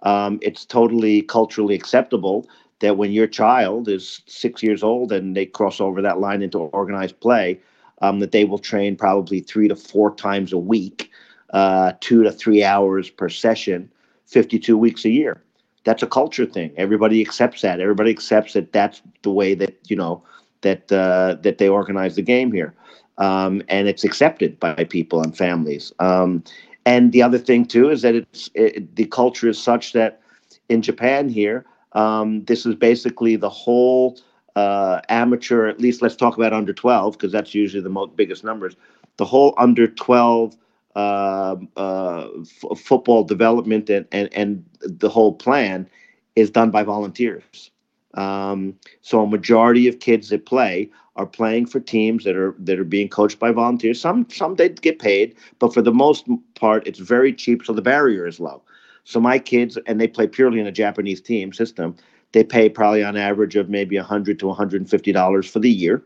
um, 0.05 0.39
it's 0.41 0.65
totally 0.65 1.23
culturally 1.23 1.75
acceptable 1.75 2.49
that 2.79 2.97
when 2.97 3.11
your 3.11 3.27
child 3.27 3.89
is 3.89 4.23
six 4.27 4.63
years 4.63 4.85
old 4.85 5.11
and 5.11 5.37
they 5.37 5.47
cross 5.47 5.81
over 5.81 6.01
that 6.01 6.21
line 6.21 6.43
into 6.43 6.59
organized 6.59 7.19
play, 7.19 7.59
um, 8.01 8.21
that 8.21 8.31
they 8.31 8.45
will 8.45 8.61
train 8.61 8.95
probably 8.95 9.41
three 9.41 9.67
to 9.67 9.75
four 9.75 10.15
times 10.15 10.53
a 10.53 10.59
week, 10.59 11.11
uh, 11.53 11.91
two 11.99 12.23
to 12.23 12.31
three 12.31 12.63
hours 12.63 13.11
per 13.11 13.29
session, 13.29 13.91
52 14.27 14.79
weeks 14.79 15.05
a 15.05 15.11
year 15.11 15.43
that's 15.85 16.03
a 16.03 16.07
culture 16.07 16.47
thing. 16.47 16.73
Everybody 16.79 17.21
accepts 17.21 17.61
that. 17.61 17.79
Everybody 17.79 18.11
accepts 18.11 18.55
that 18.55 18.73
that's 18.73 19.03
the 19.21 19.31
way 19.31 19.55
that 19.55 19.77
you 19.91 19.97
know 19.97 20.25
that 20.65 20.91
uh, 20.93 21.37
that 21.43 21.59
they 21.59 21.69
organize 21.69 22.17
the 22.17 22.23
game 22.23 22.53
here, 22.53 22.75
um, 23.19 23.63
and 23.69 23.89
it's 23.89 24.05
accepted 24.05 24.59
by 24.59 24.85
people 24.85 25.23
and 25.23 25.37
families. 25.37 25.93
Um, 26.01 26.43
and 26.85 27.13
the 27.13 27.23
other 27.23 27.39
thing 27.39 27.65
too 27.65 27.91
is 27.91 28.03
that 28.03 28.15
it's 28.15 28.51
it, 28.55 28.97
the 28.97 29.07
culture 29.07 29.49
is 29.49 29.63
such 29.63 29.93
that 29.93 30.21
in 30.69 30.83
Japan 30.83 31.29
here, 31.29 31.65
um, 31.93 32.45
this 32.47 32.67
is 32.67 32.75
basically 32.75 33.37
the 33.37 33.51
whole 33.51 34.19
uh, 34.57 35.01
amateur. 35.09 35.69
At 35.69 35.81
least 35.81 36.03
let's 36.03 36.17
talk 36.17 36.37
about 36.37 36.53
under 36.53 36.73
twelve 36.75 37.15
because 37.15 37.33
that's 37.33 37.55
usually 37.55 37.83
the 37.83 37.89
most 37.89 38.17
biggest 38.17 38.45
numbers. 38.45 38.77
The 39.17 39.25
whole 39.25 39.55
under 39.57 39.87
twelve 39.87 40.57
uh, 40.97 41.57
uh, 41.77 42.29
f- 42.43 42.79
football 42.79 43.25
development 43.25 43.91
and, 43.91 44.07
and, 44.13 44.29
and 44.33 44.65
the 44.81 45.09
whole 45.09 45.33
plan 45.33 45.89
is 46.37 46.51
done 46.51 46.71
by 46.71 46.83
volunteers. 46.85 47.71
Um, 48.15 48.75
so 49.03 49.23
a 49.23 49.27
majority 49.27 49.89
of 49.89 50.01
kids 50.01 50.29
that 50.29 50.47
play 50.47 50.91
are 51.17 51.27
playing 51.27 51.67
for 51.67 51.81
teams 51.81 52.25
that 52.25 52.37
are 52.37 52.55
that 52.59 52.79
are 52.79 52.85
being 52.85 53.09
coached 53.09 53.39
by 53.39 53.53
volunteers. 53.53 54.01
Some 54.01 54.27
some 54.31 54.57
they 54.57 54.69
get 54.69 54.99
paid, 54.99 55.35
but 55.59 55.73
for 55.73 55.83
the 55.83 55.93
most 55.93 56.27
part, 56.55 56.87
it's 56.87 56.99
very 56.99 57.33
cheap, 57.33 57.65
so 57.65 57.73
the 57.73 57.83
barrier 57.83 58.27
is 58.27 58.41
low. 58.41 58.63
So 59.05 59.21
my 59.21 59.39
kids, 59.39 59.79
and 59.87 60.01
they 60.01 60.09
play 60.09 60.27
purely 60.27 60.61
in 60.61 60.67
a 60.67 60.73
Japanese 60.73 61.21
team 61.21 61.53
system. 61.53 61.95
They 62.33 62.43
pay 62.43 62.69
probably 62.69 63.05
on 63.05 63.17
average 63.17 63.55
of 63.55 63.69
maybe 63.69 63.97
100 63.97 64.41
to 64.41 64.47
150 64.49 65.13
dollars 65.13 65.49
for 65.49 65.61
the 65.61 65.71
year, 65.71 66.03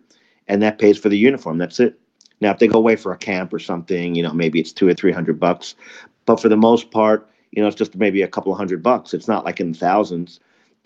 and 0.47 0.63
that 0.63 0.79
pays 0.79 0.99
for 0.99 1.09
the 1.09 1.17
uniform. 1.17 1.59
That's 1.59 1.81
it. 1.81 1.99
Now, 2.41 2.53
if 2.53 2.59
they 2.59 2.69
go 2.69 2.79
away 2.79 2.97
for 2.97 3.13
a 3.13 3.19
camp 3.19 3.53
or 3.53 3.59
something, 3.59 4.15
you 4.15 4.23
know, 4.23 4.33
maybe 4.33 4.61
it's 4.61 4.73
two 4.73 4.87
or 4.89 4.95
three 4.95 5.13
hundred 5.13 5.41
bucks. 5.41 5.75
But 6.27 6.41
for 6.41 6.49
the 6.51 6.57
most 6.57 6.91
part, 6.91 7.29
you 7.53 7.63
know, 7.63 7.69
it's 7.69 7.77
just 7.77 7.97
maybe 7.97 8.21
a 8.21 8.29
couple 8.29 8.53
of 8.53 8.59
hundred 8.59 8.83
bucks. 8.83 9.15
It's 9.15 9.29
not 9.29 9.45
like 9.45 9.61
in 9.61 9.73
thousands. 9.73 10.39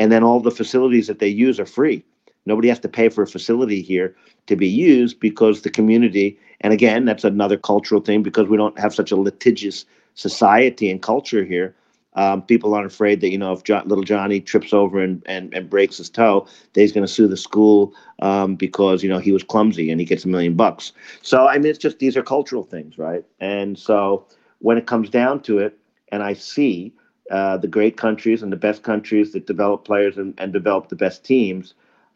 And 0.02 0.10
then 0.10 0.24
all 0.24 0.40
the 0.40 0.50
facilities 0.50 1.06
that 1.06 1.20
they 1.20 1.28
use 1.28 1.60
are 1.60 1.64
free. 1.64 2.02
Nobody 2.44 2.66
has 2.66 2.80
to 2.80 2.88
pay 2.88 3.08
for 3.08 3.22
a 3.22 3.26
facility 3.28 3.80
here 3.80 4.16
to 4.48 4.56
be 4.56 4.66
used 4.66 5.20
because 5.20 5.62
the 5.62 5.70
community, 5.70 6.36
and 6.60 6.72
again, 6.72 7.04
that's 7.04 7.22
another 7.22 7.56
cultural 7.56 8.00
thing 8.00 8.20
because 8.20 8.48
we 8.48 8.56
don't 8.56 8.76
have 8.80 8.92
such 8.92 9.12
a 9.12 9.16
litigious 9.16 9.84
society 10.14 10.90
and 10.90 11.02
culture 11.02 11.44
here. 11.44 11.76
Um, 12.14 12.42
people 12.42 12.74
aren't 12.74 12.92
afraid 12.92 13.20
that 13.20 13.30
you 13.30 13.38
know 13.38 13.52
if 13.52 13.62
John, 13.62 13.86
little 13.86 14.02
Johnny 14.02 14.40
trips 14.40 14.72
over 14.72 15.00
and, 15.00 15.22
and, 15.26 15.54
and 15.54 15.70
breaks 15.70 15.98
his 15.98 16.10
toe, 16.10 16.48
that 16.72 16.80
he's 16.80 16.90
going 16.90 17.06
to 17.06 17.12
sue 17.12 17.28
the 17.28 17.36
school 17.36 17.94
um, 18.18 18.56
because 18.56 19.04
you 19.04 19.08
know 19.08 19.20
he 19.20 19.30
was 19.30 19.44
clumsy 19.44 19.88
and 19.88 20.00
he 20.00 20.04
gets 20.04 20.24
a 20.24 20.28
million 20.28 20.54
bucks. 20.54 20.90
So 21.22 21.46
I 21.46 21.58
mean, 21.58 21.70
it's 21.70 21.78
just 21.78 22.00
these 22.00 22.16
are 22.16 22.24
cultural 22.24 22.64
things, 22.64 22.98
right? 22.98 23.24
And 23.38 23.78
so 23.78 24.26
when 24.58 24.78
it 24.78 24.88
comes 24.88 25.10
down 25.10 25.42
to 25.42 25.60
it, 25.60 25.78
and 26.10 26.24
I 26.24 26.32
see 26.32 26.92
uh, 27.32 27.56
the 27.56 27.66
great 27.66 27.96
countries 27.96 28.42
and 28.42 28.52
the 28.52 28.56
best 28.56 28.82
countries 28.82 29.32
that 29.32 29.46
develop 29.46 29.84
players 29.84 30.18
and, 30.18 30.34
and 30.36 30.52
develop 30.52 30.90
the 30.90 30.96
best 30.96 31.24
teams, 31.24 31.72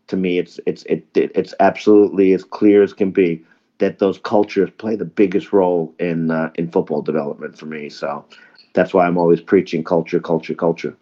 to 0.09 0.17
me, 0.17 0.39
it's 0.39 0.61
it's 0.67 0.85
it, 0.85 1.07
it's 1.15 1.55
absolutely 1.59 2.33
as 2.35 2.45
clear 2.45 2.83
as 2.83 2.93
can 2.93 3.11
be 3.11 3.43
that 3.79 3.99
those 3.99 4.19
cultures 4.19 4.71
play 4.79 4.95
the 4.95 5.05
biggest 5.07 5.53
role 5.53 5.93
in 5.99 6.31
uh, 6.31 6.51
in 6.57 6.71
football 6.71 7.03
development 7.03 7.59
for 7.59 7.67
me. 7.67 7.89
So 7.89 8.25
that's 8.75 8.93
why 8.93 9.07
I'm 9.07 9.19
always 9.19 9.41
preaching 9.41 9.83
culture, 9.83 10.21
culture, 10.21 10.55
culture. 10.55 10.95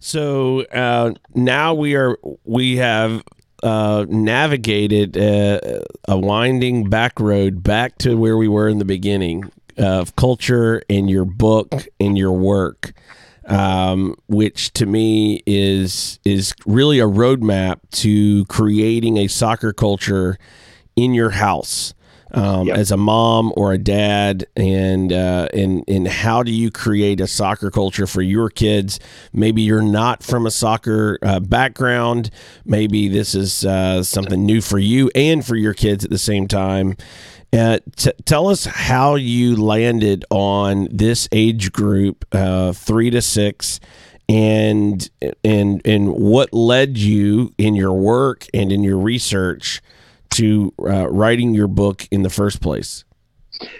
So 0.00 0.62
uh, 0.72 1.14
now 1.34 1.74
we 1.74 1.94
are 1.94 2.18
we 2.44 2.76
have 2.76 3.22
uh, 3.62 4.04
navigated 4.08 5.16
uh, 5.16 5.80
a 6.08 6.18
winding 6.18 6.90
back 6.90 7.18
road 7.20 7.62
back 7.62 7.98
to 7.98 8.16
where 8.16 8.36
we 8.36 8.48
were 8.48 8.68
in 8.68 8.78
the 8.78 8.84
beginning 8.84 9.50
of 9.76 10.16
culture 10.16 10.82
in 10.88 11.08
your 11.08 11.24
book 11.24 11.86
in 11.98 12.16
your 12.16 12.32
work, 12.32 12.92
um, 13.46 14.14
which 14.28 14.72
to 14.74 14.86
me 14.86 15.42
is 15.46 16.18
is 16.24 16.54
really 16.66 16.98
a 16.98 17.06
roadmap 17.06 17.78
to 17.90 18.44
creating 18.46 19.16
a 19.18 19.28
soccer 19.28 19.72
culture 19.72 20.36
in 20.96 21.14
your 21.14 21.30
house 21.30 21.94
um, 22.36 22.68
yep. 22.68 22.76
as 22.76 22.90
a 22.90 22.96
mom 22.96 23.52
or 23.56 23.72
a 23.72 23.78
dad, 23.78 24.46
and 24.54 25.12
uh, 25.12 25.48
and 25.54 25.82
and 25.88 26.06
how 26.06 26.42
do 26.42 26.52
you 26.52 26.70
create 26.70 27.20
a 27.20 27.26
soccer 27.26 27.70
culture 27.70 28.06
for 28.06 28.20
your 28.20 28.50
kids? 28.50 29.00
Maybe 29.32 29.62
you're 29.62 29.82
not 29.82 30.22
from 30.22 30.46
a 30.46 30.50
soccer 30.50 31.18
uh, 31.22 31.40
background. 31.40 32.30
Maybe 32.64 33.08
this 33.08 33.34
is 33.34 33.64
uh, 33.64 34.02
something 34.02 34.44
new 34.44 34.60
for 34.60 34.78
you 34.78 35.10
and 35.14 35.44
for 35.44 35.56
your 35.56 35.72
kids 35.72 36.04
at 36.04 36.10
the 36.10 36.18
same 36.18 36.46
time. 36.46 36.96
Uh, 37.52 37.78
t- 37.96 38.12
tell 38.26 38.48
us 38.48 38.66
how 38.66 39.14
you 39.14 39.56
landed 39.56 40.26
on 40.28 40.88
this 40.90 41.28
age 41.32 41.72
group, 41.72 42.26
uh, 42.32 42.72
three 42.72 43.08
to 43.08 43.22
six, 43.22 43.80
and 44.28 45.08
and 45.42 45.80
and 45.86 46.12
what 46.12 46.52
led 46.52 46.98
you 46.98 47.54
in 47.56 47.74
your 47.74 47.94
work 47.94 48.46
and 48.52 48.70
in 48.70 48.82
your 48.84 48.98
research 48.98 49.80
to 50.36 50.72
uh, 50.80 51.08
writing 51.10 51.54
your 51.54 51.66
book 51.66 52.06
in 52.10 52.22
the 52.22 52.30
first 52.30 52.60
place? 52.60 53.04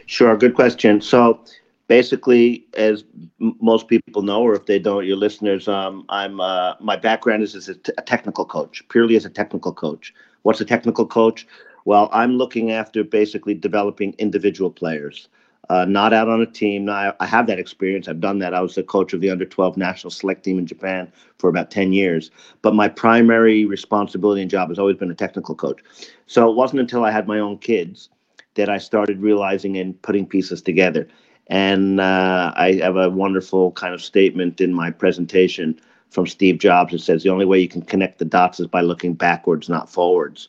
Sure, 0.07 0.37
good 0.37 0.55
question. 0.55 1.01
So 1.01 1.41
basically, 1.89 2.67
as 2.75 3.05
m- 3.41 3.57
most 3.61 3.89
people 3.89 4.23
know, 4.23 4.43
or 4.43 4.55
if 4.55 4.67
they 4.67 4.79
don't, 4.79 5.05
your 5.07 5.17
listeners, 5.17 5.69
um, 5.69 6.05
I'm 6.09 6.41
uh, 6.41 6.75
my 6.81 6.97
background 6.97 7.43
is 7.43 7.55
as 7.55 7.69
a, 7.69 7.75
t- 7.75 7.93
a 7.99 8.03
technical 8.03 8.45
coach, 8.45 8.83
purely 8.89 9.17
as 9.17 9.25
a 9.25 9.31
technical 9.31 9.73
coach. 9.73 10.15
What's 10.43 10.61
a 10.61 10.65
technical 10.65 11.07
coach? 11.07 11.47
Well, 11.85 12.09
I'm 12.13 12.37
looking 12.39 12.73
after 12.73 13.05
basically 13.05 13.55
developing 13.55 14.15
individual 14.19 14.71
players 14.71 15.29
uh, 15.69 15.85
not 15.85 16.13
out 16.13 16.29
on 16.29 16.41
a 16.41 16.47
team. 16.47 16.89
I, 16.89 17.13
I, 17.21 17.27
have 17.27 17.47
that 17.47 17.59
experience. 17.59 18.09
I've 18.09 18.21
done 18.21 18.39
that. 18.39 18.55
I 18.55 18.61
was 18.61 18.75
the 18.75 18.83
coach 18.83 19.13
of 19.13 19.21
the 19.21 19.31
under 19.31 19.45
12 19.45 19.77
national 19.77 20.11
select 20.11 20.45
team 20.45 20.59
in 20.59 20.67
Japan 20.67 21.11
for 21.39 21.49
about 21.49 21.71
10 21.71 21.93
years. 21.93 22.31
But 22.63 22.75
my 22.75 22.89
primary 22.89 23.65
responsibility 23.65 24.43
and 24.43 24.51
job 24.51 24.69
has 24.69 24.79
always 24.79 24.97
been 24.97 25.11
a 25.11 25.15
technical 25.15 25.55
coach. 25.55 25.81
So 26.27 26.51
it 26.51 26.57
wasn't 26.57 26.81
until 26.81 27.05
I 27.05 27.11
had 27.11 27.27
my 27.27 27.39
own 27.39 27.59
kids 27.59 28.09
that 28.55 28.71
I 28.71 28.79
started 28.79 29.21
realizing 29.21 29.77
and 29.77 30.01
putting 30.03 30.27
pieces 30.27 30.63
together. 30.63 31.09
And 31.49 32.01
uh, 32.01 32.53
I 32.57 32.75
have 32.83 32.97
a 32.97 33.11
wonderful 33.11 33.73
kind 33.73 33.95
of 33.95 34.03
statement 34.03 34.61
in 34.61 34.73
my 34.73 34.91
presentation 34.91 35.81
from 36.11 36.27
Steve 36.27 36.59
Jobs 36.59 36.93
that 36.93 37.01
says 37.01 37.23
the 37.23 37.31
only 37.31 37.45
way 37.45 37.61
you 37.61 37.69
can 37.69 37.83
connect 37.83 38.19
the 38.19 38.25
dots 38.25 38.61
is 38.61 38.67
by 38.67 38.81
looking 38.81 39.15
backwards, 39.15 39.69
not 39.69 39.91
forwards 39.91 40.49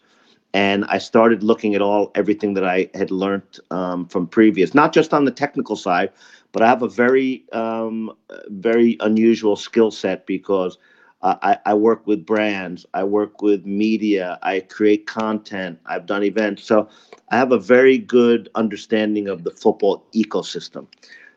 and 0.58 0.86
I 0.86 0.98
started 0.98 1.44
looking 1.44 1.76
at 1.76 1.84
all 1.84 2.12
everything 2.16 2.56
that 2.56 2.64
I 2.66 2.90
had 2.96 3.12
learned 3.12 3.60
um, 3.70 4.08
from 4.08 4.26
previous, 4.26 4.74
not 4.74 4.92
just 4.92 5.14
on 5.14 5.24
the 5.24 5.32
technical 5.44 5.76
side, 5.76 6.10
but 6.52 6.64
I 6.64 6.68
have 6.68 6.82
a 6.82 6.88
very 6.88 7.44
um, 7.54 8.12
very 8.48 8.98
unusual 9.02 9.56
skill 9.56 9.92
set 9.92 10.26
because 10.26 10.80
uh, 11.22 11.36
I, 11.44 11.58
I 11.68 11.74
work 11.76 12.08
with 12.08 12.26
brands, 12.26 12.88
I 12.96 13.04
work 13.04 13.44
with 13.44 13.68
media, 13.68 14.40
I 14.42 14.62
create 14.62 15.06
content, 15.06 15.80
I've 15.86 16.08
done 16.08 16.24
events, 16.24 16.64
so 16.64 16.90
I 17.30 17.38
have 17.38 17.52
a 17.52 17.60
very 17.60 18.00
good 18.00 18.50
understanding 18.56 19.28
of 19.28 19.44
the 19.44 19.52
football 19.52 20.06
ecosystem. 20.16 20.88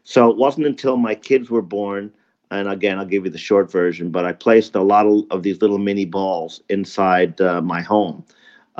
So 0.04 0.30
it 0.30 0.38
wasn't 0.38 0.66
until 0.66 0.96
my 0.96 1.14
kids 1.14 1.50
were 1.50 1.68
born 1.80 2.10
and 2.50 2.68
again, 2.68 2.98
I'll 2.98 3.04
give 3.04 3.24
you 3.24 3.30
the 3.30 3.38
short 3.38 3.70
version, 3.70 4.10
but 4.10 4.24
I 4.24 4.32
placed 4.32 4.74
a 4.74 4.82
lot 4.82 5.06
of, 5.06 5.24
of 5.30 5.42
these 5.42 5.60
little 5.62 5.78
mini 5.78 6.04
balls 6.04 6.62
inside 6.68 7.40
uh, 7.40 7.60
my 7.60 7.80
home. 7.80 8.24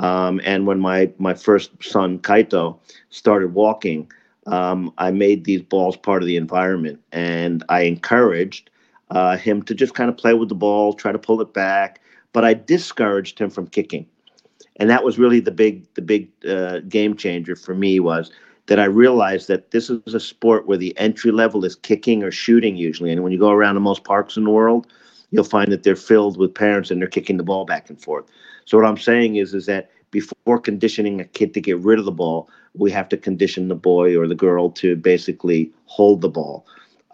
Um, 0.01 0.41
and 0.43 0.65
when 0.65 0.79
my 0.79 1.11
my 1.19 1.33
first 1.35 1.71
son 1.81 2.19
Kaito 2.19 2.77
started 3.11 3.53
walking, 3.53 4.11
um, 4.47 4.91
I 4.97 5.11
made 5.11 5.45
these 5.45 5.61
balls 5.61 5.95
part 5.95 6.23
of 6.23 6.27
the 6.27 6.37
environment, 6.37 6.99
and 7.11 7.63
I 7.69 7.81
encouraged 7.83 8.71
uh, 9.11 9.37
him 9.37 9.61
to 9.63 9.75
just 9.75 9.93
kind 9.93 10.09
of 10.09 10.17
play 10.17 10.33
with 10.33 10.49
the 10.49 10.55
ball, 10.55 10.93
try 10.93 11.11
to 11.11 11.19
pull 11.19 11.39
it 11.39 11.53
back, 11.53 12.01
but 12.33 12.43
I 12.43 12.55
discouraged 12.55 13.37
him 13.37 13.51
from 13.51 13.67
kicking, 13.67 14.07
and 14.77 14.89
that 14.89 15.03
was 15.03 15.19
really 15.19 15.39
the 15.39 15.51
big 15.51 15.85
the 15.93 16.01
big 16.01 16.29
uh, 16.49 16.79
game 16.79 17.15
changer 17.15 17.55
for 17.55 17.75
me 17.75 17.99
was 17.99 18.31
that 18.65 18.79
I 18.79 18.85
realized 18.85 19.47
that 19.49 19.69
this 19.69 19.89
is 19.89 20.13
a 20.15 20.19
sport 20.19 20.65
where 20.65 20.77
the 20.77 20.97
entry 20.97 21.31
level 21.31 21.63
is 21.63 21.75
kicking 21.75 22.23
or 22.23 22.31
shooting 22.31 22.75
usually, 22.75 23.11
and 23.11 23.21
when 23.21 23.31
you 23.31 23.39
go 23.39 23.51
around 23.51 23.75
the 23.75 23.81
most 23.81 24.03
parks 24.03 24.35
in 24.35 24.45
the 24.45 24.49
world, 24.49 24.87
you'll 25.31 25.43
find 25.43 25.71
that 25.71 25.83
they're 25.83 25.95
filled 25.95 26.37
with 26.37 26.53
parents 26.53 26.91
and 26.91 27.01
they're 27.01 27.09
kicking 27.09 27.37
the 27.37 27.43
ball 27.43 27.65
back 27.65 27.89
and 27.89 28.01
forth. 28.01 28.25
So 28.65 28.77
what 28.77 28.85
I'm 28.85 28.97
saying 28.97 29.37
is, 29.37 29.53
is 29.53 29.65
that 29.65 29.89
before 30.11 30.59
conditioning 30.59 31.19
a 31.19 31.25
kid 31.25 31.53
to 31.53 31.61
get 31.61 31.79
rid 31.79 31.97
of 31.97 32.05
the 32.05 32.11
ball, 32.11 32.49
we 32.75 32.91
have 32.91 33.09
to 33.09 33.17
condition 33.17 33.69
the 33.69 33.75
boy 33.75 34.17
or 34.17 34.27
the 34.27 34.35
girl 34.35 34.69
to 34.71 34.95
basically 34.95 35.71
hold 35.85 36.21
the 36.21 36.29
ball. 36.29 36.65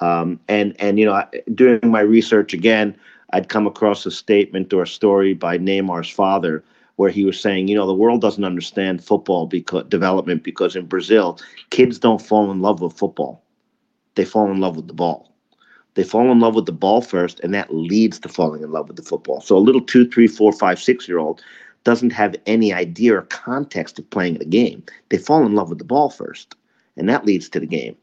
Um, 0.01 0.39
and 0.47 0.75
and 0.79 0.99
you 0.99 1.05
know, 1.05 1.23
during 1.53 1.89
my 1.89 2.01
research 2.01 2.53
again, 2.53 2.95
I'd 3.33 3.49
come 3.49 3.65
across 3.65 4.05
a 4.05 4.11
statement 4.11 4.73
or 4.73 4.83
a 4.83 4.87
story 4.87 5.33
by 5.33 5.57
Neymar's 5.57 6.09
father 6.09 6.63
where 6.97 7.09
he 7.09 7.25
was 7.25 7.39
saying, 7.39 7.67
you 7.67 7.75
know, 7.75 7.85
the 7.85 7.93
world 7.93 8.21
doesn't 8.21 8.43
understand 8.43 9.03
football 9.03 9.45
because 9.45 9.85
development 9.85 10.43
because 10.43 10.75
in 10.75 10.85
Brazil, 10.85 11.39
kids 11.69 11.99
don't 11.99 12.21
fall 12.21 12.51
in 12.51 12.61
love 12.61 12.81
with 12.81 12.97
football; 12.97 13.43
they 14.15 14.25
fall 14.25 14.51
in 14.51 14.59
love 14.59 14.75
with 14.75 14.87
the 14.87 14.93
ball. 14.93 15.31
They 15.97 16.03
fall 16.03 16.31
in 16.31 16.39
love 16.39 16.55
with 16.55 16.67
the 16.67 16.71
ball 16.85 17.01
first, 17.01 17.41
and 17.41 17.53
that 17.55 17.73
leads 17.73 18.19
to 18.21 18.29
falling 18.29 18.63
in 18.63 18.71
love 18.71 18.87
with 18.87 18.97
the 18.97 19.03
football. 19.03 19.41
So 19.41 19.57
a 19.57 19.65
little 19.67 19.81
two, 19.81 20.07
three, 20.07 20.27
four, 20.27 20.53
five, 20.53 20.79
six 20.79 21.09
year 21.09 21.19
old 21.19 21.41
doesn't 21.83 22.11
have 22.13 22.35
any 22.45 22.71
idea 22.73 23.15
or 23.17 23.23
context 23.23 23.99
of 23.99 24.09
playing 24.11 24.35
the 24.39 24.45
game. 24.45 24.83
They 25.09 25.17
fall 25.17 25.45
in 25.45 25.55
love 25.55 25.69
with 25.69 25.79
the 25.79 25.85
ball 25.85 26.09
first, 26.09 26.55
and 26.97 27.09
that 27.09 27.25
leads 27.25 27.49
to 27.49 27.59
the 27.59 27.67
game. 27.67 27.97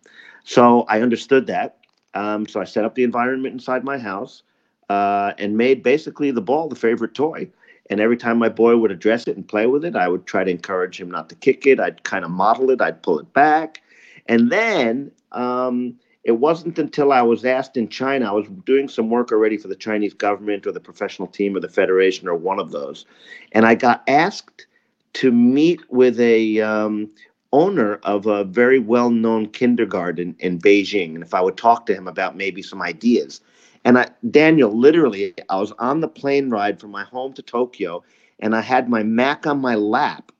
So 0.45 0.83
I 0.89 1.01
understood 1.03 1.47
that. 1.47 1.79
Um, 2.15 2.47
so 2.47 2.61
I 2.61 2.65
set 2.65 2.85
up 2.85 2.95
the 2.95 3.05
environment 3.05 3.55
inside 3.55 3.85
my 3.85 3.99
house. 3.99 4.43
uh, 4.89 5.33
and 5.39 5.57
made 5.57 5.83
basically 5.83 6.31
the 6.31 6.41
ball 6.41 6.69
the 6.69 6.77
favorite 6.77 7.15
toy. 7.15 7.49
And 7.91 8.01
every 8.01 8.17
time 8.17 8.39
my 8.39 8.49
boy 8.49 8.77
would 8.77 8.91
address 8.91 9.27
it 9.27 9.37
and 9.37 9.47
play 9.47 9.67
with 9.67 9.85
it, 9.85 9.97
I 9.97 10.09
would 10.09 10.27
try 10.27 10.45
to 10.45 10.51
encourage 10.51 11.01
him 11.01 11.11
not 11.11 11.29
to 11.29 11.35
kick 11.35 11.67
it. 11.67 11.81
I'd 11.81 12.05
kind 12.05 12.25
of 12.25 12.31
model 12.31 12.71
it, 12.71 12.81
I'd 12.81 13.03
pull 13.03 13.19
it 13.19 13.33
back. 13.33 13.83
And 14.27 14.51
then 14.51 15.11
um, 15.33 15.99
it 16.25 16.33
wasn't 16.33 16.79
until 16.79 17.13
I 17.13 17.21
was 17.21 17.45
asked 17.45 17.77
in 17.77 17.89
China, 17.89 18.29
I 18.29 18.33
was 18.33 18.47
doing 18.65 18.89
some 18.89 19.11
work 19.11 19.31
already 19.31 19.59
for 19.59 19.69
the 19.69 19.77
Chinese 19.77 20.15
government 20.15 20.67
or 20.67 20.73
the 20.73 20.81
professional 20.81 21.29
team 21.29 21.55
or 21.55 21.61
the 21.61 21.69
federation 21.69 22.29
or 22.29 22.35
one 22.35 22.59
of 22.59 22.71
those. 22.71 23.05
And 23.53 23.67
I 23.67 23.75
got 23.75 24.03
asked 24.09 24.67
to 25.15 25.31
meet 25.31 25.81
with 25.91 26.19
a 26.19 26.61
um, 26.63 27.11
owner 27.53 27.97
of 28.05 28.27
a 28.27 28.45
very 28.45 28.79
well-known 28.79 29.51
kindergarten 29.51 30.35
in 30.39 30.59
Beijing, 30.59 31.15
and 31.15 31.23
if 31.23 31.35
I 31.35 31.41
would 31.43 31.59
talk 31.59 31.87
to 31.87 31.95
him 31.95 32.09
about 32.09 32.37
maybe 32.37 32.63
some 32.63 32.81
ideas. 32.81 33.41
And 33.85 33.99
I, 33.99 34.09
Daniel, 34.31 34.77
literally, 34.77 35.35
I 35.51 35.61
was 35.61 35.73
on 35.73 36.01
the 36.01 36.09
plane 36.09 36.49
ride 36.49 36.81
from 36.81 36.91
my 36.91 37.05
home 37.05 37.35
to 37.35 37.43
Tokyo, 37.43 38.03
and 38.41 38.57
I 38.57 38.63
had 38.63 38.89
my 38.89 39.03
Mac 39.03 39.47
on 39.47 39.61
my 39.61 39.75
lap, 39.75 40.33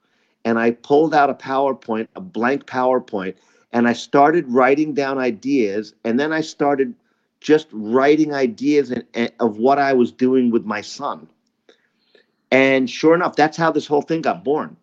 and 0.47 0.59
I 0.59 0.71
pulled 0.71 1.15
out 1.15 1.31
a 1.31 1.35
PowerPoint, 1.35 2.09
a 2.17 2.21
blank 2.23 2.65
PowerPoint, 2.67 3.35
and 3.75 3.89
I 3.89 3.93
started 3.93 4.49
writing 4.49 4.95
down 4.95 5.19
ideas, 5.19 5.95
and 6.05 6.19
then 6.19 6.33
I 6.33 6.41
started 6.41 6.95
just 7.41 7.67
writing 7.73 8.33
ideas 8.33 8.95
of 9.41 9.59
what 9.59 9.79
I 9.79 9.93
was 9.93 10.13
doing 10.13 10.51
with 10.51 10.65
my 10.65 10.81
son. 10.81 11.29
And 12.53 12.89
sure 12.89 13.17
enough, 13.17 13.35
that's 13.35 13.57
how 13.57 13.73
this 13.73 13.87
whole 13.87 14.01
thing 14.01 14.23
got 14.23 14.45
born. 14.45 14.77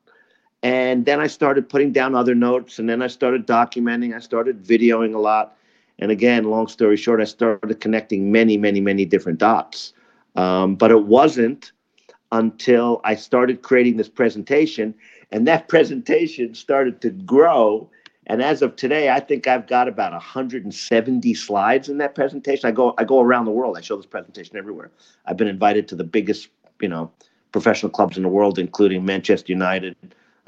And 0.62 1.06
then 1.06 1.22
I 1.22 1.28
started 1.28 1.70
putting 1.70 1.94
down 1.94 2.16
other 2.16 2.36
notes, 2.36 2.80
and 2.80 2.90
then 2.90 3.02
I 3.02 3.08
started 3.08 3.48
documenting. 3.48 4.14
I 4.14 4.20
started 4.20 4.64
videoing 4.64 5.16
a 5.16 5.20
lot. 5.20 5.58
And 5.98 6.12
again, 6.12 6.44
long 6.44 6.68
story 6.68 6.98
short, 6.98 7.22
I 7.22 7.26
started 7.26 7.80
connecting 7.80 8.32
many, 8.32 8.58
many, 8.58 8.82
many 8.82 9.06
different 9.06 9.40
dots. 9.40 9.94
Um, 10.36 10.76
but 10.76 10.92
it 10.92 11.06
wasn't 11.06 11.72
until 12.34 13.00
I 13.06 13.16
started 13.16 13.62
creating 13.62 13.98
this 13.98 14.10
presentation, 14.10 14.94
and 15.32 15.48
that 15.48 15.68
presentation 15.74 16.54
started 16.54 17.00
to 17.02 17.10
grow. 17.10 17.90
And 18.28 18.42
as 18.42 18.62
of 18.62 18.76
today, 18.76 19.10
I 19.10 19.20
think 19.20 19.48
I've 19.48 19.68
got 19.68 19.88
about 19.88 20.12
170 20.12 21.34
slides 21.34 21.90
in 21.90 21.98
that 21.98 22.16
presentation. 22.16 22.68
I 22.68 22.72
go 22.72 22.94
I 22.98 23.04
go 23.04 23.20
around 23.22 23.46
the 23.46 23.52
world. 23.52 23.78
I 23.78 23.82
show 23.82 23.98
this 23.98 24.06
presentation 24.06 24.58
everywhere. 24.58 24.92
I've 25.26 25.38
been 25.38 25.48
invited 25.48 25.88
to 25.90 25.96
the 25.96 26.04
biggest, 26.04 26.50
you 26.80 26.88
know, 26.88 27.12
professional 27.52 27.92
clubs 27.92 28.18
in 28.18 28.24
the 28.24 28.30
world, 28.30 28.60
including 28.60 29.06
Manchester 29.06 29.52
United, 29.52 29.96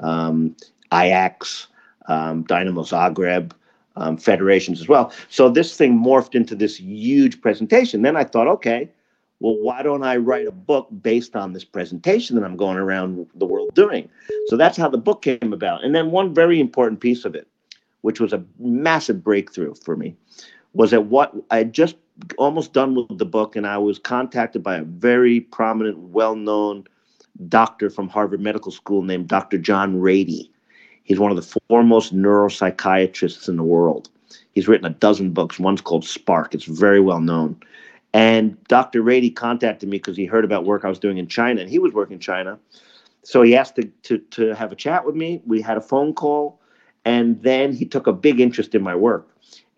um, 0.00 0.56
Ajax, 0.92 1.66
um, 2.06 2.44
Dinamo 2.44 2.84
Zagreb, 2.86 3.52
um, 3.96 4.16
federations 4.16 4.80
as 4.80 4.88
well. 4.88 5.12
So 5.28 5.48
this 5.48 5.76
thing 5.76 5.98
morphed 5.98 6.34
into 6.34 6.54
this 6.54 6.78
huge 6.78 7.40
presentation. 7.40 8.02
Then 8.02 8.16
I 8.16 8.24
thought, 8.24 8.48
okay, 8.48 8.88
well, 9.40 9.56
why 9.56 9.82
don't 9.82 10.02
I 10.02 10.16
write 10.16 10.46
a 10.46 10.52
book 10.52 10.88
based 11.02 11.36
on 11.36 11.52
this 11.52 11.64
presentation 11.64 12.36
that 12.36 12.44
I'm 12.44 12.56
going 12.56 12.76
around 12.76 13.26
the 13.34 13.46
world 13.46 13.74
doing? 13.74 14.08
So 14.46 14.56
that's 14.56 14.76
how 14.76 14.88
the 14.88 14.98
book 14.98 15.22
came 15.22 15.52
about. 15.52 15.84
And 15.84 15.94
then 15.94 16.10
one 16.10 16.34
very 16.34 16.60
important 16.60 17.00
piece 17.00 17.24
of 17.24 17.34
it, 17.34 17.46
which 18.04 18.20
was 18.20 18.34
a 18.34 18.44
massive 18.58 19.24
breakthrough 19.24 19.74
for 19.76 19.96
me, 19.96 20.14
was 20.74 20.90
that 20.90 21.06
what 21.06 21.34
I 21.50 21.56
had 21.56 21.72
just 21.72 21.96
almost 22.36 22.74
done 22.74 22.94
with 22.94 23.16
the 23.16 23.24
book, 23.24 23.56
and 23.56 23.66
I 23.66 23.78
was 23.78 23.98
contacted 23.98 24.62
by 24.62 24.76
a 24.76 24.84
very 24.84 25.40
prominent, 25.40 25.96
well 25.96 26.36
known 26.36 26.84
doctor 27.48 27.88
from 27.88 28.10
Harvard 28.10 28.42
Medical 28.42 28.70
School 28.70 29.00
named 29.00 29.28
Dr. 29.28 29.56
John 29.56 29.94
Ratey. 30.02 30.50
He's 31.04 31.18
one 31.18 31.30
of 31.30 31.38
the 31.38 31.58
foremost 31.70 32.14
neuropsychiatrists 32.14 33.48
in 33.48 33.56
the 33.56 33.62
world. 33.62 34.10
He's 34.52 34.68
written 34.68 34.86
a 34.86 34.90
dozen 34.90 35.30
books. 35.30 35.58
One's 35.58 35.80
called 35.80 36.04
Spark. 36.04 36.54
It's 36.54 36.66
very 36.66 37.00
well 37.00 37.20
known. 37.20 37.58
And 38.12 38.62
Dr. 38.64 39.02
Ratey 39.02 39.34
contacted 39.34 39.88
me 39.88 39.96
because 39.96 40.18
he 40.18 40.26
heard 40.26 40.44
about 40.44 40.66
work 40.66 40.84
I 40.84 40.90
was 40.90 40.98
doing 40.98 41.16
in 41.16 41.26
China, 41.26 41.62
and 41.62 41.70
he 41.70 41.78
was 41.78 41.94
working 41.94 42.14
in 42.14 42.20
China. 42.20 42.58
So 43.22 43.40
he 43.40 43.56
asked 43.56 43.76
to, 43.76 43.84
to, 44.02 44.18
to 44.18 44.54
have 44.54 44.72
a 44.72 44.76
chat 44.76 45.06
with 45.06 45.14
me. 45.14 45.40
We 45.46 45.62
had 45.62 45.78
a 45.78 45.80
phone 45.80 46.12
call, 46.12 46.60
and 47.04 47.42
then 47.42 47.72
he 47.72 47.84
took 47.84 48.06
a 48.06 48.12
big 48.12 48.40
interest 48.40 48.74
in 48.74 48.82
my 48.82 48.94
work. 48.94 49.28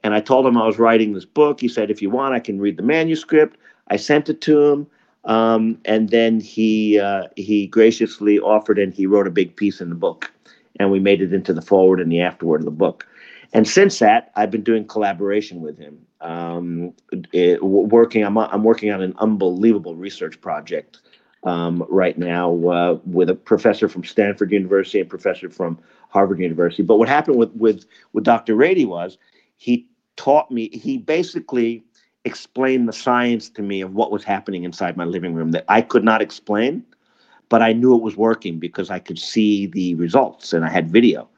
And 0.04 0.14
I 0.14 0.20
told 0.20 0.46
him 0.46 0.56
I 0.56 0.66
was 0.66 0.78
writing 0.78 1.14
this 1.14 1.24
book. 1.24 1.60
He 1.60 1.68
said, 1.68 1.90
if 1.90 2.00
you 2.00 2.10
want, 2.10 2.34
I 2.34 2.40
can 2.40 2.60
read 2.60 2.76
the 2.76 2.82
manuscript. 2.82 3.56
I 3.88 3.96
sent 3.96 4.28
it 4.28 4.40
to 4.42 4.62
him. 4.62 4.86
Um, 5.24 5.78
and 5.84 6.10
then 6.10 6.38
he 6.38 7.00
uh, 7.00 7.24
he 7.34 7.66
graciously 7.66 8.38
offered 8.38 8.78
and 8.78 8.94
he 8.94 9.06
wrote 9.06 9.26
a 9.26 9.30
big 9.30 9.56
piece 9.56 9.80
in 9.80 9.88
the 9.88 9.96
book, 9.96 10.32
and 10.78 10.92
we 10.92 11.00
made 11.00 11.20
it 11.20 11.32
into 11.32 11.52
the 11.52 11.62
foreword 11.62 12.00
and 12.00 12.12
the 12.12 12.20
afterword 12.20 12.60
of 12.60 12.64
the 12.64 12.70
book. 12.70 13.04
And 13.52 13.66
since 13.66 13.98
that, 13.98 14.30
I've 14.36 14.52
been 14.52 14.62
doing 14.62 14.86
collaboration 14.86 15.60
with 15.62 15.78
him, 15.78 15.98
um, 16.20 16.92
it, 17.32 17.60
working. 17.64 18.24
I'm 18.24 18.38
I'm 18.38 18.62
working 18.62 18.92
on 18.92 19.02
an 19.02 19.14
unbelievable 19.18 19.96
research 19.96 20.40
project 20.40 21.00
um, 21.42 21.84
right 21.88 22.16
now 22.16 22.54
uh, 22.68 22.98
with 23.04 23.28
a 23.28 23.34
professor 23.34 23.88
from 23.88 24.04
Stanford 24.04 24.52
University 24.52 25.00
and 25.00 25.10
professor 25.10 25.50
from 25.50 25.78
Harvard 26.08 26.38
University. 26.40 26.82
But 26.82 26.96
what 26.96 27.08
happened 27.08 27.36
with 27.36 27.52
with 27.52 27.84
with 28.12 28.24
Dr. 28.24 28.54
Ratey 28.54 28.86
was 28.86 29.18
he 29.56 29.86
taught 30.16 30.50
me. 30.50 30.68
He 30.70 30.98
basically 30.98 31.84
explained 32.24 32.88
the 32.88 32.92
science 32.92 33.48
to 33.50 33.62
me 33.62 33.80
of 33.80 33.94
what 33.94 34.10
was 34.10 34.24
happening 34.24 34.64
inside 34.64 34.96
my 34.96 35.04
living 35.04 35.34
room 35.34 35.52
that 35.52 35.64
I 35.68 35.80
could 35.80 36.02
not 36.04 36.20
explain, 36.20 36.84
but 37.48 37.62
I 37.62 37.72
knew 37.72 37.94
it 37.94 38.02
was 38.02 38.16
working 38.16 38.58
because 38.58 38.90
I 38.90 38.98
could 38.98 39.18
see 39.18 39.66
the 39.66 39.94
results 39.94 40.52
and 40.52 40.64
I 40.64 40.68
had 40.68 40.90
video. 40.90 41.28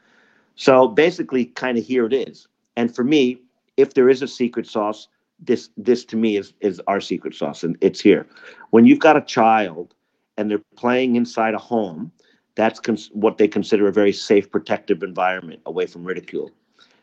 So 0.57 0.89
basically, 0.89 1.45
kind 1.45 1.77
of 1.77 1.85
here 1.85 2.07
it 2.07 2.12
is. 2.12 2.49
And 2.77 2.95
for 2.95 3.05
me, 3.05 3.39
if 3.77 3.95
there 3.95 4.09
is 4.09 4.23
a 4.23 4.29
secret 4.29 4.66
sauce, 4.66 5.09
this 5.41 5.71
this 5.77 6.05
to 6.07 6.16
me 6.16 6.37
is 6.37 6.53
is 6.61 6.81
our 6.87 7.01
secret 7.01 7.35
sauce, 7.35 7.62
and 7.62 7.77
it's 7.81 8.01
here. 8.01 8.27
When 8.71 8.85
you've 8.85 8.99
got 8.99 9.16
a 9.16 9.23
child 9.23 9.95
and 10.37 10.51
they're 10.51 10.61
playing 10.77 11.16
inside 11.16 11.55
a 11.55 11.59
home, 11.59 12.11
that's 12.59 12.81
cons- 12.81 13.11
what 13.15 13.39
they 13.39 13.49
consider 13.49 13.89
a 13.89 13.93
very 13.93 14.13
safe, 14.13 14.51
protective 14.51 15.03
environment 15.03 15.63
away 15.65 15.87
from 15.87 16.05
ridicule. 16.05 16.51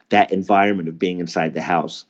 That 0.10 0.32
environment 0.32 0.90
of 0.90 1.00
being 1.00 1.20
inside 1.20 1.54
the 1.54 1.62
house. 1.62 2.06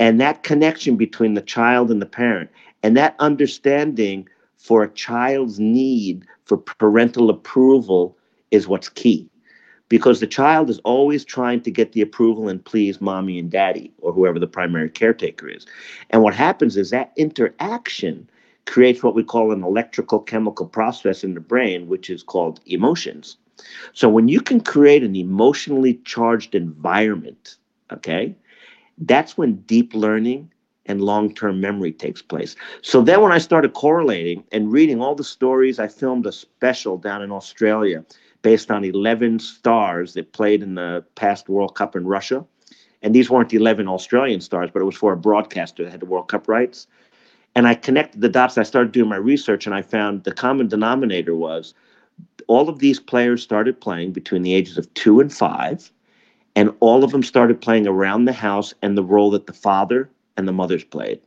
And 0.00 0.20
that 0.20 0.42
connection 0.42 0.96
between 0.96 1.34
the 1.34 1.42
child 1.42 1.90
and 1.90 2.02
the 2.02 2.06
parent. 2.06 2.50
And 2.82 2.96
that 2.96 3.14
understanding 3.18 4.28
for 4.56 4.82
a 4.82 4.92
child's 4.92 5.60
need 5.60 6.24
for 6.44 6.56
parental 6.58 7.30
approval 7.30 8.16
is 8.50 8.66
what's 8.66 8.88
key. 8.88 9.28
Because 9.88 10.20
the 10.20 10.26
child 10.26 10.70
is 10.70 10.78
always 10.80 11.24
trying 11.24 11.60
to 11.62 11.70
get 11.70 11.92
the 11.92 12.00
approval 12.00 12.48
and 12.48 12.64
please 12.64 13.00
mommy 13.00 13.38
and 13.38 13.50
daddy 13.50 13.92
or 14.00 14.12
whoever 14.12 14.38
the 14.38 14.46
primary 14.46 14.88
caretaker 14.90 15.48
is. 15.48 15.66
And 16.10 16.22
what 16.22 16.34
happens 16.34 16.76
is 16.76 16.90
that 16.90 17.12
interaction 17.16 18.28
creates 18.66 19.02
what 19.02 19.14
we 19.14 19.22
call 19.22 19.52
an 19.52 19.62
electrical 19.62 20.20
chemical 20.20 20.66
process 20.66 21.24
in 21.24 21.34
the 21.34 21.40
brain 21.40 21.88
which 21.88 22.10
is 22.10 22.22
called 22.22 22.60
emotions 22.66 23.36
so 23.92 24.08
when 24.08 24.28
you 24.28 24.40
can 24.40 24.60
create 24.60 25.02
an 25.02 25.16
emotionally 25.16 25.94
charged 26.04 26.54
environment 26.54 27.56
okay 27.92 28.34
that's 28.98 29.36
when 29.36 29.56
deep 29.62 29.94
learning 29.94 30.50
and 30.86 31.02
long 31.02 31.34
term 31.34 31.60
memory 31.60 31.92
takes 31.92 32.22
place. 32.22 32.56
So 32.82 33.02
then, 33.02 33.20
when 33.20 33.32
I 33.32 33.38
started 33.38 33.74
correlating 33.74 34.44
and 34.52 34.72
reading 34.72 35.00
all 35.00 35.14
the 35.14 35.24
stories, 35.24 35.78
I 35.78 35.88
filmed 35.88 36.26
a 36.26 36.32
special 36.32 36.96
down 36.96 37.22
in 37.22 37.30
Australia 37.30 38.04
based 38.42 38.70
on 38.70 38.84
11 38.84 39.40
stars 39.40 40.14
that 40.14 40.32
played 40.32 40.62
in 40.62 40.76
the 40.76 41.04
past 41.16 41.48
World 41.48 41.74
Cup 41.74 41.96
in 41.96 42.06
Russia. 42.06 42.44
And 43.02 43.14
these 43.14 43.28
weren't 43.28 43.52
11 43.52 43.88
Australian 43.88 44.40
stars, 44.40 44.70
but 44.72 44.80
it 44.80 44.84
was 44.84 44.96
for 44.96 45.12
a 45.12 45.16
broadcaster 45.16 45.84
that 45.84 45.90
had 45.90 46.00
the 46.00 46.06
World 46.06 46.28
Cup 46.28 46.48
rights. 46.48 46.86
And 47.56 47.66
I 47.66 47.74
connected 47.74 48.20
the 48.20 48.28
dots. 48.28 48.56
I 48.58 48.62
started 48.62 48.92
doing 48.92 49.08
my 49.08 49.16
research, 49.16 49.66
and 49.66 49.74
I 49.74 49.82
found 49.82 50.22
the 50.22 50.32
common 50.32 50.68
denominator 50.68 51.34
was 51.34 51.74
all 52.46 52.68
of 52.68 52.78
these 52.78 53.00
players 53.00 53.42
started 53.42 53.80
playing 53.80 54.12
between 54.12 54.42
the 54.42 54.54
ages 54.54 54.78
of 54.78 54.92
two 54.94 55.18
and 55.18 55.32
five 55.32 55.90
and 56.56 56.72
all 56.80 57.04
of 57.04 57.12
them 57.12 57.22
started 57.22 57.60
playing 57.60 57.86
around 57.86 58.24
the 58.24 58.32
house 58.32 58.72
and 58.80 58.96
the 58.96 59.04
role 59.04 59.30
that 59.30 59.46
the 59.46 59.52
father 59.52 60.08
and 60.38 60.48
the 60.48 60.52
mothers 60.52 60.82
played. 60.84 61.20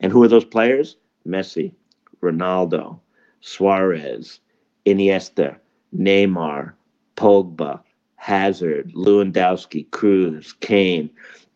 And 0.00 0.10
who 0.10 0.22
are 0.24 0.28
those 0.28 0.44
players? 0.44 0.96
Messi, 1.26 1.72
Ronaldo, 2.20 2.98
Suarez, 3.40 4.40
Iniesta, 4.84 5.56
Neymar, 5.96 6.72
Pogba, 7.16 7.80
Hazard, 8.16 8.92
Lewandowski, 8.94 9.88
Kroos, 9.90 10.58
Kane. 10.60 11.08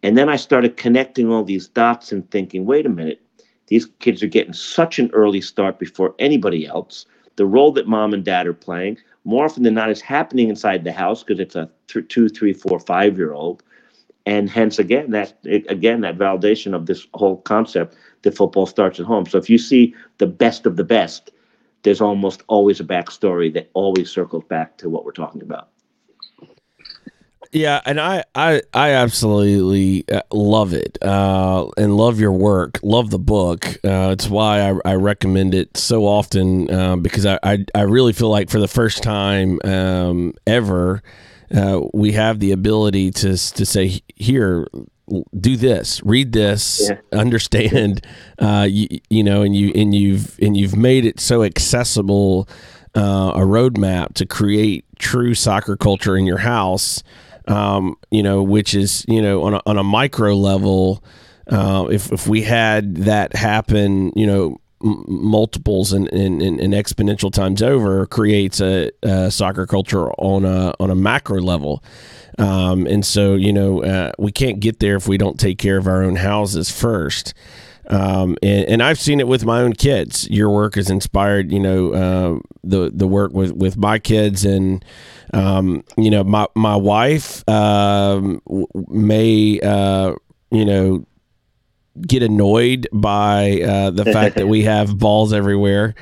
And 0.04 0.16
then 0.16 0.28
I 0.28 0.36
started 0.36 0.76
connecting 0.76 1.30
all 1.32 1.42
these 1.42 1.66
dots 1.66 2.12
and 2.12 2.30
thinking, 2.30 2.66
wait 2.66 2.86
a 2.86 2.90
minute, 2.90 3.20
these 3.68 3.86
kids 4.00 4.22
are 4.22 4.28
getting 4.28 4.52
such 4.52 4.98
an 4.98 5.10
early 5.12 5.40
start 5.40 5.78
before 5.78 6.14
anybody 6.18 6.66
else. 6.66 7.06
The 7.36 7.46
role 7.46 7.72
that 7.72 7.86
mom 7.86 8.14
and 8.14 8.24
dad 8.24 8.46
are 8.46 8.54
playing, 8.54 8.98
more 9.24 9.44
often 9.44 9.62
than 9.62 9.74
not 9.74 9.90
is 9.90 10.00
happening 10.00 10.48
inside 10.48 10.84
the 10.84 10.92
house 10.92 11.22
because 11.22 11.38
it's 11.38 11.54
a 11.54 11.70
th- 11.86 12.08
two, 12.08 12.28
three, 12.28 12.52
four, 12.52 12.80
five 12.80 13.16
year 13.16 13.32
old, 13.32 13.62
and 14.26 14.50
hence 14.50 14.78
again 14.78 15.10
that 15.10 15.34
again 15.44 16.00
that 16.00 16.18
validation 16.18 16.74
of 16.74 16.86
this 16.86 17.06
whole 17.14 17.38
concept 17.42 17.96
that 18.22 18.36
football 18.36 18.66
starts 18.66 18.98
at 18.98 19.06
home. 19.06 19.26
So 19.26 19.38
if 19.38 19.48
you 19.48 19.58
see 19.58 19.94
the 20.18 20.26
best 20.26 20.66
of 20.66 20.76
the 20.76 20.84
best, 20.84 21.30
there's 21.82 22.00
almost 22.00 22.42
always 22.48 22.80
a 22.80 22.84
backstory 22.84 23.52
that 23.54 23.70
always 23.74 24.10
circles 24.10 24.44
back 24.48 24.76
to 24.78 24.90
what 24.90 25.04
we're 25.04 25.12
talking 25.12 25.42
about. 25.42 25.68
Yeah, 27.52 27.80
and 27.86 28.00
I 28.00 28.24
I 28.34 28.62
I 28.74 28.90
absolutely 28.90 30.04
uh, 30.12 30.22
love 30.30 30.74
it 30.74 30.98
uh, 31.02 31.68
and 31.76 31.96
love 31.96 32.20
your 32.20 32.32
work. 32.32 32.78
Love 32.82 33.10
the 33.10 33.18
book. 33.18 33.66
Uh, 33.84 34.10
it's 34.12 34.28
why 34.28 34.70
I, 34.70 34.74
I 34.84 34.94
recommend 34.94 35.54
it 35.54 35.76
so 35.76 36.06
often 36.06 36.70
uh, 36.70 36.96
because 36.96 37.24
I, 37.24 37.38
I 37.42 37.64
I 37.74 37.82
really 37.82 38.12
feel 38.12 38.28
like 38.28 38.50
for 38.50 38.60
the 38.60 38.68
first 38.68 39.02
time 39.02 39.58
um, 39.64 40.34
ever. 40.46 41.02
Uh, 41.54 41.80
we 41.94 42.12
have 42.12 42.40
the 42.40 42.52
ability 42.52 43.10
to 43.10 43.30
to 43.30 43.64
say 43.64 44.02
here 44.16 44.66
do 45.40 45.56
this 45.56 46.02
read 46.04 46.32
this 46.32 46.90
yeah. 46.90 47.18
understand 47.18 48.06
uh, 48.38 48.66
you, 48.68 48.86
you 49.08 49.24
know 49.24 49.40
and 49.40 49.56
you 49.56 49.72
and 49.74 49.94
you've 49.94 50.38
and 50.40 50.58
you've 50.58 50.76
made 50.76 51.06
it 51.06 51.18
so 51.18 51.42
accessible 51.42 52.46
uh, 52.94 53.32
a 53.34 53.40
roadmap 53.40 54.12
to 54.12 54.26
create 54.26 54.84
true 54.98 55.34
soccer 55.34 55.74
culture 55.74 56.18
in 56.18 56.26
your 56.26 56.36
house 56.36 57.02
um, 57.48 57.96
you 58.10 58.22
know 58.22 58.42
which 58.42 58.74
is 58.74 59.04
you 59.08 59.22
know 59.22 59.42
on 59.42 59.54
a, 59.54 59.62
on 59.66 59.78
a 59.78 59.84
micro 59.84 60.34
level 60.34 61.02
uh, 61.48 61.86
if 61.90 62.12
if 62.12 62.26
we 62.26 62.42
had 62.42 62.96
that 62.96 63.34
happen 63.34 64.12
you 64.14 64.26
know 64.26 64.60
m- 64.84 65.04
multiples 65.08 65.92
and, 65.92 66.08
and, 66.12 66.42
and, 66.42 66.74
exponential 66.74 67.32
times 67.32 67.62
over 67.62 68.06
creates 68.06 68.60
a, 68.60 68.90
a 69.02 69.30
soccer 69.30 69.66
culture 69.66 70.10
on 70.12 70.44
a 70.44 70.74
on 70.78 70.90
a 70.90 70.94
macro 70.94 71.40
level 71.40 71.82
um, 72.38 72.86
and 72.86 73.04
so, 73.04 73.34
you 73.34 73.52
know, 73.52 73.82
uh, 73.82 74.12
we 74.18 74.30
can't 74.30 74.60
get 74.60 74.78
there 74.78 74.96
if 74.96 75.08
we 75.08 75.18
don't 75.18 75.38
take 75.40 75.58
care 75.58 75.76
of 75.76 75.86
our 75.86 76.04
own 76.04 76.16
houses 76.16 76.70
first. 76.70 77.34
Um, 77.88 78.36
and, 78.42 78.66
and, 78.66 78.82
I've 78.82 78.98
seen 78.98 79.18
it 79.18 79.26
with 79.26 79.46
my 79.46 79.62
own 79.62 79.72
kids. 79.72 80.28
Your 80.28 80.50
work 80.50 80.74
has 80.74 80.90
inspired, 80.90 81.50
you 81.50 81.58
know, 81.58 81.92
uh, 81.92 82.38
the 82.62 82.90
the 82.92 83.08
work 83.08 83.32
with, 83.32 83.52
with 83.52 83.78
my 83.78 83.98
kids, 83.98 84.44
and 84.44 84.84
um, 85.32 85.84
you 85.96 86.10
know, 86.10 86.22
my 86.22 86.46
my 86.54 86.76
wife 86.76 87.48
um, 87.48 88.42
may, 88.90 89.58
uh, 89.60 90.14
you 90.50 90.66
know, 90.66 91.06
get 92.06 92.22
annoyed 92.22 92.88
by 92.92 93.62
uh, 93.62 93.90
the 93.90 94.04
fact 94.04 94.36
that 94.36 94.48
we 94.48 94.62
have 94.64 94.98
balls 94.98 95.32
everywhere. 95.32 95.94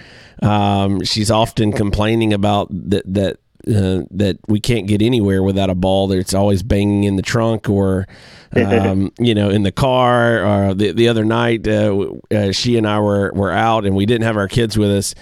Um, 0.43 1.05
she's 1.05 1.31
often 1.31 1.73
complaining 1.73 2.33
about 2.33 2.69
that 2.71 3.05
that 3.15 3.39
uh, 3.69 4.03
that 4.11 4.39
we 4.49 4.61
can't 4.61 4.87
get 4.87 5.03
anywhere 5.03 5.43
without 5.43 5.71
a 5.71 5.75
ball. 5.75 6.11
It's 6.13 6.35
always 6.35 6.63
banging 6.63 7.05
in 7.05 7.17
the 7.17 7.23
trunk 7.23 7.69
or, 7.69 8.07
um, 8.57 9.13
you 9.19 9.35
know, 9.35 9.51
in 9.51 9.63
the 9.63 9.73
car. 9.73 10.45
Or 10.45 10.75
the 10.75 10.93
the 10.93 11.09
other 11.09 11.25
night, 11.25 11.67
uh, 11.67 12.13
uh, 12.31 12.53
she 12.53 12.77
and 12.77 12.87
I 12.87 13.01
were 13.01 13.33
were 13.35 13.53
out 13.53 13.85
and 13.85 13.95
we 13.97 14.07
didn't 14.07 14.25
have 14.25 14.37
our 14.37 14.49
kids 14.49 14.79
with 14.79 14.91
us, 14.91 15.15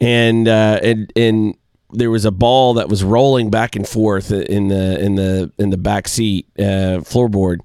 and 0.00 0.48
uh, 0.48 0.80
and 0.82 1.12
and 1.16 1.56
there 1.90 2.10
was 2.10 2.24
a 2.24 2.30
ball 2.30 2.74
that 2.74 2.88
was 2.88 3.02
rolling 3.02 3.50
back 3.50 3.74
and 3.74 3.88
forth 3.88 4.30
in 4.30 4.68
the 4.68 5.00
in 5.02 5.14
the 5.14 5.52
in 5.58 5.70
the 5.70 5.78
back 5.78 6.08
seat 6.08 6.46
uh, 6.58 7.00
floorboard. 7.02 7.60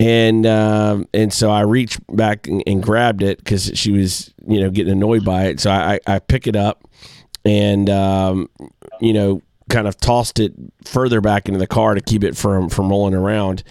And 0.00 0.44
um, 0.44 1.08
and 1.14 1.32
so 1.32 1.50
I 1.50 1.60
reached 1.60 2.00
back 2.14 2.48
and, 2.48 2.62
and 2.66 2.82
grabbed 2.82 3.22
it 3.22 3.38
because 3.38 3.70
she 3.74 3.92
was 3.92 4.34
you 4.46 4.60
know 4.60 4.68
getting 4.68 4.92
annoyed 4.92 5.24
by 5.24 5.44
it. 5.44 5.60
So 5.60 5.70
I, 5.70 6.00
I 6.06 6.18
pick 6.18 6.46
it 6.46 6.56
up 6.56 6.84
and 7.44 7.90
um, 7.90 8.48
you 9.04 9.12
know 9.12 9.42
kind 9.68 9.88
of 9.88 9.96
tossed 9.96 10.38
it 10.40 10.52
further 10.84 11.20
back 11.20 11.48
into 11.48 11.58
the 11.58 11.66
car 11.66 11.94
to 11.94 12.00
keep 12.00 12.24
it 12.24 12.36
from 12.36 12.68
from 12.68 12.88
rolling 12.88 13.14
around. 13.14 13.62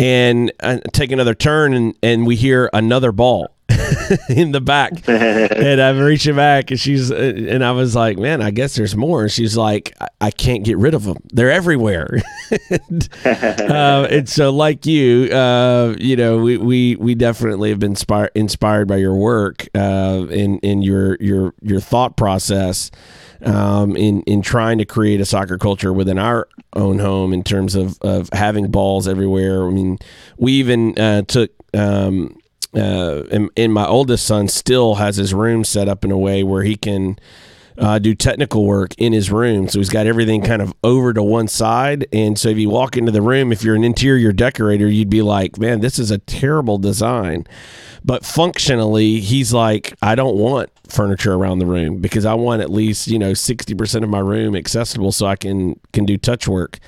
And 0.00 0.52
uh, 0.60 0.78
take 0.92 1.10
another 1.10 1.34
turn 1.34 1.74
and 1.74 1.94
and 2.02 2.26
we 2.26 2.36
hear 2.36 2.70
another 2.72 3.10
ball 3.10 3.54
in 4.28 4.52
the 4.52 4.60
back. 4.60 4.92
And 5.08 5.80
i'm 5.80 5.98
reaching 5.98 6.36
back 6.36 6.70
and 6.70 6.78
she's 6.78 7.10
uh, 7.10 7.32
and 7.48 7.64
i 7.64 7.72
was 7.72 7.96
like 7.96 8.16
man 8.16 8.40
i 8.40 8.50
guess 8.50 8.76
there's 8.76 8.94
more. 8.94 9.22
And 9.22 9.32
she's 9.32 9.56
like 9.56 9.92
i, 10.00 10.08
I 10.20 10.30
can't 10.30 10.64
get 10.64 10.78
rid 10.78 10.94
of 10.94 11.04
them 11.04 11.18
they're 11.32 11.50
everywhere. 11.50 12.22
And, 12.70 13.08
uh, 13.26 14.06
and, 14.10 14.26
so 14.26 14.50
like 14.50 14.86
you 14.86 15.24
uh, 15.30 15.94
you 15.98 16.16
know 16.16 16.38
we, 16.38 16.56
we 16.56 16.96
we 16.96 17.14
definitely 17.14 17.68
have 17.68 17.78
been 17.78 17.92
inspired 17.92 18.30
inspired 18.34 18.88
by 18.88 18.96
your 18.96 19.14
work 19.14 19.68
uh, 19.74 20.26
in 20.30 20.58
in 20.60 20.80
your 20.80 21.16
your 21.20 21.52
your 21.60 21.80
thought 21.80 22.16
process 22.16 22.90
um, 23.44 23.96
in 23.96 24.22
in 24.22 24.42
trying 24.42 24.78
to 24.78 24.84
create 24.84 25.20
a 25.20 25.24
soccer 25.24 25.58
culture 25.58 25.92
within 25.92 26.18
our 26.18 26.48
own 26.74 26.98
home 26.98 27.32
in 27.32 27.42
terms 27.42 27.74
of 27.74 27.98
of 28.02 28.28
having 28.32 28.70
balls 28.70 29.06
everywhere. 29.08 29.66
I 29.66 29.70
mean, 29.70 29.98
we 30.36 30.52
even 30.54 30.98
uh, 30.98 31.22
took. 31.22 31.50
Um, 31.74 32.38
uh, 32.74 33.24
and, 33.30 33.50
and, 33.56 33.72
my 33.72 33.86
oldest 33.86 34.26
son 34.26 34.46
still 34.46 34.96
has 34.96 35.16
his 35.16 35.32
room 35.32 35.64
set 35.64 35.88
up 35.88 36.04
in 36.04 36.10
a 36.10 36.18
way 36.18 36.42
where 36.42 36.62
he 36.62 36.76
can 36.76 37.18
uh, 37.78 37.98
do 37.98 38.14
technical 38.14 38.64
work 38.64 38.94
in 38.98 39.12
his 39.12 39.30
room. 39.30 39.68
So 39.68 39.78
he's 39.78 39.88
got 39.88 40.06
everything 40.06 40.42
kind 40.42 40.60
of 40.60 40.74
over 40.82 41.12
to 41.12 41.22
one 41.22 41.48
side. 41.48 42.06
And 42.12 42.38
so 42.38 42.48
if 42.48 42.58
you 42.58 42.70
walk 42.70 42.96
into 42.96 43.12
the 43.12 43.22
room, 43.22 43.52
if 43.52 43.62
you're 43.62 43.76
an 43.76 43.84
interior 43.84 44.32
decorator, 44.32 44.88
you'd 44.88 45.10
be 45.10 45.22
like, 45.22 45.58
man, 45.58 45.80
this 45.80 45.98
is 45.98 46.10
a 46.10 46.18
terrible 46.18 46.78
design. 46.78 47.46
But 48.04 48.24
functionally, 48.24 49.20
he's 49.20 49.52
like, 49.52 49.94
I 50.02 50.14
don't 50.14 50.36
want 50.36 50.70
furniture 50.88 51.34
around 51.34 51.58
the 51.58 51.66
room 51.66 51.98
because 51.98 52.24
I 52.24 52.34
want 52.34 52.62
at 52.62 52.70
least 52.70 53.08
you 53.08 53.18
know 53.18 53.34
sixty 53.34 53.74
percent 53.74 54.04
of 54.04 54.10
my 54.10 54.20
room 54.20 54.56
accessible 54.56 55.12
so 55.12 55.26
I 55.26 55.36
can 55.36 55.78
can 55.92 56.04
do 56.04 56.16
touch 56.16 56.48
work. 56.48 56.78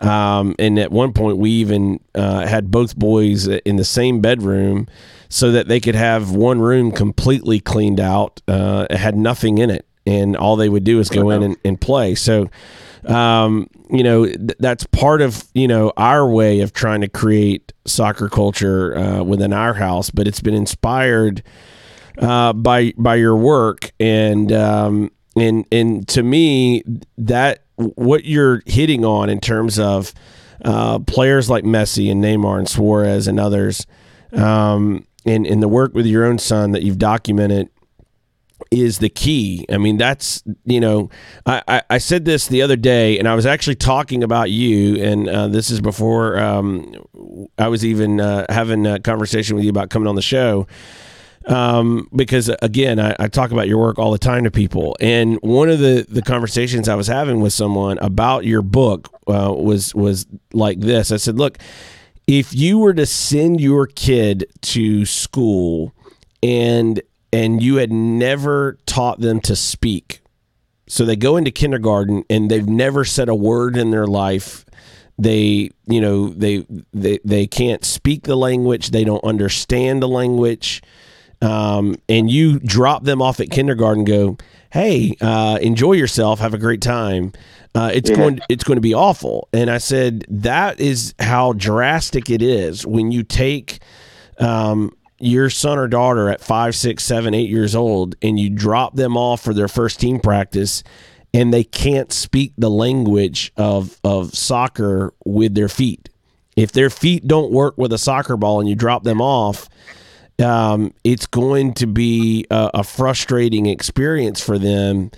Um, 0.00 0.54
and 0.58 0.78
at 0.78 0.90
one 0.90 1.12
point, 1.12 1.36
we 1.36 1.50
even 1.50 2.00
uh, 2.14 2.46
had 2.46 2.70
both 2.70 2.96
boys 2.96 3.46
in 3.46 3.76
the 3.76 3.84
same 3.84 4.20
bedroom 4.20 4.86
so 5.28 5.52
that 5.52 5.68
they 5.68 5.78
could 5.78 5.94
have 5.94 6.30
one 6.30 6.60
room 6.60 6.90
completely 6.90 7.60
cleaned 7.60 8.00
out. 8.00 8.40
Uh, 8.48 8.86
it 8.88 8.96
had 8.96 9.16
nothing 9.16 9.58
in 9.58 9.68
it, 9.70 9.86
and 10.06 10.36
all 10.36 10.56
they 10.56 10.68
would 10.68 10.84
do 10.84 10.98
is 10.98 11.08
go 11.08 11.30
in 11.30 11.42
and, 11.42 11.56
and 11.64 11.80
play. 11.80 12.14
So, 12.14 12.50
um, 13.04 13.68
you 13.90 14.02
know, 14.02 14.26
th- 14.26 14.56
that's 14.58 14.84
part 14.86 15.22
of 15.22 15.44
you 15.54 15.68
know 15.68 15.92
our 15.96 16.28
way 16.28 16.60
of 16.60 16.72
trying 16.72 17.00
to 17.02 17.08
create 17.08 17.72
soccer 17.86 18.28
culture 18.28 18.96
uh, 18.96 19.22
within 19.22 19.52
our 19.52 19.74
house. 19.74 20.10
But 20.10 20.26
it's 20.26 20.40
been 20.40 20.54
inspired 20.54 21.42
uh, 22.18 22.52
by 22.52 22.92
by 22.96 23.16
your 23.16 23.36
work 23.36 23.92
and 23.98 24.52
um, 24.52 25.10
and 25.36 25.66
and 25.72 26.06
to 26.08 26.22
me 26.22 26.82
that 27.18 27.64
what 27.76 28.24
you're 28.24 28.62
hitting 28.66 29.04
on 29.04 29.30
in 29.30 29.40
terms 29.40 29.78
of 29.78 30.12
uh, 30.64 30.98
players 31.00 31.48
like 31.48 31.64
Messi 31.64 32.10
and 32.10 32.22
Neymar 32.22 32.58
and 32.58 32.68
Suarez 32.68 33.26
and 33.26 33.40
others, 33.40 33.86
um, 34.32 35.06
and 35.24 35.46
and 35.46 35.62
the 35.62 35.68
work 35.68 35.94
with 35.94 36.06
your 36.06 36.24
own 36.24 36.38
son 36.38 36.72
that 36.72 36.82
you've 36.82 36.98
documented 36.98 37.70
is 38.70 38.98
the 38.98 39.08
key. 39.08 39.66
I 39.70 39.78
mean, 39.78 39.96
that's 39.96 40.42
you 40.64 40.80
know, 40.80 41.10
I, 41.46 41.62
I, 41.68 41.82
I, 41.90 41.98
said 41.98 42.24
this 42.24 42.46
the 42.48 42.62
other 42.62 42.76
day, 42.76 43.18
and 43.18 43.28
I 43.28 43.34
was 43.34 43.46
actually 43.46 43.76
talking 43.76 44.22
about 44.22 44.50
you, 44.50 45.02
and 45.02 45.28
uh, 45.28 45.48
this 45.48 45.70
is 45.70 45.80
before 45.80 46.38
um, 46.38 46.94
I 47.58 47.68
was 47.68 47.84
even 47.84 48.20
uh, 48.20 48.46
having 48.48 48.86
a 48.86 48.98
conversation 49.00 49.56
with 49.56 49.64
you 49.64 49.70
about 49.70 49.90
coming 49.90 50.08
on 50.08 50.14
the 50.14 50.22
show 50.22 50.66
um, 51.46 52.08
because 52.14 52.50
again, 52.60 53.00
I, 53.00 53.16
I, 53.18 53.28
talk 53.28 53.50
about 53.50 53.66
your 53.66 53.78
work 53.78 53.98
all 53.98 54.12
the 54.12 54.18
time 54.18 54.44
to 54.44 54.50
people, 54.50 54.96
and 55.00 55.38
one 55.40 55.70
of 55.70 55.78
the 55.78 56.04
the 56.08 56.22
conversations 56.22 56.88
I 56.88 56.94
was 56.94 57.06
having 57.06 57.40
with 57.40 57.52
someone 57.52 57.98
about 57.98 58.44
your 58.44 58.62
book 58.62 59.08
uh, 59.26 59.52
was 59.56 59.94
was 59.94 60.26
like 60.52 60.80
this. 60.80 61.10
I 61.10 61.16
said, 61.16 61.38
"Look, 61.38 61.58
if 62.26 62.54
you 62.54 62.78
were 62.78 62.92
to 62.92 63.06
send 63.06 63.60
your 63.60 63.86
kid 63.86 64.46
to 64.62 65.06
school, 65.06 65.94
and 66.42 67.00
and 67.32 67.62
you 67.62 67.76
had 67.76 67.92
never 67.92 68.78
taught 68.86 69.20
them 69.20 69.40
to 69.42 69.56
speak, 69.56 70.20
so 70.86 71.04
they 71.04 71.16
go 71.16 71.36
into 71.36 71.50
kindergarten 71.50 72.24
and 72.28 72.50
they've 72.50 72.68
never 72.68 73.04
said 73.04 73.28
a 73.28 73.34
word 73.34 73.76
in 73.76 73.90
their 73.90 74.06
life." 74.06 74.64
they 75.18 75.68
you 75.86 76.00
know 76.00 76.30
they 76.30 76.64
they 76.94 77.18
they 77.26 77.46
can't 77.46 77.84
speak 77.84 78.22
the 78.22 78.36
language 78.36 78.88
they 78.88 79.04
don't 79.04 79.22
understand 79.22 80.02
the 80.02 80.08
language 80.08 80.80
um, 81.42 81.96
and 82.08 82.30
you 82.30 82.58
drop 82.58 83.04
them 83.04 83.22
off 83.22 83.40
at 83.40 83.50
kindergarten, 83.50 84.04
go, 84.04 84.36
hey, 84.72 85.16
uh, 85.20 85.58
enjoy 85.62 85.92
yourself, 85.92 86.40
have 86.40 86.54
a 86.54 86.58
great 86.58 86.82
time. 86.82 87.32
Uh, 87.74 87.90
it's 87.94 88.10
yeah. 88.10 88.16
going 88.16 88.40
it's 88.48 88.64
going 88.64 88.76
to 88.76 88.82
be 88.82 88.94
awful. 88.94 89.48
And 89.52 89.70
I 89.70 89.78
said 89.78 90.26
that 90.28 90.80
is 90.80 91.14
how 91.18 91.52
drastic 91.52 92.28
it 92.28 92.42
is 92.42 92.86
when 92.86 93.12
you 93.12 93.22
take 93.22 93.78
um, 94.38 94.94
your 95.20 95.50
son 95.50 95.78
or 95.78 95.88
daughter 95.88 96.28
at 96.28 96.40
five, 96.40 96.74
six, 96.74 97.04
seven, 97.04 97.34
eight 97.34 97.50
years 97.50 97.74
old, 97.74 98.16
and 98.22 98.38
you 98.38 98.50
drop 98.50 98.96
them 98.96 99.16
off 99.16 99.42
for 99.42 99.54
their 99.54 99.68
first 99.68 100.00
team 100.00 100.20
practice, 100.20 100.82
and 101.32 101.52
they 101.52 101.64
can't 101.64 102.12
speak 102.12 102.52
the 102.58 102.70
language 102.70 103.52
of 103.56 103.98
of 104.04 104.34
soccer 104.34 105.14
with 105.24 105.54
their 105.54 105.68
feet. 105.68 106.08
If 106.56 106.72
their 106.72 106.90
feet 106.90 107.26
don't 107.26 107.52
work 107.52 107.78
with 107.78 107.92
a 107.92 107.98
soccer 107.98 108.36
ball, 108.36 108.60
and 108.60 108.68
you 108.68 108.74
drop 108.74 109.04
them 109.04 109.20
off 109.20 109.68
um, 110.40 110.94
it's 111.04 111.26
going 111.26 111.74
to 111.74 111.86
be 111.86 112.46
a, 112.50 112.70
a, 112.74 112.84
frustrating 112.84 113.66
experience 113.66 114.40
for 114.40 114.58
them 114.58 115.10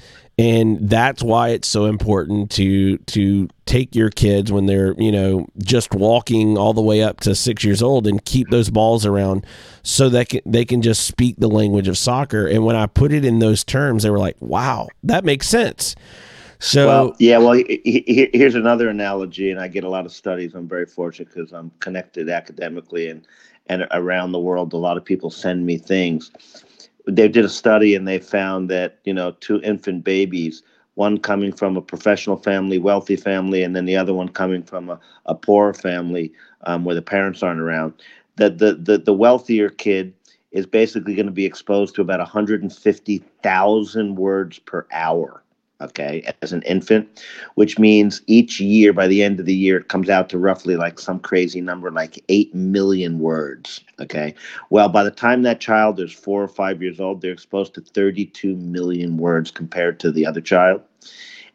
and 0.43 0.91
that's 0.91 1.23
why 1.23 1.51
it's 1.51 1.69
so 1.69 1.85
important 1.85 2.51
to 2.51 2.99
to 2.99 3.49
take 3.65 3.95
your 3.95 4.11
kids 4.11 4.51
when 4.51 4.67
they're 4.67 4.93
you 4.99 5.13
know 5.13 5.47
just 5.59 5.95
walking 5.95 6.59
all 6.59 6.75
the 6.75 6.83
way 6.83 7.01
up 7.01 7.21
to 7.21 7.33
six 7.33 7.63
years 7.63 7.81
old 7.81 8.09
and 8.09 8.25
keep 8.25 8.51
those 8.51 8.69
balls 8.69 9.07
around 9.07 9.47
so 9.85 10.09
that 10.09 10.33
they 10.45 10.65
can 10.65 10.83
just 10.83 11.07
speak 11.07 11.37
the 11.37 11.49
language 11.49 11.87
of 11.87 11.97
soccer 11.97 12.45
and 12.49 12.65
when 12.65 12.75
i 12.75 12.87
put 12.87 13.13
it 13.13 13.25
in 13.25 13.39
those 13.39 13.63
terms 13.63 14.03
they 14.03 14.11
were 14.11 14.19
like 14.19 14.37
wow 14.41 14.89
that 15.05 15.25
makes 15.25 15.49
sense 15.49 15.95
So 16.65 16.87
well, 16.87 17.17
yeah, 17.19 17.39
well, 17.39 17.55
he, 17.55 17.83
he, 17.85 18.31
here's 18.33 18.55
another 18.55 18.89
analogy, 18.89 19.51
and 19.51 19.59
I 19.59 19.67
get 19.67 19.83
a 19.83 19.89
lot 19.89 20.07
of 20.07 20.13
studies. 20.13 20.55
I'm 20.55 20.69
very 20.69 20.87
fortunate 20.87 21.35
because 21.35 21.53
I'm 21.53 21.73
connected 21.81 22.31
academically 22.31 23.09
and 23.09 23.27
and 23.67 23.85
around 23.91 24.31
the 24.31 24.39
world. 24.39 24.73
A 24.73 24.77
lot 24.77 24.97
of 24.97 25.05
people 25.05 25.29
send 25.29 25.67
me 25.67 25.77
things. 25.77 26.31
They 27.07 27.29
did 27.29 27.45
a 27.45 27.49
study 27.49 27.95
and 27.95 28.07
they 28.07 28.19
found 28.19 28.71
that 28.71 28.99
you 29.05 29.15
know 29.15 29.33
two 29.41 29.61
infant 29.63 30.05
babies, 30.05 30.63
one 30.95 31.19
coming 31.19 31.53
from 31.53 31.77
a 31.77 31.83
professional 31.83 32.37
family, 32.37 32.79
wealthy 32.79 33.17
family, 33.17 33.63
and 33.63 33.75
then 33.75 33.87
the 33.87 33.97
other 33.97 34.15
one 34.15 34.29
coming 34.29 34.63
from 34.63 34.91
a, 34.91 35.01
a 35.27 35.35
poor 35.35 35.75
family 35.75 36.33
um, 36.63 36.85
where 36.85 36.95
the 36.95 37.03
parents 37.03 37.43
aren't 37.43 37.61
around. 37.61 37.95
That 38.37 38.59
the, 38.59 38.75
the 38.75 38.99
the 38.99 39.13
wealthier 39.13 39.69
kid 39.69 40.15
is 40.53 40.67
basically 40.67 41.15
going 41.15 41.27
to 41.27 41.33
be 41.33 41.47
exposed 41.47 41.95
to 41.95 42.03
about 42.03 42.19
150,000 42.21 44.15
words 44.17 44.59
per 44.59 44.87
hour 44.93 45.42
okay, 45.83 46.33
as 46.43 46.53
an 46.53 46.63
infant, 46.63 47.23
which 47.55 47.79
means 47.79 48.23
each 48.27 48.61
year, 48.61 48.93
by 48.93 49.07
the 49.07 49.23
end 49.23 49.41
of 49.41 49.47
the 49.47 49.55
year, 49.55 49.79
it 49.79 49.89
comes 49.89 50.09
out 50.09 50.29
to 50.31 50.39
roughly 50.39 50.77
like 50.77 50.99
some 50.99 51.19
crazy 51.19 51.61
number, 51.61 51.91
like 51.91 52.23
8 52.29 52.55
million 52.55 53.19
words, 53.19 53.83
okay? 54.01 54.35
Well, 54.71 54.89
by 54.89 55.05
the 55.05 55.11
time 55.11 55.43
that 55.43 55.61
child 55.61 56.01
is 56.01 56.13
four 56.13 56.43
or 56.43 56.49
five 56.49 56.83
years 56.83 57.01
old, 57.01 57.21
they're 57.21 57.33
exposed 57.33 57.75
to 57.75 57.81
32 57.81 58.57
million 58.57 59.17
words 59.17 59.51
compared 59.51 60.01
to 60.01 60.13
the 60.13 60.27
other 60.27 60.41
child. 60.41 60.83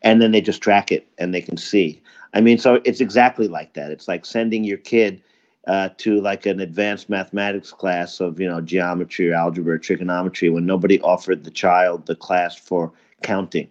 And 0.03 0.21
then 0.21 0.31
they 0.31 0.41
just 0.41 0.61
track 0.61 0.91
it 0.91 1.07
and 1.17 1.33
they 1.33 1.41
can 1.41 1.57
see. 1.57 2.01
I 2.33 2.41
mean, 2.41 2.57
so 2.57 2.81
it's 2.85 3.01
exactly 3.01 3.47
like 3.47 3.73
that. 3.73 3.91
It's 3.91 4.07
like 4.07 4.25
sending 4.25 4.63
your 4.63 4.77
kid 4.77 5.21
uh, 5.67 5.89
to 5.97 6.21
like 6.21 6.45
an 6.45 6.59
advanced 6.59 7.09
mathematics 7.09 7.71
class 7.71 8.19
of 8.19 8.39
you 8.39 8.47
know 8.47 8.61
geometry 8.61 9.29
or 9.29 9.33
algebra 9.33 9.75
or 9.75 9.77
trigonometry 9.77 10.49
when 10.49 10.65
nobody 10.65 10.99
offered 11.01 11.43
the 11.43 11.51
child 11.51 12.05
the 12.05 12.15
class 12.15 12.55
for 12.55 12.91
counting 13.21 13.67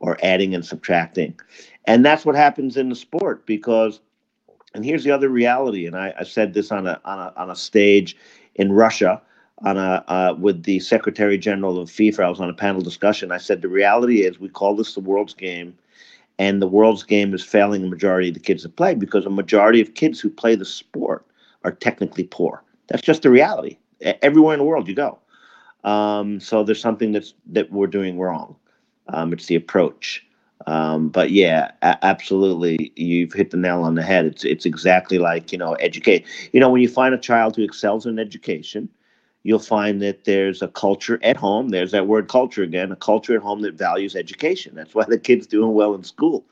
or 0.00 0.18
adding 0.22 0.54
and 0.54 0.64
subtracting. 0.64 1.38
And 1.86 2.04
that's 2.04 2.26
what 2.26 2.34
happens 2.34 2.76
in 2.76 2.88
the 2.88 2.96
sport 2.96 3.46
because, 3.46 4.00
and 4.74 4.84
here's 4.84 5.04
the 5.04 5.10
other 5.10 5.28
reality, 5.28 5.86
and 5.86 5.96
I, 5.96 6.12
I 6.18 6.24
said 6.24 6.54
this 6.54 6.72
on 6.72 6.86
a, 6.86 7.00
on 7.04 7.18
a, 7.18 7.32
on 7.36 7.50
a 7.50 7.56
stage 7.56 8.16
in 8.56 8.72
Russia 8.72 9.22
on 9.62 9.76
a 9.76 10.04
uh, 10.08 10.34
with 10.38 10.62
the 10.62 10.80
Secretary 10.80 11.38
General 11.38 11.78
of 11.78 11.90
FIFA. 11.90 12.24
I 12.24 12.30
was 12.30 12.40
on 12.40 12.50
a 12.50 12.54
panel 12.54 12.80
discussion. 12.80 13.32
I 13.32 13.38
said 13.38 13.62
the 13.62 13.68
reality 13.68 14.22
is 14.22 14.40
we 14.40 14.48
call 14.48 14.74
this 14.74 14.94
the 14.94 15.00
world's 15.00 15.34
game, 15.34 15.76
and 16.38 16.62
the 16.62 16.66
world's 16.66 17.02
game 17.02 17.34
is 17.34 17.44
failing 17.44 17.82
the 17.82 17.88
majority 17.88 18.28
of 18.28 18.34
the 18.34 18.40
kids 18.40 18.62
that 18.62 18.76
play 18.76 18.94
because 18.94 19.26
a 19.26 19.30
majority 19.30 19.80
of 19.80 19.94
kids 19.94 20.20
who 20.20 20.30
play 20.30 20.54
the 20.54 20.64
sport 20.64 21.26
are 21.64 21.72
technically 21.72 22.24
poor. 22.24 22.62
That's 22.88 23.02
just 23.02 23.22
the 23.22 23.30
reality. 23.30 23.76
Everywhere 24.00 24.54
in 24.54 24.60
the 24.60 24.64
world 24.64 24.88
you 24.88 24.94
go. 24.94 25.18
Um, 25.84 26.40
so 26.40 26.62
there's 26.62 26.80
something 26.80 27.12
that's 27.12 27.34
that 27.46 27.70
we're 27.70 27.86
doing 27.86 28.18
wrong. 28.18 28.56
Um, 29.12 29.32
it's 29.32 29.46
the 29.46 29.56
approach. 29.56 30.24
Um, 30.66 31.08
but 31.08 31.30
yeah, 31.30 31.72
a- 31.82 32.04
absolutely, 32.04 32.92
you've 32.96 33.32
hit 33.32 33.50
the 33.50 33.56
nail 33.56 33.82
on 33.82 33.94
the 33.94 34.02
head. 34.02 34.26
It's 34.26 34.44
it's 34.44 34.66
exactly 34.66 35.18
like 35.18 35.52
you 35.52 35.58
know, 35.58 35.74
educate. 35.74 36.26
You 36.52 36.60
know, 36.60 36.70
when 36.70 36.82
you 36.82 36.88
find 36.88 37.14
a 37.14 37.18
child 37.18 37.56
who 37.56 37.62
excels 37.62 38.06
in 38.06 38.18
education, 38.18 38.88
you'll 39.42 39.58
find 39.58 40.02
that 40.02 40.24
there's 40.24 40.62
a 40.62 40.68
culture 40.68 41.18
at 41.22 41.36
home. 41.36 41.70
There's 41.70 41.92
that 41.92 42.06
word 42.06 42.28
culture 42.28 42.62
again, 42.62 42.92
a 42.92 42.96
culture 42.96 43.34
at 43.34 43.42
home 43.42 43.62
that 43.62 43.74
values 43.74 44.14
education. 44.14 44.74
That's 44.74 44.94
why 44.94 45.04
the 45.08 45.18
kid's 45.18 45.46
doing 45.46 45.74
well 45.74 45.94
in 45.94 46.04
school. 46.04 46.44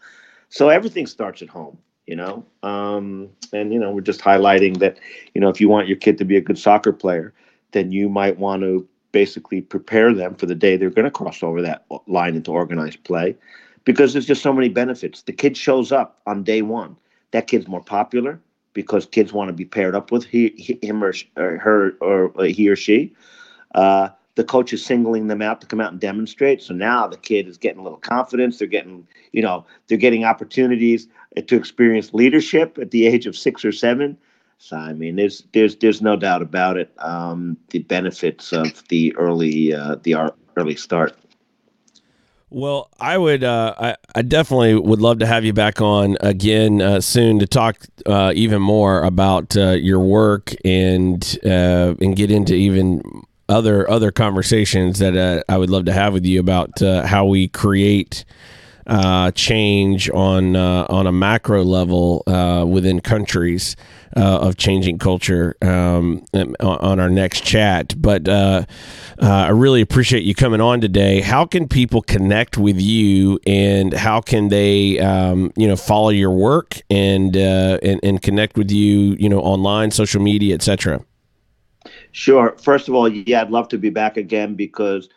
So 0.48 0.70
everything 0.70 1.06
starts 1.06 1.42
at 1.42 1.48
home, 1.48 1.78
you 2.06 2.16
know. 2.16 2.44
Um, 2.62 3.28
and 3.52 3.72
you 3.72 3.78
know, 3.78 3.90
we're 3.90 4.00
just 4.00 4.20
highlighting 4.20 4.78
that, 4.78 4.98
you 5.34 5.40
know, 5.40 5.50
if 5.50 5.60
you 5.60 5.68
want 5.68 5.88
your 5.88 5.98
kid 5.98 6.18
to 6.18 6.24
be 6.24 6.36
a 6.36 6.40
good 6.40 6.58
soccer 6.58 6.92
player, 6.92 7.34
then 7.72 7.92
you 7.92 8.08
might 8.08 8.38
want 8.38 8.62
to 8.62 8.88
basically 9.12 9.60
prepare 9.60 10.12
them 10.12 10.34
for 10.34 10.46
the 10.46 10.54
day 10.54 10.76
they're 10.76 10.90
going 10.90 11.04
to 11.04 11.10
cross 11.10 11.42
over 11.42 11.62
that 11.62 11.84
line 12.06 12.34
into 12.34 12.50
organized 12.50 13.02
play 13.04 13.36
because 13.84 14.12
there's 14.12 14.26
just 14.26 14.42
so 14.42 14.52
many 14.52 14.68
benefits. 14.68 15.22
The 15.22 15.32
kid 15.32 15.56
shows 15.56 15.92
up 15.92 16.20
on 16.26 16.44
day 16.44 16.62
one. 16.62 16.96
That 17.30 17.46
kid's 17.46 17.68
more 17.68 17.82
popular 17.82 18.40
because 18.74 19.06
kids 19.06 19.32
want 19.32 19.48
to 19.48 19.52
be 19.52 19.64
paired 19.64 19.94
up 19.94 20.12
with 20.12 20.24
he, 20.24 20.78
him 20.82 21.02
or, 21.02 21.12
or 21.36 21.58
her 21.58 21.92
or 22.00 22.44
he 22.44 22.68
or 22.68 22.76
she. 22.76 23.14
Uh, 23.74 24.08
the 24.34 24.44
coach 24.44 24.72
is 24.72 24.84
singling 24.84 25.26
them 25.26 25.42
out 25.42 25.60
to 25.60 25.66
come 25.66 25.80
out 25.80 25.90
and 25.90 26.00
demonstrate. 26.00 26.62
So 26.62 26.72
now 26.72 27.08
the 27.08 27.16
kid 27.16 27.48
is 27.48 27.58
getting 27.58 27.80
a 27.80 27.82
little 27.82 27.98
confidence. 27.98 28.58
They're 28.58 28.68
getting, 28.68 29.06
you 29.32 29.42
know, 29.42 29.66
they're 29.88 29.98
getting 29.98 30.24
opportunities 30.24 31.08
to 31.44 31.56
experience 31.56 32.14
leadership 32.14 32.78
at 32.78 32.92
the 32.92 33.06
age 33.06 33.26
of 33.26 33.36
six 33.36 33.64
or 33.64 33.72
seven. 33.72 34.16
So 34.58 34.76
I 34.76 34.92
mean, 34.92 35.16
there's 35.16 35.44
there's 35.52 35.76
there's 35.76 36.02
no 36.02 36.16
doubt 36.16 36.42
about 36.42 36.76
it. 36.76 36.92
Um, 36.98 37.56
the 37.70 37.78
benefits 37.78 38.52
of 38.52 38.86
the 38.88 39.14
early 39.16 39.72
uh, 39.72 39.96
the 40.02 40.32
early 40.56 40.76
start. 40.76 41.16
Well, 42.50 42.88
I 42.98 43.18
would, 43.18 43.44
uh, 43.44 43.74
I, 43.78 43.96
I 44.14 44.22
definitely 44.22 44.74
would 44.74 45.02
love 45.02 45.18
to 45.18 45.26
have 45.26 45.44
you 45.44 45.52
back 45.52 45.82
on 45.82 46.16
again 46.20 46.80
uh, 46.80 47.00
soon 47.02 47.38
to 47.40 47.46
talk 47.46 47.84
uh, 48.06 48.32
even 48.34 48.62
more 48.62 49.02
about 49.02 49.54
uh, 49.54 49.72
your 49.72 50.00
work 50.00 50.54
and 50.64 51.38
uh, 51.44 51.94
and 52.00 52.16
get 52.16 52.30
into 52.30 52.54
even 52.54 53.02
other 53.50 53.88
other 53.90 54.10
conversations 54.10 54.98
that 54.98 55.14
uh, 55.14 55.42
I 55.48 55.58
would 55.58 55.68
love 55.68 55.84
to 55.86 55.92
have 55.92 56.14
with 56.14 56.24
you 56.24 56.40
about 56.40 56.80
how 56.80 57.26
we 57.26 57.48
create 57.48 58.24
uh, 58.88 59.30
change 59.32 60.08
on 60.10 60.56
uh, 60.56 60.86
on 60.88 61.06
a 61.06 61.12
macro 61.12 61.62
level 61.62 62.22
uh, 62.26 62.64
within 62.66 63.00
countries 63.00 63.76
uh, 64.16 64.38
of 64.38 64.56
changing 64.56 64.98
culture 64.98 65.56
um, 65.60 66.24
on 66.34 66.98
our 66.98 67.10
next 67.10 67.44
chat. 67.44 67.94
But 68.00 68.28
uh, 68.28 68.64
uh, 69.20 69.26
I 69.26 69.50
really 69.50 69.82
appreciate 69.82 70.24
you 70.24 70.34
coming 70.34 70.62
on 70.62 70.80
today. 70.80 71.20
How 71.20 71.44
can 71.44 71.68
people 71.68 72.00
connect 72.00 72.56
with 72.56 72.80
you, 72.80 73.38
and 73.46 73.92
how 73.92 74.20
can 74.22 74.48
they 74.48 74.98
um, 75.00 75.52
you 75.56 75.68
know 75.68 75.76
follow 75.76 76.10
your 76.10 76.30
work 76.30 76.80
and, 76.88 77.36
and 77.36 78.00
and 78.02 78.22
connect 78.22 78.56
with 78.56 78.70
you 78.70 79.16
you 79.18 79.28
know 79.28 79.40
online, 79.40 79.90
social 79.90 80.22
media, 80.22 80.54
etc. 80.54 81.04
Sure. 82.12 82.56
First 82.58 82.88
of 82.88 82.94
all, 82.94 83.08
yeah, 83.08 83.42
I'd 83.42 83.50
love 83.50 83.68
to 83.68 83.78
be 83.78 83.90
back 83.90 84.16
again 84.16 84.54
because 84.54 85.08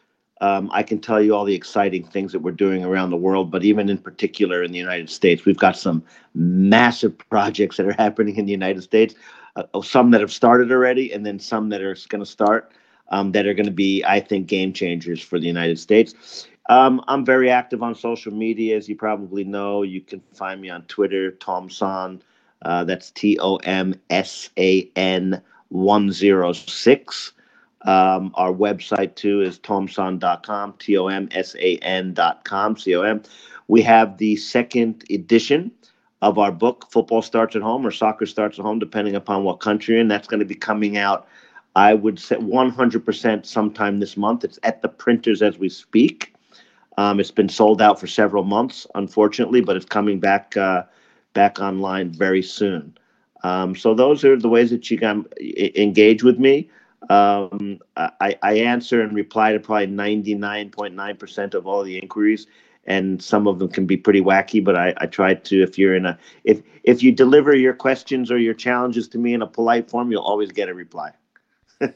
um, 0.41 0.69
I 0.73 0.81
can 0.81 0.99
tell 0.99 1.21
you 1.21 1.35
all 1.35 1.45
the 1.45 1.55
exciting 1.55 2.03
things 2.03 2.31
that 2.31 2.39
we're 2.39 2.51
doing 2.51 2.83
around 2.83 3.11
the 3.11 3.17
world, 3.17 3.51
but 3.51 3.63
even 3.63 3.89
in 3.89 3.99
particular 3.99 4.63
in 4.63 4.71
the 4.71 4.79
United 4.79 5.09
States, 5.09 5.45
we've 5.45 5.57
got 5.57 5.77
some 5.77 6.03
massive 6.33 7.15
projects 7.29 7.77
that 7.77 7.85
are 7.85 7.93
happening 7.97 8.35
in 8.35 8.45
the 8.45 8.51
United 8.51 8.81
States. 8.81 9.13
Uh, 9.55 9.63
oh, 9.75 9.81
some 9.81 10.11
that 10.11 10.21
have 10.21 10.31
started 10.31 10.71
already, 10.71 11.13
and 11.13 11.25
then 11.25 11.37
some 11.37 11.69
that 11.69 11.81
are 11.81 11.95
going 12.09 12.23
to 12.23 12.25
start 12.25 12.73
um, 13.09 13.31
that 13.33 13.45
are 13.45 13.53
going 13.53 13.65
to 13.65 13.71
be, 13.71 14.03
I 14.03 14.19
think, 14.19 14.47
game 14.47 14.73
changers 14.73 15.21
for 15.21 15.39
the 15.39 15.47
United 15.47 15.77
States. 15.77 16.47
Um, 16.69 17.03
I'm 17.07 17.25
very 17.25 17.49
active 17.49 17.83
on 17.83 17.93
social 17.93 18.31
media, 18.31 18.77
as 18.77 18.89
you 18.89 18.95
probably 18.95 19.43
know. 19.43 19.83
You 19.83 20.01
can 20.01 20.21
find 20.33 20.59
me 20.61 20.69
on 20.69 20.83
Twitter, 20.83 21.31
Tom 21.31 21.69
San. 21.69 22.21
Uh, 22.63 22.83
that's 22.83 23.11
T 23.11 23.37
O 23.39 23.57
M 23.57 23.93
S 24.09 24.49
A 24.57 24.89
N 24.95 25.41
106. 25.69 27.33
Um, 27.85 28.31
our 28.35 28.51
website 28.51 29.15
too 29.15 29.41
is 29.41 29.57
tomsan.com, 29.59 30.75
T 30.79 30.97
O 30.97 31.07
M 31.07 31.29
S 31.31 31.55
A 31.55 31.77
N.com, 31.77 32.77
C 32.77 32.95
O 32.95 33.01
M. 33.01 33.23
We 33.67 33.81
have 33.81 34.17
the 34.17 34.35
second 34.35 35.03
edition 35.09 35.71
of 36.21 36.37
our 36.37 36.51
book, 36.51 36.85
Football 36.91 37.21
Starts 37.21 37.55
at 37.55 37.61
Home 37.61 37.85
or 37.85 37.91
Soccer 37.91 38.25
Starts 38.25 38.59
at 38.59 38.65
Home, 38.65 38.79
depending 38.79 39.15
upon 39.15 39.43
what 39.43 39.59
country 39.59 39.93
you're 39.95 40.01
in. 40.01 40.07
That's 40.07 40.27
going 40.27 40.39
to 40.39 40.45
be 40.45 40.55
coming 40.55 40.97
out, 40.97 41.27
I 41.75 41.93
would 41.93 42.19
say, 42.19 42.35
100% 42.35 43.45
sometime 43.45 43.99
this 43.99 44.15
month. 44.15 44.43
It's 44.43 44.59
at 44.63 44.81
the 44.81 44.89
printers 44.89 45.41
as 45.41 45.57
we 45.57 45.69
speak. 45.69 46.33
Um, 46.97 47.19
it's 47.19 47.31
been 47.31 47.49
sold 47.49 47.81
out 47.81 47.99
for 47.99 48.07
several 48.07 48.43
months, 48.43 48.85
unfortunately, 48.93 49.61
but 49.61 49.75
it's 49.75 49.85
coming 49.85 50.19
back 50.19 50.55
uh, 50.57 50.83
back 51.33 51.59
online 51.59 52.11
very 52.11 52.43
soon. 52.43 52.95
Um, 53.43 53.75
so 53.75 53.95
those 53.95 54.23
are 54.23 54.37
the 54.37 54.49
ways 54.49 54.69
that 54.69 54.91
you 54.91 54.99
can 54.99 55.25
engage 55.39 56.23
with 56.23 56.37
me. 56.37 56.69
Um, 57.09 57.79
I, 57.97 58.37
I 58.43 58.53
answer 58.59 59.01
and 59.01 59.15
reply 59.15 59.53
to 59.53 59.59
probably 59.59 59.87
99.9% 59.87 61.53
of 61.55 61.65
all 61.65 61.83
the 61.83 61.97
inquiries 61.97 62.47
and 62.85 63.21
some 63.21 63.47
of 63.47 63.59
them 63.59 63.69
can 63.69 63.85
be 63.85 63.97
pretty 63.97 64.21
wacky 64.21 64.63
but 64.63 64.75
I, 64.75 64.93
I 64.97 65.05
try 65.05 65.35
to 65.35 65.63
if 65.63 65.77
you're 65.77 65.95
in 65.95 66.05
a 66.05 66.17
if 66.43 66.61
if 66.83 67.03
you 67.03 67.11
deliver 67.11 67.55
your 67.55 67.73
questions 67.73 68.31
or 68.31 68.37
your 68.37 68.53
challenges 68.53 69.07
to 69.09 69.17
me 69.17 69.33
in 69.33 69.41
a 69.41 69.47
polite 69.47 69.89
form 69.89 70.11
you'll 70.11 70.23
always 70.23 70.51
get 70.51 70.69
a 70.69 70.73
reply. 70.73 71.11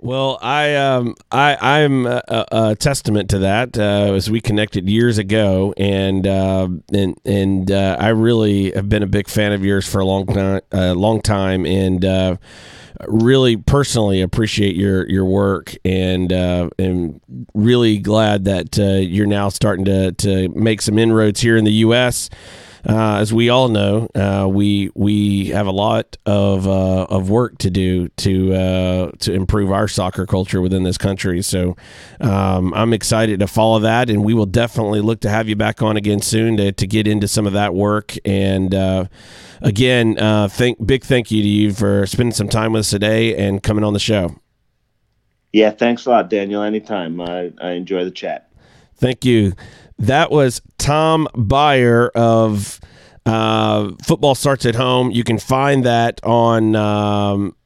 Well 0.00 0.38
i 0.42 0.74
um 0.74 1.14
i 1.30 1.56
i'm 1.60 2.04
a, 2.04 2.22
a 2.28 2.76
testament 2.76 3.30
to 3.30 3.38
that 3.38 3.78
uh, 3.78 4.12
as 4.12 4.28
we 4.28 4.40
connected 4.40 4.88
years 4.88 5.16
ago 5.18 5.72
and 5.78 6.26
uh, 6.26 6.68
and 6.92 7.18
and 7.24 7.70
uh, 7.70 7.96
i 7.98 8.08
really 8.08 8.72
have 8.72 8.88
been 8.88 9.02
a 9.02 9.06
big 9.06 9.28
fan 9.28 9.52
of 9.52 9.64
yours 9.64 9.88
for 9.88 10.00
a 10.00 10.04
long 10.04 10.26
time 10.26 10.60
a 10.72 10.94
long 10.94 11.22
time 11.22 11.64
and 11.64 12.04
uh, 12.04 12.36
really 13.06 13.56
personally 13.56 14.20
appreciate 14.20 14.76
your 14.76 15.08
your 15.08 15.24
work 15.24 15.74
and 15.84 16.32
uh, 16.32 16.70
and 16.78 17.20
really 17.54 17.98
glad 17.98 18.44
that 18.44 18.78
uh, 18.78 18.94
you're 18.94 19.26
now 19.26 19.48
starting 19.48 19.84
to 19.84 20.12
to 20.12 20.48
make 20.50 20.82
some 20.82 20.98
inroads 20.98 21.40
here 21.40 21.56
in 21.56 21.64
the 21.64 21.72
U.S. 21.72 22.30
uh, 22.86 23.16
as 23.16 23.32
we 23.32 23.48
all 23.48 23.68
know, 23.68 24.08
uh, 24.14 24.46
we 24.46 24.90
we 24.94 25.46
have 25.46 25.66
a 25.66 25.72
lot 25.72 26.18
of 26.26 26.68
uh, 26.68 27.04
of 27.04 27.30
work 27.30 27.56
to 27.58 27.70
do 27.70 28.08
to 28.08 28.54
uh, 28.54 29.10
to 29.20 29.32
improve 29.32 29.72
our 29.72 29.88
soccer 29.88 30.26
culture 30.26 30.60
within 30.60 30.82
this 30.82 30.98
country. 30.98 31.40
So 31.40 31.76
um, 32.20 32.74
I'm 32.74 32.92
excited 32.92 33.40
to 33.40 33.46
follow 33.46 33.78
that, 33.80 34.10
and 34.10 34.22
we 34.22 34.34
will 34.34 34.46
definitely 34.46 35.00
look 35.00 35.20
to 35.20 35.30
have 35.30 35.48
you 35.48 35.56
back 35.56 35.80
on 35.80 35.96
again 35.96 36.20
soon 36.20 36.58
to, 36.58 36.72
to 36.72 36.86
get 36.86 37.08
into 37.08 37.26
some 37.26 37.46
of 37.46 37.54
that 37.54 37.74
work. 37.74 38.14
And 38.24 38.74
uh, 38.74 39.06
again, 39.64 40.18
uh, 40.18 40.48
thank 40.48 40.84
big 40.86 41.02
thank 41.02 41.30
you 41.30 41.42
to 41.42 41.48
you 41.48 41.72
for 41.72 42.06
spending 42.06 42.32
some 42.32 42.48
time 42.48 42.72
with 42.72 42.80
us 42.80 42.90
today 42.90 43.36
and 43.36 43.62
coming 43.62 43.82
on 43.82 43.92
the 43.92 43.98
show. 43.98 44.36
Yeah, 45.52 45.70
thanks 45.70 46.06
a 46.06 46.10
lot, 46.10 46.30
Daniel. 46.30 46.62
Anytime. 46.62 47.20
I, 47.20 47.52
I 47.60 47.70
enjoy 47.70 48.04
the 48.04 48.10
chat. 48.10 48.50
Thank 48.96 49.24
you. 49.24 49.54
That 49.98 50.30
was 50.30 50.60
Tom 50.78 51.28
Byer 51.34 52.10
of 52.14 52.80
uh, 53.26 53.92
Football 54.02 54.34
Starts 54.34 54.66
at 54.66 54.74
Home. 54.74 55.10
You 55.10 55.24
can 55.24 55.38
find 55.38 55.84
that 55.84 56.20
on. 56.22 56.76
Um, 56.76 57.56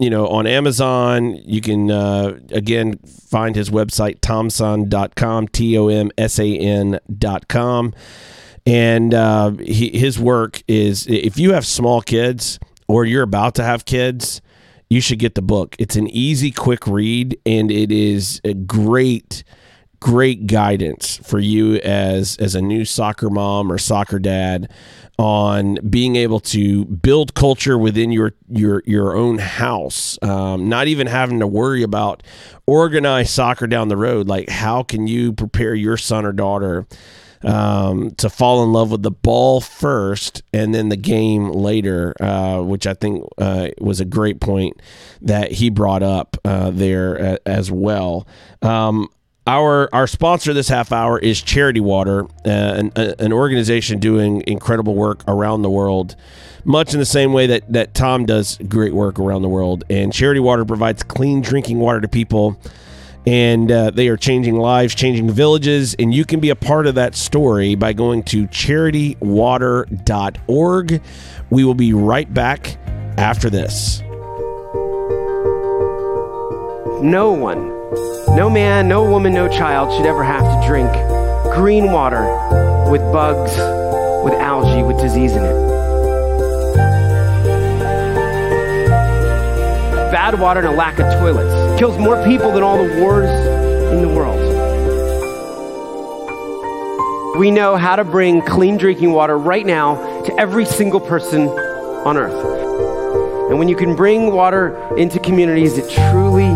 you 0.00 0.10
know, 0.10 0.28
on 0.28 0.46
Amazon, 0.46 1.34
you 1.44 1.60
can 1.60 1.90
uh, 1.90 2.38
again 2.52 2.98
find 2.98 3.56
his 3.56 3.68
website, 3.68 4.20
tomsan.com, 4.20 5.48
T 5.48 5.76
O 5.76 5.88
M 5.88 6.12
S 6.16 6.38
A 6.38 6.56
N.com. 6.56 7.94
And 8.68 9.14
uh, 9.14 9.52
he, 9.52 9.98
his 9.98 10.18
work 10.18 10.62
is 10.68 11.06
if 11.06 11.38
you 11.38 11.54
have 11.54 11.64
small 11.64 12.02
kids 12.02 12.58
or 12.86 13.06
you're 13.06 13.22
about 13.22 13.54
to 13.54 13.64
have 13.64 13.86
kids, 13.86 14.42
you 14.90 15.00
should 15.00 15.18
get 15.18 15.34
the 15.34 15.42
book. 15.42 15.74
It's 15.78 15.96
an 15.96 16.06
easy, 16.08 16.50
quick 16.50 16.86
read, 16.86 17.40
and 17.46 17.70
it 17.70 17.90
is 17.90 18.42
a 18.44 18.52
great 18.52 19.42
great 20.00 20.46
guidance 20.46 21.16
for 21.24 21.40
you 21.40 21.74
as 21.76 22.36
as 22.36 22.54
a 22.54 22.62
new 22.62 22.84
soccer 22.84 23.28
mom 23.28 23.72
or 23.72 23.78
soccer 23.78 24.20
dad 24.20 24.70
on 25.18 25.76
being 25.90 26.14
able 26.14 26.38
to 26.38 26.84
build 26.84 27.34
culture 27.34 27.76
within 27.76 28.12
your 28.12 28.32
your 28.48 28.80
your 28.86 29.16
own 29.16 29.38
house 29.38 30.16
um, 30.22 30.68
not 30.68 30.86
even 30.86 31.08
having 31.08 31.40
to 31.40 31.48
worry 31.48 31.82
about 31.82 32.22
organized 32.64 33.30
soccer 33.30 33.66
down 33.66 33.88
the 33.88 33.96
road 33.96 34.28
like 34.28 34.48
how 34.48 34.84
can 34.84 35.08
you 35.08 35.32
prepare 35.32 35.74
your 35.74 35.96
son 35.96 36.24
or 36.24 36.32
daughter 36.32 36.86
um, 37.44 38.10
to 38.12 38.28
fall 38.28 38.64
in 38.64 38.72
love 38.72 38.90
with 38.90 39.02
the 39.02 39.10
ball 39.10 39.60
first 39.60 40.42
and 40.52 40.74
then 40.74 40.88
the 40.88 40.96
game 40.96 41.50
later, 41.50 42.14
uh, 42.20 42.60
which 42.60 42.86
I 42.86 42.94
think 42.94 43.24
uh, 43.38 43.68
was 43.80 44.00
a 44.00 44.04
great 44.04 44.40
point 44.40 44.80
that 45.22 45.52
he 45.52 45.70
brought 45.70 46.02
up 46.02 46.36
uh, 46.44 46.70
there 46.70 47.38
as 47.46 47.70
well. 47.70 48.26
Um, 48.62 49.08
our 49.48 49.88
our 49.94 50.06
sponsor 50.06 50.52
this 50.52 50.68
half 50.68 50.92
hour 50.92 51.18
is 51.18 51.40
Charity 51.40 51.80
Water, 51.80 52.24
uh, 52.44 52.82
an, 52.84 52.92
an 52.96 53.32
organization 53.32 53.98
doing 53.98 54.44
incredible 54.46 54.94
work 54.94 55.22
around 55.26 55.62
the 55.62 55.70
world, 55.70 56.16
much 56.64 56.92
in 56.92 57.00
the 57.00 57.06
same 57.06 57.32
way 57.32 57.46
that 57.46 57.72
that 57.72 57.94
Tom 57.94 58.26
does 58.26 58.58
great 58.68 58.92
work 58.92 59.18
around 59.18 59.40
the 59.40 59.48
world. 59.48 59.84
And 59.88 60.12
Charity 60.12 60.40
Water 60.40 60.66
provides 60.66 61.02
clean 61.02 61.40
drinking 61.40 61.78
water 61.78 62.00
to 62.02 62.08
people, 62.08 62.60
and 63.28 63.70
uh, 63.70 63.90
they 63.90 64.08
are 64.08 64.16
changing 64.16 64.56
lives, 64.56 64.94
changing 64.94 65.30
villages, 65.30 65.94
and 65.98 66.14
you 66.14 66.24
can 66.24 66.40
be 66.40 66.48
a 66.48 66.56
part 66.56 66.86
of 66.86 66.94
that 66.94 67.14
story 67.14 67.74
by 67.74 67.92
going 67.92 68.22
to 68.22 68.48
charitywater.org. 68.48 71.02
We 71.50 71.64
will 71.64 71.74
be 71.74 71.92
right 71.92 72.32
back 72.32 72.78
after 73.18 73.50
this. 73.50 74.00
No 77.02 77.32
one 77.32 77.76
no 78.34 78.48
man, 78.48 78.88
no 78.88 79.08
woman, 79.08 79.34
no 79.34 79.48
child 79.48 79.96
should 79.96 80.06
ever 80.06 80.22
have 80.22 80.42
to 80.42 80.68
drink 80.68 80.90
green 81.54 81.90
water 81.90 82.22
with 82.88 83.00
bugs, 83.12 83.52
with 84.24 84.34
algae, 84.34 84.82
with 84.82 85.00
disease 85.00 85.32
in 85.32 85.42
it. 85.42 85.67
Bad 90.28 90.40
water 90.40 90.60
and 90.60 90.68
a 90.68 90.72
lack 90.72 90.98
of 90.98 91.10
toilets 91.18 91.80
kills 91.80 91.96
more 91.96 92.22
people 92.26 92.52
than 92.52 92.62
all 92.62 92.76
the 92.76 93.00
wars 93.00 93.30
in 93.94 94.02
the 94.02 94.08
world. 94.08 94.38
We 97.38 97.50
know 97.50 97.76
how 97.76 97.96
to 97.96 98.04
bring 98.04 98.42
clean 98.42 98.76
drinking 98.76 99.12
water 99.12 99.38
right 99.38 99.64
now 99.64 99.94
to 100.24 100.38
every 100.38 100.66
single 100.66 101.00
person 101.00 101.48
on 101.48 102.18
earth. 102.18 103.48
And 103.48 103.58
when 103.58 103.68
you 103.68 103.76
can 103.76 103.96
bring 103.96 104.30
water 104.30 104.94
into 104.98 105.18
communities, 105.18 105.78
it 105.78 105.88
truly 106.10 106.50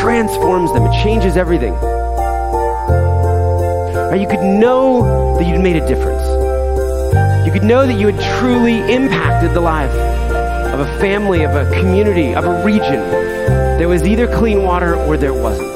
transforms 0.00 0.72
them, 0.72 0.86
it 0.86 1.02
changes 1.02 1.36
everything. 1.36 1.74
You 4.18 4.26
could 4.26 4.42
know 4.42 5.36
that 5.38 5.46
you'd 5.46 5.60
made 5.60 5.76
a 5.76 5.86
difference. 5.86 6.26
You 7.46 7.52
could 7.52 7.64
know 7.64 7.86
that 7.86 8.00
you 8.00 8.06
had 8.06 8.40
truly 8.40 8.78
impacted 8.90 9.52
the 9.52 9.60
life 9.60 9.92
of 10.78 10.86
a 10.86 11.00
family, 11.00 11.42
of 11.42 11.56
a 11.56 11.70
community, 11.80 12.34
of 12.34 12.44
a 12.44 12.62
region. 12.62 13.00
There 13.78 13.88
was 13.88 14.02
either 14.02 14.26
clean 14.36 14.62
water 14.62 14.94
or 14.94 15.16
there 15.16 15.32
wasn't. 15.32 15.72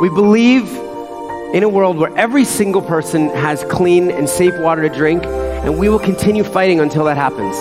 We 0.00 0.08
believe 0.08 0.66
in 1.52 1.62
a 1.62 1.68
world 1.68 1.98
where 1.98 2.16
every 2.16 2.46
single 2.46 2.80
person 2.80 3.28
has 3.30 3.64
clean 3.64 4.10
and 4.10 4.26
safe 4.26 4.58
water 4.60 4.80
to 4.80 4.88
drink, 4.88 5.24
and 5.26 5.78
we 5.78 5.90
will 5.90 5.98
continue 5.98 6.42
fighting 6.42 6.80
until 6.80 7.04
that 7.04 7.18
happens. 7.18 7.54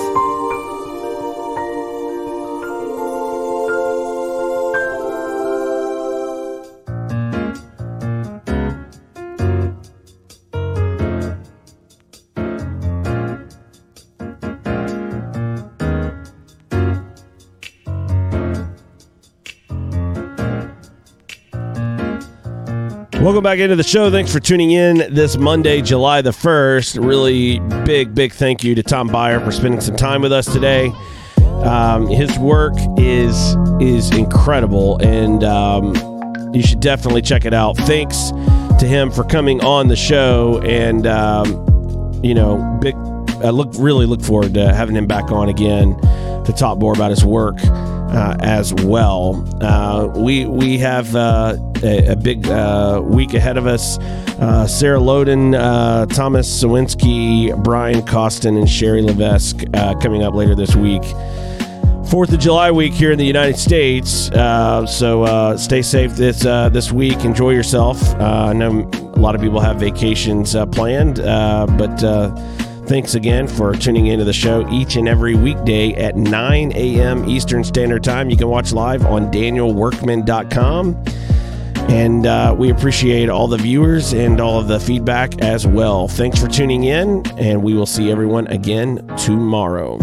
Welcome 23.22 23.42
back 23.42 23.58
into 23.58 23.76
the 23.76 23.84
show. 23.84 24.12
Thanks 24.12 24.32
for 24.32 24.40
tuning 24.40 24.72
in 24.72 25.12
this 25.12 25.38
Monday, 25.38 25.82
July 25.82 26.22
the 26.22 26.30
1st. 26.30 27.04
Really 27.04 27.58
big, 27.84 28.14
big 28.14 28.32
thank 28.32 28.64
you 28.64 28.76
to 28.76 28.84
Tom 28.84 29.10
Byer 29.10 29.44
for 29.44 29.52
spending 29.52 29.82
some 29.82 29.96
time 29.96 30.22
with 30.22 30.32
us 30.32 30.46
today. 30.46 30.92
Um, 31.64 32.08
his 32.08 32.38
work 32.38 32.76
is 32.96 33.56
is 33.82 34.12
incredible, 34.12 35.00
and 35.00 35.44
um, 35.44 35.96
you 36.54 36.62
should 36.62 36.80
definitely 36.80 37.24
check 37.24 37.44
it 37.46 37.56
out. 37.56 37.76
Thanks 37.76 38.30
to 38.80 38.86
him 38.86 39.10
for 39.10 39.24
coming 39.24 39.64
on 39.64 39.88
the 39.88 39.96
show, 39.96 40.62
and 40.64 41.08
um, 41.08 42.22
you 42.24 42.36
know, 42.36 42.78
big. 42.84 42.96
I 43.44 43.50
look 43.50 43.70
really 43.80 44.06
look 44.06 44.22
forward 44.22 44.54
to 44.54 44.72
having 44.74 44.96
him 44.96 45.08
back 45.08 45.32
on 45.32 45.50
again 45.50 45.98
to 46.46 46.54
talk 46.56 46.78
more 46.78 46.94
about 46.94 47.10
his 47.10 47.26
work 47.26 47.58
uh, 48.10 48.38
as 48.40 48.74
well. 48.74 49.46
Uh, 49.62 50.08
we 50.16 50.46
we 50.46 50.78
have 50.78 51.16
uh, 51.16 51.58
a, 51.84 52.08
a, 52.08 52.16
big 52.16 52.48
uh, 52.48 53.02
week 53.04 53.34
ahead 53.34 53.58
of 53.58 53.68
us. 53.68 53.98
Uh, 54.40 54.68
Sarah 54.68 55.00
Loden, 55.00 55.54
Thomas 56.14 56.64
Sawinski, 56.64 57.64
Brian 57.64 58.06
Costin, 58.06 58.58
and 58.58 58.70
Sherry 58.70 59.02
Levesque 59.02 59.64
coming 60.02 60.24
up 60.24 60.34
later 60.34 60.56
this 60.56 60.76
week. 60.76 61.04
Fourth 62.10 62.32
of 62.32 62.40
July 62.40 62.72
week 62.72 62.94
here 62.94 63.12
in 63.12 63.18
the 63.18 63.26
United 63.26 63.58
States, 63.58 64.30
so 64.32 65.56
stay 65.58 65.82
safe 65.82 66.16
this 66.16 66.40
this 66.40 66.92
week. 66.92 67.26
Enjoy 67.26 67.50
yourself. 67.52 68.02
I 68.16 68.54
know 68.54 68.90
a 68.94 69.20
lot 69.20 69.36
of 69.36 69.42
people 69.42 69.60
have 69.60 69.80
vacations 69.80 70.56
planned, 70.72 71.18
but 71.18 72.02
Thanks 72.88 73.16
again 73.16 73.50
for 73.50 73.74
tuning 73.74 74.08
into 74.08 74.24
the 74.24 74.32
show 74.32 74.66
each 74.72 74.96
and 74.96 75.10
every 75.10 75.36
weekday 75.36 75.92
at 75.96 76.16
9 76.16 76.72
a.m. 76.74 77.30
Eastern 77.30 77.66
Standard 77.66 78.02
Time. 78.02 78.30
You 78.30 78.38
can 78.38 78.48
watch 78.48 78.72
live 78.72 79.06
on 79.06 79.30
danielworkman.com. 79.30 81.04
And 81.90 82.26
uh, 82.26 82.56
we 82.58 82.70
appreciate 82.70 83.28
all 83.28 83.50
the 83.50 83.58
viewers 83.58 84.14
and 84.14 84.40
all 84.40 84.58
of 84.58 84.70
the 84.70 84.80
feedback 84.80 85.42
as 85.42 85.68
well. 85.68 86.08
Thanks 86.08 86.40
for 86.40 86.48
tuning 86.48 86.86
in, 86.86 87.28
and 87.38 87.62
we 87.62 87.74
will 87.74 87.86
see 87.86 88.10
everyone 88.10 88.48
again 88.48 89.06
tomorrow. 89.18 89.98